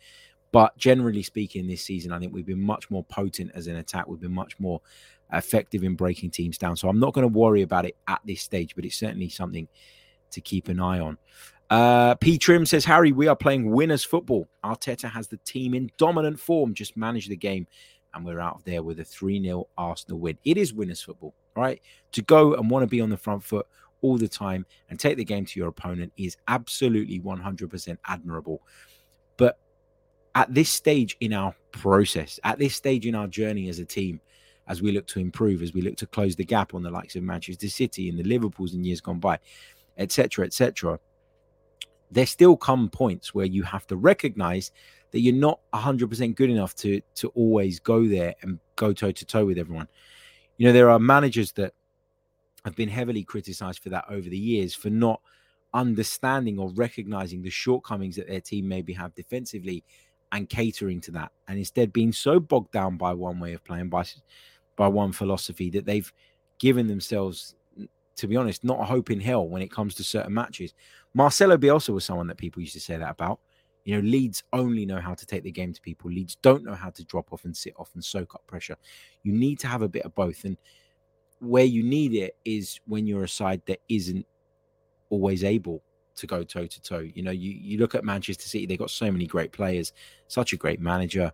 But 0.52 0.78
generally 0.78 1.24
speaking, 1.24 1.68
this 1.68 1.84
season, 1.84 2.12
I 2.12 2.20
think 2.20 2.34
we've 2.34 2.46
been 2.46 2.62
much 2.62 2.90
more 2.90 3.04
potent 3.06 3.52
as 3.54 3.68
an 3.68 3.78
attack. 3.78 4.08
We've 4.08 4.20
been 4.20 4.34
much 4.34 4.60
more 4.60 4.82
effective 5.32 5.84
in 5.84 5.96
breaking 5.96 6.32
teams 6.32 6.58
down. 6.58 6.76
So 6.76 6.90
I'm 6.90 7.00
not 7.00 7.14
going 7.14 7.28
to 7.30 7.40
worry 7.40 7.62
about 7.62 7.86
it 7.86 7.96
at 8.08 8.20
this 8.26 8.42
stage, 8.42 8.76
but 8.76 8.84
it's 8.84 8.98
certainly 8.98 9.30
something 9.30 9.68
to 10.32 10.42
keep 10.42 10.68
an 10.68 10.80
eye 10.80 11.00
on. 11.00 11.18
Uh, 11.70 12.16
P. 12.16 12.38
Trim 12.38 12.66
says, 12.66 12.86
Harry, 12.86 13.12
we 13.12 13.28
are 13.28 13.36
playing 13.36 13.72
winners 13.72 14.04
football. 14.04 14.48
Arteta 14.64 15.10
has 15.10 15.28
the 15.28 15.38
team 15.38 15.74
in 15.74 15.92
dominant 15.98 16.40
form, 16.40 16.74
just 16.74 16.96
manage 16.96 17.28
the 17.28 17.36
game, 17.36 17.68
and 18.14 18.26
we're 18.26 18.40
out 18.40 18.56
of 18.56 18.64
there 18.64 18.84
with 18.84 19.00
a 19.00 19.04
3 19.04 19.44
0 19.44 19.68
Arsenal 19.78 20.20
win. 20.20 20.38
It 20.46 20.58
is 20.58 20.74
winners 20.74 21.02
football, 21.02 21.34
right? 21.56 21.82
To 22.14 22.22
go 22.22 22.54
and 22.54 22.70
want 22.70 22.84
to 22.84 22.88
be 22.88 23.02
on 23.02 23.10
the 23.10 23.18
front 23.18 23.44
foot 23.44 23.68
all 24.02 24.18
the 24.18 24.28
time 24.28 24.66
and 24.90 25.00
take 25.00 25.18
the 25.18 25.26
game 25.26 25.46
to 25.46 25.60
your 25.60 25.70
opponent 25.70 26.14
is 26.18 26.38
absolutely 26.48 27.20
100% 27.20 27.98
admirable. 28.06 28.62
But 29.38 29.60
at 30.36 30.54
this 30.54 30.70
stage 30.70 31.18
in 31.20 31.34
our 31.34 31.54
process, 31.72 32.40
at 32.44 32.60
this 32.60 32.76
stage 32.76 33.06
in 33.06 33.16
our 33.16 33.28
journey 33.28 33.70
as 33.70 33.80
a 33.80 33.86
team, 33.86 34.22
as 34.68 34.82
we 34.82 34.92
look 34.92 35.08
to 35.08 35.20
improve, 35.20 35.62
as 35.62 35.74
we 35.74 35.82
look 35.82 35.96
to 35.98 36.08
close 36.08 36.36
the 36.36 36.46
gap 36.46 36.74
on 36.74 36.84
the 36.84 36.92
likes 36.92 37.16
of 37.16 37.24
Manchester 37.24 37.70
City 37.70 38.10
and 38.10 38.20
the 38.20 38.24
Liverpools 38.24 38.74
in 38.74 38.84
years 38.84 39.02
gone 39.02 39.20
by, 39.20 39.40
etc., 39.98 40.46
etc., 40.46 41.00
there 42.12 42.26
still 42.26 42.56
come 42.56 42.90
points 42.90 43.34
where 43.34 43.46
you 43.46 43.64
have 43.64 43.86
to 43.88 43.98
recognize 43.98 44.72
that 45.12 45.20
you're 45.20 45.34
not 45.34 45.60
100% 45.74 46.36
good 46.36 46.50
enough 46.50 46.76
to 46.76 47.02
to 47.16 47.30
always 47.30 47.80
go 47.80 48.08
there 48.08 48.36
and 48.42 48.60
go 48.76 48.94
toe 48.94 49.12
to 49.12 49.26
toe 49.26 49.46
with 49.46 49.58
everyone. 49.58 49.88
You 50.58 50.68
know, 50.68 50.74
there 50.74 50.90
are 50.90 51.00
managers 51.00 51.52
that 51.54 51.74
have 52.66 52.76
been 52.76 52.90
heavily 52.90 53.24
criticized 53.24 53.80
for 53.80 53.90
that 53.90 54.06
over 54.10 54.28
the 54.30 54.38
years 54.38 54.74
for 54.74 54.90
not 54.90 55.22
understanding 55.74 56.60
or 56.60 56.70
recognizing 56.72 57.42
the 57.42 57.50
shortcomings 57.50 58.16
that 58.16 58.28
their 58.28 58.42
team 58.42 58.68
maybe 58.68 58.94
have 58.94 59.14
defensively 59.16 59.84
and 60.32 60.50
catering 60.50 61.00
to 61.02 61.12
that, 61.12 61.32
and 61.48 61.58
instead 61.58 61.94
being 61.94 62.12
so 62.12 62.40
bogged 62.40 62.72
down 62.72 62.98
by 62.98 63.14
one 63.14 63.40
way 63.40 63.54
of 63.54 63.64
playing, 63.64 63.90
by 63.90 64.06
by 64.76 64.88
one 64.88 65.12
philosophy 65.12 65.70
that 65.70 65.86
they've 65.86 66.12
given 66.60 66.88
themselves, 66.88 67.56
to 68.18 68.28
be 68.28 68.36
honest, 68.36 68.64
not 68.64 68.80
a 68.80 68.84
hope 68.84 69.10
in 69.10 69.20
hell 69.20 69.48
when 69.48 69.62
it 69.62 69.72
comes 69.72 69.96
to 69.96 70.04
certain 70.04 70.34
matches. 70.34 70.74
Marcelo 71.14 71.58
Bielsa 71.58 71.90
was 71.90 72.06
someone 72.06 72.28
that 72.28 72.38
people 72.38 72.62
used 72.62 72.74
to 72.74 72.80
say 72.80 72.98
that 72.98 73.12
about. 73.12 73.40
You 73.86 73.96
know, 73.96 74.08
Leeds 74.08 74.44
only 74.52 74.86
know 74.86 75.00
how 75.00 75.14
to 75.14 75.26
take 75.26 75.44
the 75.44 75.52
game 75.52 75.72
to 75.72 75.82
people. 75.82 76.12
Leeds 76.12 76.38
don't 76.42 76.66
know 76.66 76.76
how 76.76 76.90
to 76.90 77.06
drop 77.06 77.32
off 77.32 77.46
and 77.46 77.56
sit 77.56 77.74
off 77.78 77.92
and 77.94 78.04
soak 78.04 78.36
up 78.36 78.46
pressure. 78.46 78.76
You 79.24 79.32
need 79.32 79.60
to 79.60 79.68
have 79.68 79.82
a 79.82 79.88
bit 79.88 80.04
of 80.04 80.14
both. 80.14 80.44
And 80.44 80.58
where 81.40 81.64
you 81.64 81.84
need 81.84 82.14
it 82.14 82.36
is 82.44 82.80
when 82.86 83.08
you're 83.08 83.24
a 83.24 83.30
side 83.30 83.62
that 83.68 83.80
isn't 83.88 84.26
always 85.10 85.44
able 85.44 85.82
to 86.16 86.28
go 86.28 86.44
toe 86.44 86.66
to 86.66 86.82
toe. 86.82 87.08
You 87.14 87.24
know, 87.24 87.32
you, 87.32 87.52
you 87.52 87.78
look 87.78 87.96
at 87.96 88.04
Manchester 88.04 88.48
City, 88.48 88.66
they've 88.66 88.78
got 88.78 88.90
so 88.90 89.12
many 89.12 89.26
great 89.26 89.52
players, 89.52 89.94
such 90.28 90.52
a 90.52 90.58
great 90.58 90.82
manager, 90.82 91.32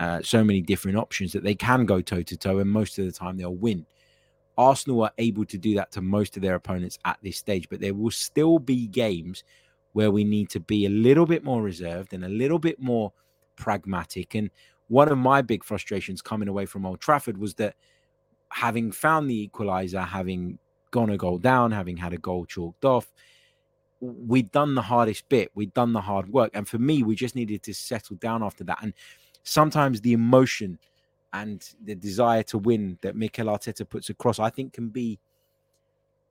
uh, 0.00 0.20
so 0.22 0.44
many 0.44 0.60
different 0.60 0.98
options 0.98 1.32
that 1.32 1.42
they 1.42 1.54
can 1.54 1.86
go 1.86 2.00
toe 2.00 2.22
to 2.22 2.36
toe, 2.36 2.58
and 2.58 2.70
most 2.70 2.98
of 2.98 3.06
the 3.06 3.12
time 3.12 3.36
they'll 3.36 3.54
win. 3.54 3.86
Arsenal 4.58 5.04
are 5.04 5.12
able 5.18 5.44
to 5.46 5.56
do 5.56 5.74
that 5.76 5.92
to 5.92 6.02
most 6.02 6.36
of 6.36 6.42
their 6.42 6.56
opponents 6.56 6.98
at 7.04 7.16
this 7.22 7.38
stage, 7.38 7.68
but 7.70 7.80
there 7.80 7.94
will 7.94 8.10
still 8.10 8.58
be 8.58 8.88
games 8.88 9.44
where 9.92 10.10
we 10.10 10.24
need 10.24 10.50
to 10.50 10.60
be 10.60 10.84
a 10.84 10.90
little 10.90 11.24
bit 11.24 11.44
more 11.44 11.62
reserved 11.62 12.12
and 12.12 12.24
a 12.24 12.28
little 12.28 12.58
bit 12.58 12.80
more 12.80 13.12
pragmatic. 13.56 14.34
And 14.34 14.50
one 14.88 15.08
of 15.08 15.16
my 15.16 15.42
big 15.42 15.64
frustrations 15.64 16.20
coming 16.20 16.48
away 16.48 16.66
from 16.66 16.84
Old 16.84 17.00
Trafford 17.00 17.38
was 17.38 17.54
that 17.54 17.76
having 18.50 18.90
found 18.90 19.30
the 19.30 19.40
equalizer, 19.42 20.00
having 20.00 20.58
gone 20.90 21.10
a 21.10 21.16
goal 21.16 21.38
down, 21.38 21.70
having 21.70 21.96
had 21.96 22.12
a 22.12 22.18
goal 22.18 22.44
chalked 22.44 22.84
off, 22.84 23.12
we'd 24.00 24.50
done 24.52 24.74
the 24.74 24.82
hardest 24.82 25.28
bit, 25.28 25.50
we'd 25.54 25.74
done 25.74 25.92
the 25.92 26.00
hard 26.00 26.28
work. 26.32 26.50
And 26.54 26.66
for 26.66 26.78
me, 26.78 27.02
we 27.02 27.14
just 27.14 27.34
needed 27.34 27.62
to 27.64 27.74
settle 27.74 28.16
down 28.16 28.42
after 28.42 28.64
that. 28.64 28.78
And 28.82 28.92
sometimes 29.42 30.00
the 30.00 30.12
emotion 30.12 30.78
and 31.32 31.68
the 31.84 31.94
desire 31.94 32.42
to 32.44 32.58
win 32.58 32.98
that 33.02 33.16
Mikel 33.16 33.46
Arteta 33.46 33.88
puts 33.88 34.10
across, 34.10 34.38
I 34.38 34.50
think 34.50 34.72
can 34.72 34.88
be 34.88 35.18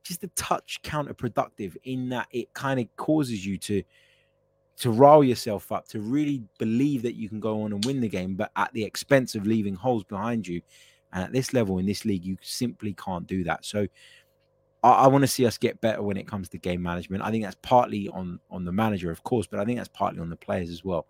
just 0.04 0.24
a 0.24 0.28
touch 0.30 0.80
counterproductive 0.84 1.76
in 1.84 2.10
that 2.10 2.28
it 2.32 2.54
kind 2.54 2.80
of 2.80 2.88
causes 2.96 3.46
you 3.46 3.58
to 3.58 3.84
to 4.78 4.92
rile 4.92 5.24
yourself 5.24 5.72
up, 5.72 5.88
to 5.88 6.00
really 6.00 6.44
believe 6.60 7.02
that 7.02 7.16
you 7.16 7.28
can 7.28 7.40
go 7.40 7.64
on 7.64 7.74
and 7.74 7.84
win 7.84 8.00
the 8.00 8.08
game, 8.08 8.36
but 8.36 8.52
at 8.56 8.72
the 8.74 8.84
expense 8.84 9.34
of 9.34 9.48
leaving 9.48 9.74
holes 9.74 10.04
behind 10.04 10.48
you. 10.48 10.62
And 11.12 11.24
at 11.24 11.32
this 11.32 11.52
level 11.52 11.80
in 11.80 11.86
this 11.88 12.06
league, 12.06 12.24
you 12.24 12.38
simply 12.42 12.94
can't 12.94 13.26
do 13.26 13.44
that. 13.46 13.66
So 13.66 13.88
I, 14.84 14.92
I 14.92 15.08
want 15.08 15.24
to 15.24 15.28
see 15.28 15.46
us 15.48 15.58
get 15.58 15.82
better 15.82 16.04
when 16.04 16.18
it 16.18 16.28
comes 16.28 16.48
to 16.50 16.58
game 16.58 16.84
management. 16.84 17.24
I 17.24 17.32
think 17.32 17.44
that's 17.44 17.58
partly 17.62 18.10
on 18.10 18.40
on 18.52 18.66
the 18.66 18.72
manager, 18.72 19.10
of 19.10 19.24
course, 19.24 19.48
but 19.48 19.60
I 19.60 19.66
think 19.66 19.78
that's 19.78 19.90
partly 19.90 20.20
on 20.20 20.30
the 20.30 20.36
players 20.36 20.70
as 20.70 20.84
well. 20.84 21.08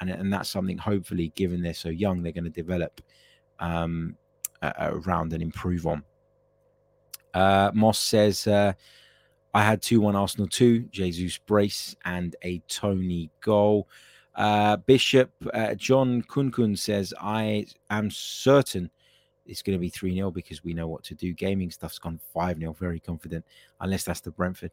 And, 0.00 0.10
and 0.10 0.32
that's 0.32 0.50
something, 0.50 0.78
hopefully, 0.78 1.32
given 1.34 1.62
they're 1.62 1.74
so 1.74 1.88
young, 1.88 2.22
they're 2.22 2.32
going 2.32 2.44
to 2.44 2.50
develop 2.50 3.00
um, 3.60 4.16
around 4.62 5.32
and 5.32 5.42
improve 5.42 5.86
on. 5.86 6.02
Uh, 7.32 7.70
Moss 7.74 7.98
says, 7.98 8.46
uh, 8.46 8.72
I 9.52 9.62
had 9.62 9.82
2 9.82 10.00
1 10.00 10.16
Arsenal 10.16 10.48
2, 10.48 10.80
Jesus 10.90 11.38
brace, 11.38 11.94
and 12.04 12.34
a 12.42 12.58
Toney 12.68 13.30
goal. 13.40 13.88
Uh, 14.34 14.76
Bishop 14.78 15.30
uh, 15.52 15.74
John 15.74 16.22
Kunkun 16.22 16.76
says, 16.76 17.14
I 17.20 17.66
am 17.90 18.10
certain 18.10 18.90
it's 19.46 19.62
going 19.62 19.76
to 19.76 19.80
be 19.80 19.90
3 19.90 20.14
0 20.14 20.30
because 20.30 20.64
we 20.64 20.74
know 20.74 20.88
what 20.88 21.04
to 21.04 21.14
do. 21.14 21.32
Gaming 21.32 21.70
stuff's 21.70 21.98
gone 21.98 22.18
5 22.32 22.58
0, 22.58 22.72
very 22.72 23.00
confident, 23.00 23.44
unless 23.80 24.04
that's 24.04 24.20
the 24.20 24.30
Brentford. 24.30 24.72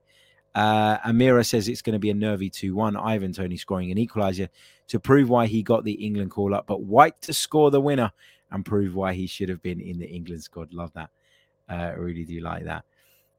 Uh, 0.53 0.97
Amira 0.99 1.45
says 1.45 1.67
it's 1.67 1.81
going 1.81 1.93
to 1.93 1.99
be 1.99 2.09
a 2.09 2.13
nervy 2.13 2.49
2 2.49 2.75
1. 2.75 2.97
Ivan 2.97 3.33
Toney 3.33 3.57
scoring 3.57 3.91
an 3.91 3.97
equaliser 3.97 4.49
to 4.87 4.99
prove 4.99 5.29
why 5.29 5.47
he 5.47 5.63
got 5.63 5.83
the 5.83 5.93
England 5.93 6.31
call 6.31 6.53
up, 6.53 6.67
but 6.67 6.81
White 6.81 7.19
to 7.21 7.33
score 7.33 7.71
the 7.71 7.79
winner 7.79 8.11
and 8.51 8.65
prove 8.65 8.95
why 8.95 9.13
he 9.13 9.27
should 9.27 9.49
have 9.49 9.61
been 9.61 9.79
in 9.79 9.97
the 9.99 10.07
England 10.07 10.43
squad. 10.43 10.73
Love 10.73 10.91
that. 10.93 11.09
Uh, 11.69 11.93
really 11.97 12.25
do 12.25 12.41
like 12.41 12.65
that. 12.65 12.83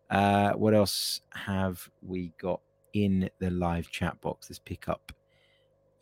Uh, 0.08 0.52
what 0.52 0.74
else 0.74 1.20
have 1.34 1.88
we 2.02 2.32
got 2.40 2.60
in 2.94 3.28
the 3.38 3.50
live 3.50 3.90
chat 3.90 4.18
box? 4.20 4.48
Let's 4.48 4.58
pick 4.58 4.88
up 4.88 5.12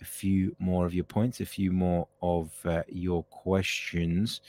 a 0.01 0.05
few 0.05 0.55
more 0.59 0.87
of 0.87 0.95
your 0.95 1.05
points, 1.05 1.41
a 1.41 1.47
few 1.47 1.73
more 1.73 2.07
of 2.23 2.53
uh, 2.65 2.83
your 2.89 3.25
questions. 3.25 4.41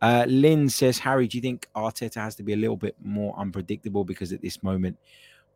Uh, 0.00 0.24
Lynn 0.26 0.68
says, 0.68 0.98
Harry, 0.98 1.28
do 1.28 1.36
you 1.36 1.42
think 1.42 1.68
Arteta 1.76 2.14
has 2.14 2.34
to 2.36 2.42
be 2.42 2.54
a 2.54 2.56
little 2.56 2.76
bit 2.76 2.96
more 3.02 3.34
unpredictable 3.38 4.04
because 4.04 4.32
at 4.32 4.40
this 4.40 4.62
moment 4.62 4.96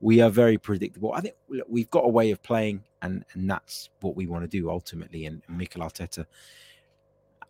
we 0.01 0.21
are 0.21 0.31
very 0.31 0.59
predictable? 0.59 1.13
I 1.13 1.21
think 1.21 1.35
we've 1.69 1.91
got 1.91 2.05
a 2.05 2.09
way 2.09 2.31
of 2.31 2.43
playing, 2.43 2.85
and, 3.03 3.25
and 3.33 3.49
that's 3.49 3.91
what 4.01 4.17
we 4.17 4.27
want 4.27 4.45
to 4.45 4.49
do 4.49 4.71
ultimately. 4.71 5.27
And, 5.27 5.43
and 5.49 5.59
Mikel 5.59 5.83
Arteta 5.83 6.27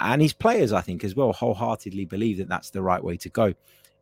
and 0.01 0.21
his 0.21 0.33
players, 0.33 0.73
I 0.73 0.81
think, 0.81 1.05
as 1.05 1.15
well, 1.15 1.33
wholeheartedly 1.33 2.05
believe 2.05 2.39
that 2.39 2.49
that's 2.49 2.71
the 2.71 2.83
right 2.83 3.03
way 3.03 3.17
to 3.19 3.29
go. 3.29 3.55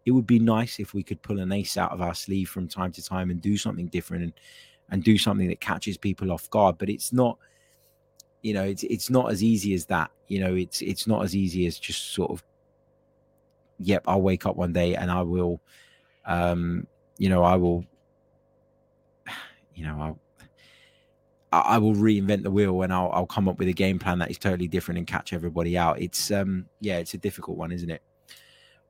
It 0.05 0.11
would 0.11 0.27
be 0.27 0.39
nice 0.39 0.81
if 0.81 0.95
we 0.95 1.03
could 1.03 1.23
pull 1.23 1.39
an 1.39 1.53
ace 1.53 1.77
out 1.77 1.93
of 1.93 2.01
our 2.01 2.15
sleeve 2.15 2.49
from 2.49 2.67
time 2.67 2.93
to 2.93 3.05
time 3.05 3.31
and 3.31 3.41
do 3.41 3.57
something 3.57 3.87
different 3.87 4.25
and, 4.25 4.33
and 4.91 5.05
do 5.05 5.17
something 5.17 5.49
that 5.49 5.61
catches 5.61 5.97
people 5.97 6.33
off 6.33 6.51
guard. 6.51 6.77
But 6.79 6.89
it's 6.89 7.13
not, 7.13 7.39
you 8.43 8.53
know, 8.53 8.65
it's 8.65 8.83
it's 8.83 9.11
not 9.11 9.31
as 9.31 9.43
easy 9.45 9.75
as 9.75 9.87
that. 9.87 10.11
You 10.29 10.41
know, 10.41 10.55
it's 10.55 10.83
it's 10.83 11.07
not 11.07 11.23
as 11.23 11.37
easy 11.37 11.67
as 11.67 11.79
just 11.79 12.15
sort 12.15 12.31
of, 12.31 12.43
yep, 13.79 14.03
I'll 14.07 14.23
wake 14.23 14.45
up 14.45 14.57
one 14.57 14.73
day 14.73 14.97
and 14.97 15.11
I 15.11 15.23
will, 15.23 15.61
um, 16.25 16.87
you 17.19 17.29
know, 17.29 17.45
I 17.45 17.57
will, 17.57 17.85
you 19.75 19.85
know, 19.85 20.01
I'll 20.01 20.19
I 21.53 21.77
will 21.77 21.95
reinvent 21.95 22.45
the 22.45 22.51
wheel 22.51 22.81
and 22.81 22.93
I'll, 22.93 23.11
I'll 23.13 23.27
come 23.27 23.47
up 23.47 23.59
with 23.59 23.69
a 23.69 23.75
game 23.75 23.99
plan 23.99 24.19
that 24.21 24.31
is 24.31 24.39
totally 24.39 24.69
different 24.69 24.97
and 24.97 25.07
catch 25.07 25.35
everybody 25.35 25.77
out. 25.77 26.01
It's 26.01 26.31
um 26.31 26.67
yeah, 26.81 26.97
it's 26.99 27.15
a 27.15 27.19
difficult 27.19 27.59
one, 27.59 27.73
isn't 27.73 27.91
it? 27.91 28.03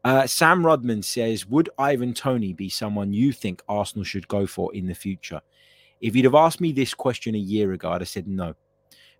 Uh, 0.04 0.26
Sam 0.26 0.64
Rodman 0.64 1.02
says, 1.02 1.46
"Would 1.46 1.70
Ivan 1.78 2.14
Toney 2.14 2.52
be 2.52 2.68
someone 2.68 3.12
you 3.12 3.32
think 3.32 3.62
Arsenal 3.68 4.04
should 4.04 4.26
go 4.28 4.46
for 4.46 4.74
in 4.74 4.86
the 4.86 4.94
future?" 4.94 5.40
If 6.00 6.16
you'd 6.16 6.24
have 6.24 6.34
asked 6.34 6.60
me 6.60 6.72
this 6.72 6.94
question 6.94 7.34
a 7.34 7.38
year 7.38 7.72
ago, 7.72 7.90
I'd 7.90 8.00
have 8.00 8.08
said 8.08 8.26
no, 8.26 8.54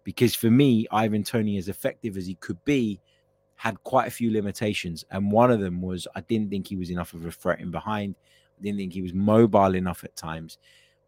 because 0.03 0.35
for 0.35 0.51
me, 0.51 0.87
Ivan 0.91 1.23
Toney, 1.23 1.57
as 1.57 1.69
effective 1.69 2.17
as 2.17 2.27
he 2.27 2.35
could 2.35 2.63
be, 2.65 3.01
had 3.55 3.81
quite 3.85 4.09
a 4.09 4.11
few 4.11 4.33
limitations, 4.33 5.05
and 5.11 5.31
one 5.31 5.53
of 5.53 5.61
them 5.61 5.81
was 5.81 6.09
I 6.17 6.21
didn't 6.23 6.51
think 6.51 6.67
he 6.67 6.77
was 6.77 6.91
enough 6.91 7.15
of 7.15 7.25
a 7.25 7.31
threat 7.31 7.61
in 7.61 7.71
behind. 7.71 8.17
I 8.59 8.63
didn't 8.63 8.79
think 8.79 8.93
he 8.93 9.03
was 9.03 9.15
mobile 9.15 9.77
enough 9.77 10.03
at 10.03 10.17
times. 10.17 10.59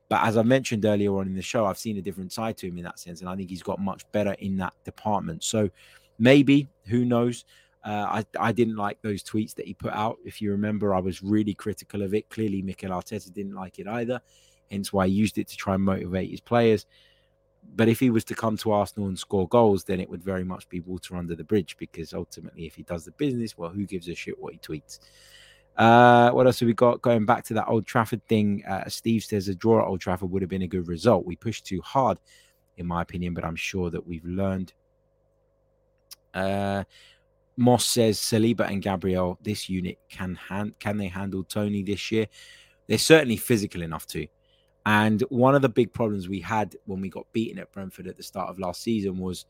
But 0.09 0.23
as 0.25 0.37
I 0.37 0.43
mentioned 0.43 0.85
earlier 0.85 1.17
on 1.17 1.27
in 1.27 1.35
the 1.35 1.43
show, 1.43 1.65
I've 1.65 1.79
seen 1.79 1.97
a 1.97 2.03
different 2.03 2.33
side 2.33 2.57
to 2.59 2.69
him 2.69 2.79
in 2.79 2.85
that 2.85 2.99
sense, 2.99 3.21
and 3.21 3.29
I 3.29 3.37
think 3.37 3.51
he's 3.51 3.63
got 3.63 3.81
much 3.81 4.11
better 4.13 4.33
in 4.35 4.57
that 4.59 4.75
department. 4.85 5.43
So 5.43 5.71
maybe, 6.19 6.69
who 6.87 7.05
knows? 7.05 7.45
Uh, 7.85 8.23
I, 8.23 8.49
I 8.49 8.53
didn't 8.53 8.77
like 8.77 9.01
those 9.03 9.23
tweets 9.23 9.55
that 9.57 9.67
he 9.67 9.75
put 9.75 9.93
out. 9.93 10.17
If 10.25 10.41
you 10.41 10.51
remember, 10.51 10.95
I 10.95 11.01
was 11.01 11.23
really 11.23 11.55
critical 11.55 12.03
of 12.03 12.15
it. 12.15 12.29
Clearly, 12.31 12.63
Mikel 12.63 12.91
Arteta 12.91 13.33
didn't 13.33 13.55
like 13.55 13.79
it 13.79 13.87
either, 13.87 14.21
hence 14.71 14.93
why 14.93 15.07
he 15.07 15.15
used 15.15 15.39
it 15.39 15.49
to 15.49 15.57
try 15.57 15.75
and 15.75 15.83
motivate 15.83 16.31
his 16.31 16.41
players. 16.41 16.87
But 17.75 17.89
if 17.89 17.99
he 17.99 18.11
was 18.11 18.25
to 18.25 18.35
come 18.35 18.57
to 18.59 18.73
Arsenal 18.73 19.09
and 19.09 19.19
score 19.19 19.49
goals, 19.49 19.85
then 19.85 20.01
it 20.01 20.09
would 20.09 20.23
very 20.23 20.45
much 20.45 20.69
be 20.69 20.81
water 20.81 21.17
under 21.17 21.35
the 21.35 21.45
bridge 21.45 21.77
because 21.79 22.13
ultimately, 22.13 22.67
if 22.67 22.75
he 22.75 22.83
does 22.83 23.05
the 23.05 23.11
business, 23.13 23.57
well, 23.57 23.71
who 23.71 23.87
gives 23.87 24.09
a 24.09 24.15
shit 24.15 24.39
what 24.39 24.53
he 24.53 24.59
tweets? 24.59 24.99
Uh, 25.77 26.31
what 26.31 26.47
else 26.47 26.61
have 26.61 26.66
we 26.66 26.75
got? 26.75 27.03
Going 27.03 27.27
back 27.27 27.45
to 27.45 27.55
that 27.55 27.68
Old 27.68 27.87
Trafford 27.87 28.25
thing, 28.29 28.64
uh, 28.66 28.89
Steve 28.89 29.25
says 29.25 29.49
a 29.49 29.55
draw 29.55 29.81
at 29.81 29.89
Old 29.89 30.01
Trafford 30.01 30.31
would 30.31 30.43
have 30.43 30.49
been 30.49 30.62
a 30.62 30.68
good 30.68 30.87
result. 30.87 31.27
We 31.27 31.37
pushed 31.37 31.66
too 31.66 31.81
hard, 31.81 32.18
in 32.77 32.87
my 32.87 33.03
opinion, 33.03 33.35
but 33.35 33.45
I'm 33.45 33.57
sure 33.57 33.91
that 33.91 34.07
we've 34.07 34.25
learned. 34.25 34.72
Uh, 36.33 36.85
Moss 37.57 37.87
says 37.87 38.18
Saliba 38.18 38.68
and 38.68 38.83
Gabriel, 38.83 39.39
this 39.43 39.68
unit 39.68 39.99
can 40.09 40.35
hand 40.35 40.75
can 40.81 40.97
they 40.97 41.09
handle 41.09 41.45
Toney 41.45 41.83
this 41.83 42.11
year? 42.11 42.27
They're 42.87 42.99
certainly 42.99 43.37
physical 43.37 43.83
enough 43.83 44.07
to. 44.09 44.27
And 44.87 45.22
one 45.29 45.55
of 45.55 45.62
the 45.62 45.68
big 45.68 45.93
problems 45.93 46.29
we 46.29 46.41
had 46.41 46.77
when 46.85 47.01
we 47.01 47.09
got 47.09 47.33
beaten 47.33 47.59
at 47.59 47.72
Brentford 47.72 48.07
at 48.07 48.16
the 48.16 48.22
start 48.22 48.51
of 48.51 48.59
last 48.59 48.83
season 48.83 49.18
was 49.18 49.47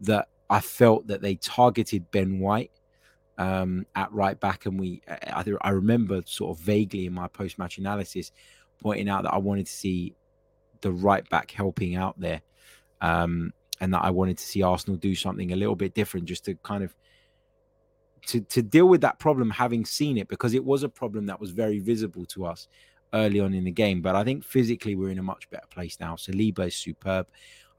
that 0.00 0.28
I 0.50 0.60
felt 0.60 1.06
that 1.06 1.22
they 1.22 1.36
targeted 1.36 2.10
Ben 2.10 2.40
White 2.40 2.72
um, 3.42 3.86
at 3.96 4.12
right 4.12 4.38
back, 4.38 4.66
and 4.66 4.78
we 4.78 5.02
I, 5.08 5.44
I 5.62 5.70
remember 5.70 6.22
sort 6.26 6.56
of 6.56 6.64
vaguely 6.64 7.06
in 7.06 7.12
my 7.12 7.26
post 7.26 7.58
match 7.58 7.76
analysis 7.78 8.30
pointing 8.80 9.08
out 9.08 9.24
that 9.24 9.34
I 9.34 9.38
wanted 9.38 9.66
to 9.66 9.72
see 9.72 10.14
the 10.80 10.92
right 10.92 11.28
back 11.28 11.50
helping 11.50 11.96
out 11.96 12.18
there, 12.20 12.40
um, 13.00 13.52
and 13.80 13.92
that 13.94 14.04
I 14.04 14.10
wanted 14.10 14.38
to 14.38 14.44
see 14.44 14.62
Arsenal 14.62 14.96
do 14.96 15.16
something 15.16 15.50
a 15.52 15.56
little 15.56 15.74
bit 15.74 15.92
different, 15.92 16.26
just 16.26 16.44
to 16.44 16.54
kind 16.56 16.84
of 16.84 16.94
to 18.28 18.40
to 18.42 18.62
deal 18.62 18.86
with 18.86 19.00
that 19.00 19.18
problem, 19.18 19.50
having 19.50 19.84
seen 19.84 20.18
it 20.18 20.28
because 20.28 20.54
it 20.54 20.64
was 20.64 20.84
a 20.84 20.88
problem 20.88 21.26
that 21.26 21.40
was 21.40 21.50
very 21.50 21.80
visible 21.80 22.24
to 22.26 22.46
us 22.46 22.68
early 23.12 23.40
on 23.40 23.54
in 23.54 23.64
the 23.64 23.72
game. 23.72 24.02
But 24.02 24.14
I 24.14 24.22
think 24.22 24.44
physically 24.44 24.94
we're 24.94 25.10
in 25.10 25.18
a 25.18 25.22
much 25.22 25.50
better 25.50 25.66
place 25.68 25.98
now. 25.98 26.14
Saliba 26.14 26.68
is 26.68 26.76
superb. 26.76 27.26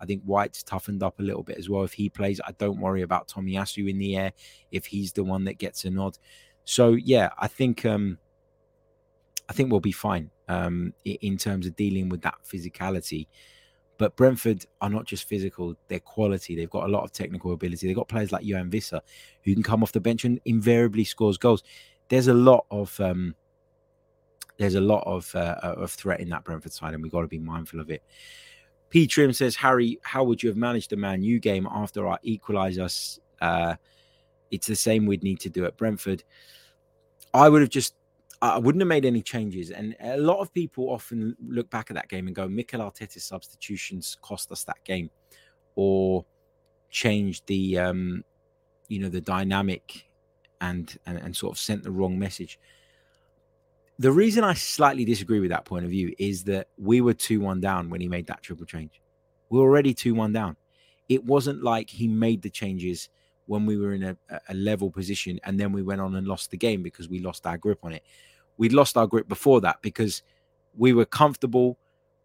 I 0.04 0.06
think 0.06 0.22
White's 0.24 0.64
toughened 0.64 1.02
up 1.02 1.18
a 1.22 1.24
little 1.24 1.44
bit 1.44 1.58
as 1.58 1.70
well. 1.70 1.84
If 1.84 1.94
he 1.94 2.10
plays, 2.10 2.42
I 2.46 2.52
don't 2.58 2.82
worry 2.82 3.04
about 3.04 3.30
Tomiyasu 3.30 3.90
in 3.90 3.98
the 3.98 4.18
air 4.18 4.34
if 4.70 4.86
he's 4.86 5.14
the 5.14 5.24
one 5.24 5.46
that 5.46 5.58
gets 5.58 5.86
a 5.86 5.90
nod. 5.90 6.20
So 6.66 6.90
yeah, 6.90 7.30
I 7.40 7.48
think 7.48 7.86
um 7.86 8.18
I 9.48 9.54
think 9.54 9.72
we'll 9.72 9.80
be 9.80 9.94
fine 9.94 10.30
um 10.50 10.94
in 11.06 11.38
terms 11.38 11.66
of 11.66 11.78
dealing 11.78 12.10
with 12.10 12.22
that 12.24 12.36
physicality. 12.46 13.28
But 13.98 14.18
Brentford 14.18 14.66
are 14.82 14.90
not 14.90 15.06
just 15.06 15.24
physical, 15.24 15.78
they're 15.88 16.02
quality. 16.02 16.54
They've 16.54 16.70
got 16.70 16.84
a 16.84 16.92
lot 16.92 17.06
of 17.06 17.14
technical 17.14 17.54
ability. 17.54 17.88
They've 17.88 17.96
got 17.96 18.10
players 18.10 18.34
like 18.34 18.44
Yoane 18.44 18.72
Wissa 18.72 19.00
who 19.46 19.54
can 19.54 19.64
come 19.64 19.84
off 19.84 19.94
the 19.94 20.02
bench 20.02 20.26
and 20.26 20.42
invariably 20.44 21.06
scores 21.06 21.38
goals. 21.38 21.64
There's 22.10 22.28
a 22.28 22.34
lot 22.34 22.66
of 22.70 23.00
um, 23.00 23.36
there's 24.58 24.76
a 24.76 24.82
lot 24.82 25.04
of 25.06 25.34
uh, 25.34 25.56
of 25.62 25.92
threat 25.92 26.20
in 26.20 26.30
that 26.30 26.44
Brentford 26.44 26.74
side, 26.74 26.94
and 26.94 27.02
we've 27.02 27.12
got 27.12 27.22
to 27.22 27.28
be 27.28 27.40
mindful 27.40 27.80
of 27.80 27.90
it. 27.90 28.04
P 28.94 29.08
Trim 29.08 29.34
says, 29.34 29.56
Harry, 29.56 29.98
how 30.04 30.24
would 30.24 30.44
you 30.44 30.50
have 30.50 30.56
managed 30.56 30.92
the 30.92 30.96
Man 30.96 31.24
U 31.24 31.40
game 31.40 31.68
after 31.72 32.06
our 32.06 32.20
equaliser? 32.24 33.20
Uh, 33.42 33.74
it's 34.52 34.68
the 34.68 34.76
same 34.76 35.08
we'd 35.08 35.24
need 35.24 35.40
to 35.40 35.50
do 35.50 35.66
at 35.66 35.76
Brentford. 35.78 36.24
I 37.34 37.50
would 37.50 37.62
have 37.62 37.72
just 37.72 37.96
I 38.40 38.60
wouldn't 38.60 38.84
have 38.84 38.88
made 38.88 39.06
any 39.06 39.24
changes. 39.24 39.72
And 39.72 39.96
a 40.00 40.18
lot 40.18 40.42
of 40.42 40.54
people 40.54 40.92
often 40.92 41.36
look 41.44 41.72
back 41.72 41.90
at 41.90 41.96
that 41.96 42.08
game 42.08 42.28
and 42.28 42.36
go, 42.36 42.48
Mikel 42.48 42.82
Arteta's 42.82 43.24
substitutions 43.24 44.16
cost 44.22 44.52
us 44.52 44.64
that 44.66 44.84
game, 44.84 45.10
or 45.74 46.24
changed 46.92 47.48
the 47.48 47.80
um, 47.80 48.24
you 48.90 49.00
know, 49.00 49.10
the 49.10 49.22
dynamic 49.22 50.06
and, 50.62 51.00
and 51.08 51.18
and 51.18 51.36
sort 51.36 51.54
of 51.54 51.58
sent 51.58 51.82
the 51.82 51.90
wrong 51.90 52.20
message. 52.20 52.60
The 54.04 54.12
reason 54.12 54.44
I 54.44 54.54
slightly 54.54 55.06
disagree 55.06 55.40
with 55.40 55.50
that 55.52 55.66
point 55.66 55.86
of 55.86 55.92
view 55.92 56.14
is 56.20 56.44
that 56.44 56.68
we 56.78 57.02
were 57.02 57.14
2 57.14 57.40
1 57.40 57.62
down 57.62 57.90
when 57.90 58.02
he 58.02 58.08
made 58.08 58.28
that 58.28 58.44
triple 58.44 58.66
change. 58.66 59.02
We 59.50 59.60
were 59.60 59.66
already 59.66 59.94
2 59.94 60.14
1 60.14 60.34
down. 60.34 60.58
It 61.08 61.24
wasn't 61.24 61.64
like 61.64 61.90
he 61.90 62.08
made 62.08 62.42
the 62.42 62.50
changes 62.50 63.10
when 63.46 63.66
we 63.66 63.78
were 63.78 63.94
in 63.94 64.04
a, 64.04 64.18
a 64.50 64.54
level 64.54 64.90
position 64.90 65.40
and 65.44 65.60
then 65.60 65.72
we 65.72 65.84
went 65.84 66.02
on 66.02 66.16
and 66.16 66.28
lost 66.28 66.52
the 66.52 66.58
game 66.58 66.84
because 66.84 67.10
we 67.10 67.20
lost 67.20 67.46
our 67.46 67.58
grip 67.58 67.80
on 67.84 67.92
it 67.94 68.04
we'd 68.58 68.74
lost 68.74 68.98
our 68.98 69.08
grip 69.08 69.28
before 69.28 69.62
that 69.62 69.82
because 69.82 70.24
we 70.76 70.94
were 70.94 71.06
comfortable, 71.06 71.78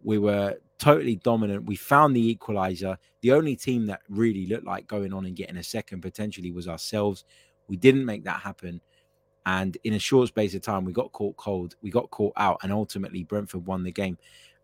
we 0.03 0.19
were 0.19 0.57
totally 0.79 1.17
dominant. 1.17 1.65
We 1.65 1.77
found 1.77 2.15
the 2.15 2.29
equalizer. 2.31 2.99
The 3.21 3.33
only 3.33 3.57
team 3.57 3.87
that 3.87 4.01
really 4.09 4.47
looked 4.47 4.65
like 4.65 4.87
going 4.87 5.13
on 5.13 5.27
and 5.27 5.37
getting 5.37 5.57
a 5.57 5.63
second 5.63 6.03
potentially 6.03 6.51
was 6.51 6.69
ourselves. 6.69 7.25
We 7.67 7.77
didn't 7.77 8.05
make 8.05 8.25
that 8.25 8.41
happen. 8.41 8.81
And 9.49 9.79
in 9.83 9.95
a 9.95 9.99
short 9.99 10.29
space 10.29 10.55
of 10.55 10.61
time, 10.61 10.85
we 10.85 10.93
got 10.93 11.11
caught 11.13 11.39
cold. 11.39 11.75
We 11.81 11.91
got 11.91 12.11
caught 12.11 12.35
out. 12.37 12.59
And 12.63 12.71
ultimately, 12.71 13.25
Brentford 13.25 13.65
won 13.65 13.83
the 13.83 13.91
game 13.91 14.19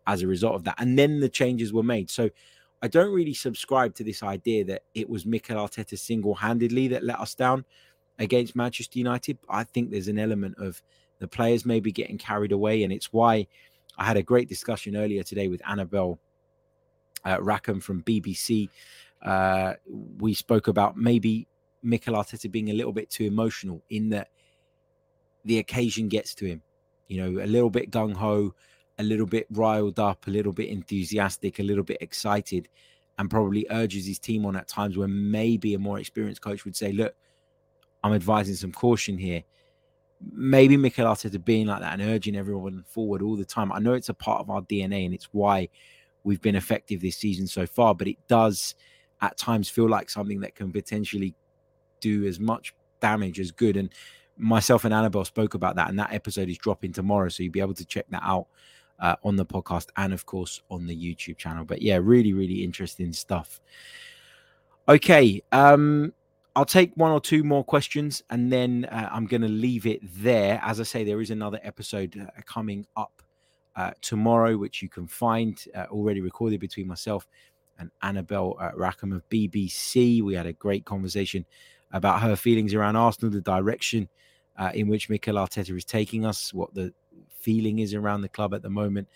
as 0.05 0.21
a 0.21 0.27
result 0.27 0.53
of 0.53 0.63
that. 0.65 0.75
And 0.77 0.97
then 0.97 1.19
the 1.19 1.27
changes 1.27 1.73
were 1.73 1.81
made. 1.81 2.11
So 2.11 2.29
I 2.83 2.87
don't 2.87 3.11
really 3.11 3.33
subscribe 3.33 3.95
to 3.95 4.03
this 4.03 4.21
idea 4.21 4.63
that 4.65 4.83
it 4.93 5.09
was 5.09 5.25
Mikel 5.25 5.57
Arteta 5.57 5.97
single 5.97 6.35
handedly 6.35 6.87
that 6.89 7.03
let 7.03 7.19
us 7.19 7.33
down 7.33 7.65
against 8.19 8.55
Manchester 8.55 8.99
United. 8.99 9.39
I 9.49 9.63
think 9.63 9.89
there's 9.89 10.07
an 10.07 10.19
element 10.19 10.59
of 10.59 10.83
the 11.17 11.27
players 11.27 11.65
may 11.65 11.79
be 11.79 11.91
getting 11.91 12.19
carried 12.19 12.51
away. 12.51 12.83
And 12.83 12.93
it's 12.93 13.11
why 13.11 13.47
I 13.97 14.05
had 14.05 14.17
a 14.17 14.23
great 14.23 14.47
discussion 14.47 14.95
earlier 14.95 15.23
today 15.23 15.47
with 15.47 15.63
Annabelle 15.67 16.19
uh, 17.25 17.41
Rackham 17.41 17.79
from 17.79 18.03
BBC. 18.03 18.69
Uh, 19.23 19.73
we 20.19 20.35
spoke 20.35 20.67
about 20.67 20.95
maybe 20.95 21.47
Mikel 21.81 22.13
Arteta 22.13 22.51
being 22.51 22.69
a 22.69 22.73
little 22.73 22.93
bit 22.93 23.09
too 23.09 23.23
emotional 23.23 23.81
in 23.89 24.09
that 24.09 24.29
the 25.45 25.59
occasion 25.59 26.07
gets 26.07 26.35
to 26.35 26.45
him. 26.45 26.61
You 27.07 27.17
know, 27.21 27.43
a 27.43 27.47
little 27.47 27.69
bit 27.69 27.91
gung 27.91 28.13
ho, 28.13 28.53
a 28.97 29.03
little 29.03 29.25
bit 29.25 29.47
riled 29.51 29.99
up, 29.99 30.27
a 30.27 30.31
little 30.31 30.53
bit 30.53 30.69
enthusiastic, 30.69 31.59
a 31.59 31.63
little 31.63 31.83
bit 31.83 31.97
excited, 32.01 32.67
and 33.17 33.29
probably 33.29 33.65
urges 33.69 34.05
his 34.05 34.19
team 34.19 34.45
on 34.45 34.55
at 34.55 34.67
times 34.67 34.97
where 34.97 35.07
maybe 35.07 35.73
a 35.73 35.79
more 35.79 35.99
experienced 35.99 36.41
coach 36.41 36.65
would 36.65 36.75
say, 36.75 36.91
Look, 36.91 37.15
I'm 38.03 38.13
advising 38.13 38.55
some 38.55 38.71
caution 38.71 39.17
here 39.17 39.43
maybe 40.31 40.77
Mikel 40.77 41.05
Arteta 41.05 41.43
being 41.43 41.67
like 41.67 41.81
that 41.81 41.93
and 41.93 42.01
urging 42.01 42.35
everyone 42.35 42.83
forward 42.87 43.21
all 43.21 43.35
the 43.35 43.45
time. 43.45 43.71
I 43.71 43.79
know 43.79 43.93
it's 43.93 44.09
a 44.09 44.13
part 44.13 44.41
of 44.41 44.49
our 44.49 44.61
DNA 44.61 45.05
and 45.05 45.13
it's 45.13 45.29
why 45.31 45.69
we've 46.23 46.41
been 46.41 46.55
effective 46.55 47.01
this 47.01 47.17
season 47.17 47.47
so 47.47 47.65
far, 47.65 47.93
but 47.93 48.07
it 48.07 48.17
does 48.27 48.75
at 49.21 49.37
times 49.37 49.69
feel 49.69 49.89
like 49.89 50.09
something 50.09 50.39
that 50.41 50.55
can 50.55 50.71
potentially 50.71 51.35
do 51.99 52.25
as 52.25 52.39
much 52.39 52.75
damage 52.99 53.39
as 53.39 53.51
good. 53.51 53.77
And 53.77 53.89
myself 54.37 54.85
and 54.85 54.93
Annabelle 54.93 55.25
spoke 55.25 55.53
about 55.53 55.75
that, 55.75 55.89
and 55.89 55.99
that 55.99 56.13
episode 56.13 56.49
is 56.49 56.57
dropping 56.57 56.93
tomorrow, 56.93 57.29
so 57.29 57.43
you'll 57.43 57.51
be 57.51 57.61
able 57.61 57.73
to 57.73 57.85
check 57.85 58.05
that 58.09 58.23
out 58.23 58.47
uh, 58.99 59.15
on 59.23 59.35
the 59.35 59.45
podcast 59.45 59.87
and, 59.97 60.13
of 60.13 60.25
course, 60.25 60.61
on 60.69 60.87
the 60.87 60.95
YouTube 60.95 61.37
channel. 61.37 61.65
But 61.65 61.81
yeah, 61.81 61.99
really, 62.01 62.33
really 62.33 62.63
interesting 62.63 63.13
stuff. 63.13 63.59
Okay, 64.87 65.41
um, 65.51 66.13
I'll 66.55 66.65
take 66.65 66.91
one 66.95 67.11
or 67.11 67.19
two 67.19 67.43
more 67.43 67.63
questions 67.63 68.23
and 68.29 68.51
then 68.51 68.85
uh, 68.85 69.09
I'm 69.11 69.25
going 69.25 69.41
to 69.41 69.49
leave 69.49 69.85
it 69.85 69.99
there. 70.21 70.59
As 70.63 70.79
I 70.79 70.83
say, 70.83 71.03
there 71.03 71.21
is 71.21 71.31
another 71.31 71.59
episode 71.63 72.17
uh, 72.19 72.41
coming 72.45 72.85
up 72.95 73.21
uh, 73.75 73.91
tomorrow, 74.01 74.57
which 74.57 74.81
you 74.81 74.89
can 74.89 75.07
find 75.07 75.61
uh, 75.75 75.85
already 75.89 76.21
recorded 76.21 76.59
between 76.59 76.87
myself 76.87 77.27
and 77.77 77.91
Annabelle 78.03 78.55
Rackham 78.75 79.11
of 79.11 79.27
BBC. 79.27 80.21
We 80.21 80.33
had 80.33 80.45
a 80.45 80.53
great 80.53 80.85
conversation 80.85 81.45
about 81.91 82.21
her 82.21 82.37
feelings 82.37 82.73
around 82.73 82.95
Arsenal, 82.95 83.31
the 83.31 83.41
direction 83.41 84.07
uh, 84.57 84.71
in 84.73 84.87
which 84.87 85.09
Mikel 85.09 85.35
Arteta 85.35 85.75
is 85.75 85.85
taking 85.85 86.25
us, 86.25 86.53
what 86.53 86.73
the 86.73 86.93
feeling 87.39 87.79
is 87.79 87.93
around 87.93 88.21
the 88.21 88.29
club 88.29 88.53
at 88.53 88.61
the 88.61 88.69
moment. 88.69 89.07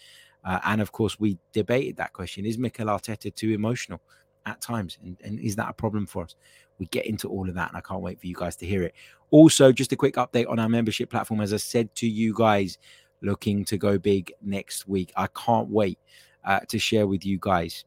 and 0.46 0.82
of 0.82 0.92
course, 0.92 1.20
we 1.20 1.38
debated 1.54 1.98
that 1.98 2.14
question 2.14 2.46
Is 2.46 2.58
Mikel 2.58 2.88
Arteta 2.88 3.34
too 3.34 3.52
emotional 3.52 4.02
at 4.46 4.62
times? 4.62 4.98
And, 5.04 5.18
and 5.24 5.40
is 5.40 5.56
that 5.56 5.70
a 5.70 5.74
problem 5.74 6.06
for 6.06 6.24
us? 6.24 6.36
we 6.80 6.88
get 6.88 7.06
into 7.06 7.30
all 7.30 7.48
of 7.48 7.56
that 7.56 7.68
and 7.70 7.78
I 7.78 7.82
can't 7.82 8.02
wait 8.02 8.20
for 8.20 8.28
you 8.28 8.36
guys 8.36 8.56
to 8.58 8.66
hear 8.66 8.82
it. 8.84 8.96
Also, 9.32 9.72
just 9.72 9.92
a 9.92 9.96
quick 9.96 10.16
update 10.16 10.50
on 10.50 10.58
our 10.58 10.70
membership 10.70 11.10
platform. 11.10 11.42
As 11.42 11.54
I 11.54 11.58
said 11.58 11.94
to 11.96 12.08
you 12.08 12.34
guys, 12.34 12.78
looking 13.22 13.66
to 13.66 13.78
go 13.78 13.98
big 13.98 14.32
next 14.42 14.88
week. 14.88 15.12
I 15.16 15.28
can't 15.28 15.70
wait 15.70 16.00
uh, 16.46 16.62
to 16.70 16.80
share 16.80 17.06
with 17.06 17.26
you 17.26 17.38
guys 17.40 17.84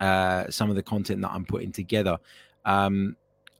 uh, 0.00 0.50
some 0.50 0.70
of 0.70 0.76
the 0.76 0.82
content 0.82 1.22
that 1.22 1.30
I'm 1.30 1.44
putting 1.44 1.72
together. 1.72 2.18
Um, 2.64 3.16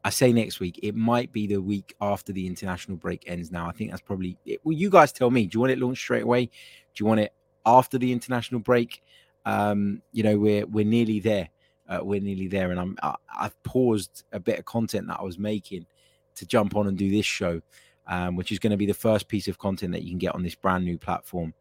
I 0.09 0.11
say 0.11 0.33
next 0.33 0.59
week, 0.59 0.81
it 0.83 0.95
might 0.95 1.33
be 1.33 1.47
the 1.47 1.61
week 1.61 1.95
after 2.01 2.33
the 2.33 2.47
international 2.47 2.97
break 2.97 3.25
ends 3.27 3.51
now. 3.51 3.69
I 3.69 3.73
think 3.73 3.91
that's 3.91 4.03
probably 4.03 4.39
it. 4.47 4.61
Well, 4.65 4.73
you 4.73 4.91
guys 4.91 5.13
tell 5.13 5.31
me. 5.31 5.47
Do 5.47 5.57
you 5.57 5.61
want 5.61 5.73
it 5.73 5.79
launched 5.79 6.03
straight 6.03 6.23
away? 6.23 6.47
Do 6.47 6.51
you 6.97 7.07
want 7.07 7.21
it 7.21 7.33
after 7.67 7.99
the 7.99 8.13
international 8.13 8.61
break? 8.61 9.03
Um, 9.45 10.03
you 10.13 10.23
know, 10.23 10.39
we're 10.39 10.67
we're 10.67 10.85
nearly 10.85 11.21
there 11.21 11.51
uh, 11.89 12.01
we're 12.03 12.21
nearly 12.21 12.49
there, 12.49 12.71
and 12.71 12.79
I'm 12.79 12.97
I, 13.03 13.15
have 13.41 13.63
paused 13.63 14.25
a 14.33 14.41
bit 14.41 14.59
of 14.59 14.65
content 14.65 15.09
that 15.09 15.19
I 15.21 15.23
was 15.23 15.39
making 15.39 15.87
to 16.35 16.47
jump 16.47 16.77
on 16.77 16.87
and 16.87 16.99
do 16.99 17.11
this 17.11 17.27
show, 17.27 17.63
um, 18.07 18.37
which 18.37 18.53
is 18.53 18.59
going 18.59 18.73
to 18.73 18.77
be 18.77 18.87
the 18.87 18.95
first 18.95 19.29
piece 19.29 19.49
of 19.49 19.59
content 19.59 19.93
that 19.93 20.03
you 20.03 20.11
can 20.11 20.19
get 20.19 20.35
on 20.35 20.43
this 20.43 20.55
brand 20.55 20.85
new 20.85 20.99
platform, 20.99 21.55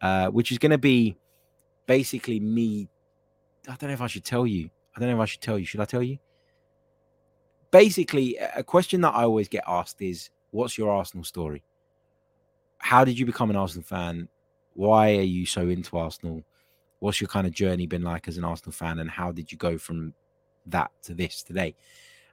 uh, 0.00 0.28
which 0.28 0.52
is 0.52 0.58
going 0.58 0.70
to 0.70 0.78
be 0.78 1.16
basically 1.86 2.38
me. 2.38 2.88
I 3.68 3.74
don't 3.76 3.88
know 3.88 3.94
if 3.94 4.00
I 4.00 4.06
should 4.06 4.24
tell 4.24 4.46
you. 4.46 4.70
I 4.96 5.00
don't 5.00 5.08
know 5.08 5.16
if 5.16 5.20
I 5.20 5.26
should 5.26 5.40
tell 5.40 5.58
you. 5.58 5.66
Should 5.66 5.80
I 5.80 5.86
tell 5.86 6.02
you? 6.02 6.18
Basically, 7.74 8.36
a 8.36 8.62
question 8.62 9.00
that 9.00 9.16
I 9.16 9.24
always 9.24 9.48
get 9.48 9.64
asked 9.66 10.00
is, 10.00 10.30
"What's 10.52 10.78
your 10.78 10.90
Arsenal 10.92 11.24
story? 11.24 11.64
How 12.78 13.04
did 13.04 13.18
you 13.18 13.26
become 13.26 13.50
an 13.50 13.56
Arsenal 13.56 13.82
fan? 13.82 14.28
Why 14.74 15.16
are 15.16 15.22
you 15.22 15.44
so 15.44 15.68
into 15.68 15.98
Arsenal?" 15.98 16.44
what's 17.00 17.20
your 17.20 17.28
kind 17.28 17.46
of 17.46 17.52
journey 17.52 17.86
been 17.86 18.02
like 18.02 18.28
as 18.28 18.38
an 18.38 18.44
Arsenal 18.44 18.72
fan, 18.72 18.98
and 19.00 19.10
how 19.10 19.30
did 19.30 19.52
you 19.52 19.58
go 19.58 19.76
from 19.76 20.14
that 20.66 20.90
to 21.02 21.12
this 21.12 21.42
today? 21.42 21.74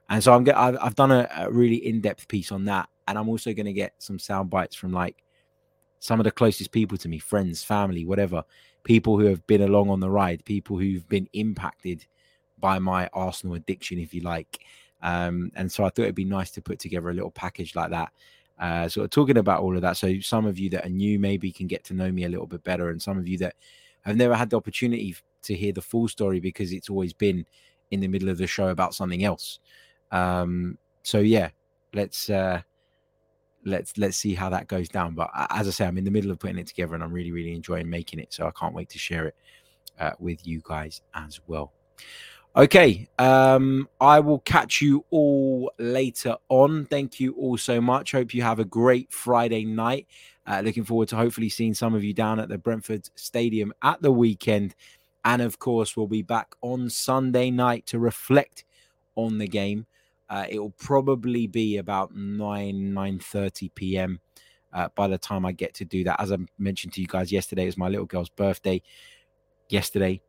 And 0.08 0.22
so 0.24 0.32
I'm 0.32 0.48
I've, 0.48 0.78
I've 0.80 0.94
done 0.94 1.10
a, 1.12 1.28
a 1.36 1.50
really 1.50 1.86
in 1.86 2.00
depth 2.00 2.26
piece 2.28 2.50
on 2.50 2.64
that, 2.66 2.88
and 3.06 3.18
I'm 3.18 3.28
also 3.28 3.52
going 3.52 3.66
to 3.66 3.72
get 3.74 3.92
some 3.98 4.18
sound 4.18 4.48
bites 4.48 4.76
from 4.76 4.92
like 4.92 5.22
some 5.98 6.20
of 6.20 6.24
the 6.24 6.30
closest 6.30 6.70
people 6.70 6.96
to 6.98 7.08
me, 7.08 7.18
friends, 7.18 7.62
family, 7.62 8.06
whatever, 8.06 8.44
people 8.84 9.18
who 9.18 9.26
have 9.26 9.46
been 9.46 9.62
along 9.62 9.90
on 9.90 10.00
the 10.00 10.08
ride, 10.08 10.44
people 10.44 10.78
who've 10.78 11.08
been 11.08 11.28
impacted 11.34 12.06
by 12.58 12.78
my 12.78 13.10
Arsenal 13.12 13.56
addiction, 13.56 13.98
if 13.98 14.14
you 14.14 14.22
like. 14.22 14.60
Um, 15.02 15.50
and 15.54 15.70
so 15.70 15.84
I 15.84 15.88
thought 15.88 16.02
it'd 16.02 16.14
be 16.14 16.24
nice 16.24 16.50
to 16.52 16.62
put 16.62 16.78
together 16.78 17.10
a 17.10 17.14
little 17.14 17.30
package 17.30 17.74
like 17.74 17.90
that. 17.90 18.12
Uh, 18.58 18.88
sort 18.88 19.04
of 19.04 19.10
talking 19.10 19.38
about 19.38 19.60
all 19.60 19.74
of 19.74 19.82
that. 19.82 19.96
So 19.96 20.20
some 20.20 20.46
of 20.46 20.58
you 20.58 20.70
that 20.70 20.86
are 20.86 20.90
new 20.90 21.18
maybe 21.18 21.50
can 21.50 21.66
get 21.66 21.84
to 21.84 21.94
know 21.94 22.12
me 22.12 22.24
a 22.24 22.28
little 22.28 22.46
bit 22.46 22.62
better, 22.62 22.90
and 22.90 23.02
some 23.02 23.18
of 23.18 23.26
you 23.26 23.38
that 23.38 23.54
I've 24.06 24.16
never 24.16 24.34
had 24.34 24.50
the 24.50 24.56
opportunity 24.56 25.16
to 25.42 25.54
hear 25.54 25.72
the 25.72 25.82
full 25.82 26.08
story 26.08 26.38
because 26.38 26.72
it's 26.72 26.88
always 26.88 27.12
been 27.12 27.44
in 27.90 28.00
the 28.00 28.08
middle 28.08 28.28
of 28.28 28.38
the 28.38 28.46
show 28.46 28.68
about 28.68 28.94
something 28.94 29.24
else. 29.24 29.58
Um, 30.12 30.78
so 31.02 31.18
yeah, 31.18 31.50
let's 31.92 32.30
uh, 32.30 32.62
let's 33.64 33.96
let's 33.98 34.16
see 34.16 34.34
how 34.34 34.48
that 34.50 34.68
goes 34.68 34.88
down. 34.88 35.14
But 35.14 35.30
as 35.50 35.66
I 35.66 35.70
say, 35.70 35.86
I'm 35.86 35.98
in 35.98 36.04
the 36.04 36.10
middle 36.10 36.30
of 36.30 36.38
putting 36.38 36.58
it 36.58 36.66
together, 36.66 36.94
and 36.94 37.02
I'm 37.02 37.12
really 37.12 37.32
really 37.32 37.54
enjoying 37.54 37.88
making 37.90 38.20
it. 38.20 38.32
So 38.32 38.46
I 38.46 38.52
can't 38.52 38.74
wait 38.74 38.90
to 38.90 38.98
share 38.98 39.26
it 39.26 39.36
uh, 39.98 40.12
with 40.18 40.46
you 40.46 40.60
guys 40.64 41.02
as 41.14 41.40
well. 41.46 41.72
Okay, 42.54 43.08
um, 43.18 43.88
I 43.98 44.20
will 44.20 44.40
catch 44.40 44.82
you 44.82 45.06
all 45.08 45.72
later 45.78 46.36
on. 46.50 46.84
Thank 46.84 47.18
you 47.18 47.32
all 47.32 47.56
so 47.56 47.80
much. 47.80 48.12
Hope 48.12 48.34
you 48.34 48.42
have 48.42 48.58
a 48.58 48.64
great 48.66 49.10
Friday 49.10 49.64
night. 49.64 50.06
Uh, 50.46 50.60
looking 50.62 50.84
forward 50.84 51.08
to 51.08 51.16
hopefully 51.16 51.48
seeing 51.48 51.72
some 51.72 51.94
of 51.94 52.04
you 52.04 52.12
down 52.12 52.38
at 52.38 52.50
the 52.50 52.58
Brentford 52.58 53.08
Stadium 53.14 53.72
at 53.82 54.02
the 54.02 54.12
weekend. 54.12 54.74
And 55.24 55.40
of 55.40 55.58
course, 55.58 55.96
we'll 55.96 56.08
be 56.08 56.20
back 56.20 56.54
on 56.60 56.90
Sunday 56.90 57.50
night 57.50 57.86
to 57.86 57.98
reflect 57.98 58.66
on 59.14 59.38
the 59.38 59.48
game. 59.48 59.86
Uh, 60.28 60.44
it 60.46 60.58
will 60.58 60.74
probably 60.76 61.46
be 61.46 61.78
about 61.78 62.14
9 62.14 62.92
9 62.92 63.18
30 63.18 63.68
p.m. 63.70 64.20
Uh, 64.74 64.88
by 64.94 65.08
the 65.08 65.16
time 65.16 65.46
I 65.46 65.52
get 65.52 65.72
to 65.74 65.86
do 65.86 66.04
that. 66.04 66.20
As 66.20 66.30
I 66.30 66.36
mentioned 66.58 66.92
to 66.94 67.00
you 67.00 67.06
guys 67.06 67.32
yesterday, 67.32 67.62
it 67.62 67.66
was 67.66 67.78
my 67.78 67.88
little 67.88 68.04
girl's 68.04 68.28
birthday 68.28 68.82
yesterday. 69.70 70.20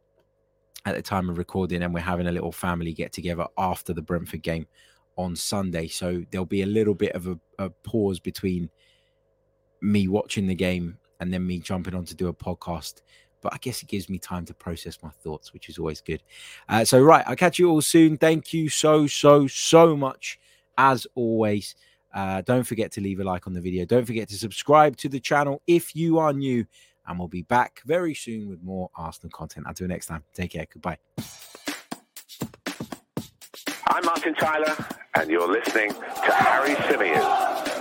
At 0.86 0.96
the 0.96 1.02
time 1.02 1.30
of 1.30 1.38
recording, 1.38 1.84
and 1.84 1.94
we're 1.94 2.02
having 2.02 2.28
a 2.28 2.32
little 2.32 2.52
family 2.52 2.94
get 2.94 3.14
together 3.14 3.48
after 3.58 3.94
the 3.94 4.02
Brentford 4.02 4.44
game 4.44 4.68
on 5.18 5.36
Sunday. 5.36 5.88
So 5.88 6.24
there'll 6.32 6.46
be 6.46 6.64
a 6.64 6.68
little 6.68 6.96
bit 6.96 7.14
of 7.14 7.28
a, 7.28 7.40
a 7.60 7.70
pause 7.70 8.20
between 8.20 8.70
me 9.82 10.08
watching 10.08 10.48
the 10.48 10.56
game 10.56 10.98
and 11.20 11.34
then 11.34 11.46
me 11.46 11.60
jumping 11.60 11.96
on 11.96 12.06
to 12.06 12.16
do 12.16 12.28
a 12.28 12.34
podcast. 12.34 13.02
But 13.42 13.54
I 13.54 13.58
guess 13.58 13.82
it 13.82 13.90
gives 13.90 14.10
me 14.10 14.20
time 14.20 14.46
to 14.46 14.54
process 14.54 14.98
my 15.04 15.10
thoughts, 15.10 15.54
which 15.54 15.70
is 15.70 15.78
always 15.78 16.02
good. 16.02 16.24
Uh, 16.70 16.86
so, 16.86 17.02
right, 17.02 17.26
I'll 17.28 17.36
catch 17.36 17.60
you 17.60 17.70
all 17.70 17.82
soon. 17.82 18.18
Thank 18.18 18.54
you 18.54 18.70
so, 18.70 19.06
so, 19.08 19.48
so 19.48 19.98
much, 19.98 20.40
as 20.78 21.06
always. 21.16 21.76
Uh, 22.14 22.42
don't 22.42 22.64
forget 22.64 22.92
to 22.94 23.02
leave 23.02 23.20
a 23.20 23.24
like 23.24 23.48
on 23.48 23.54
the 23.54 23.62
video. 23.62 23.86
Don't 23.86 24.06
forget 24.06 24.30
to 24.30 24.38
subscribe 24.38 24.96
to 24.98 25.10
the 25.10 25.20
channel 25.20 25.62
if 25.68 25.96
you 25.96 26.20
are 26.20 26.32
new. 26.32 26.66
And 27.06 27.20
we'll 27.20 27.28
be 27.28 27.42
back 27.42 27.82
very 27.86 28.14
soon 28.14 28.50
with 28.50 28.64
more 28.64 28.90
Arsenal 28.96 29.32
content. 29.32 29.66
Until 29.68 29.88
next 29.88 30.08
time, 30.08 30.24
take 30.34 30.52
care. 30.52 30.66
Goodbye. 30.72 30.98
I'm 33.88 34.06
Martin 34.06 34.34
Tyler, 34.36 34.76
and 35.16 35.30
you're 35.30 35.52
listening 35.52 35.92
to 35.92 36.32
Harry 36.34 36.76
Symeou. 36.76 37.73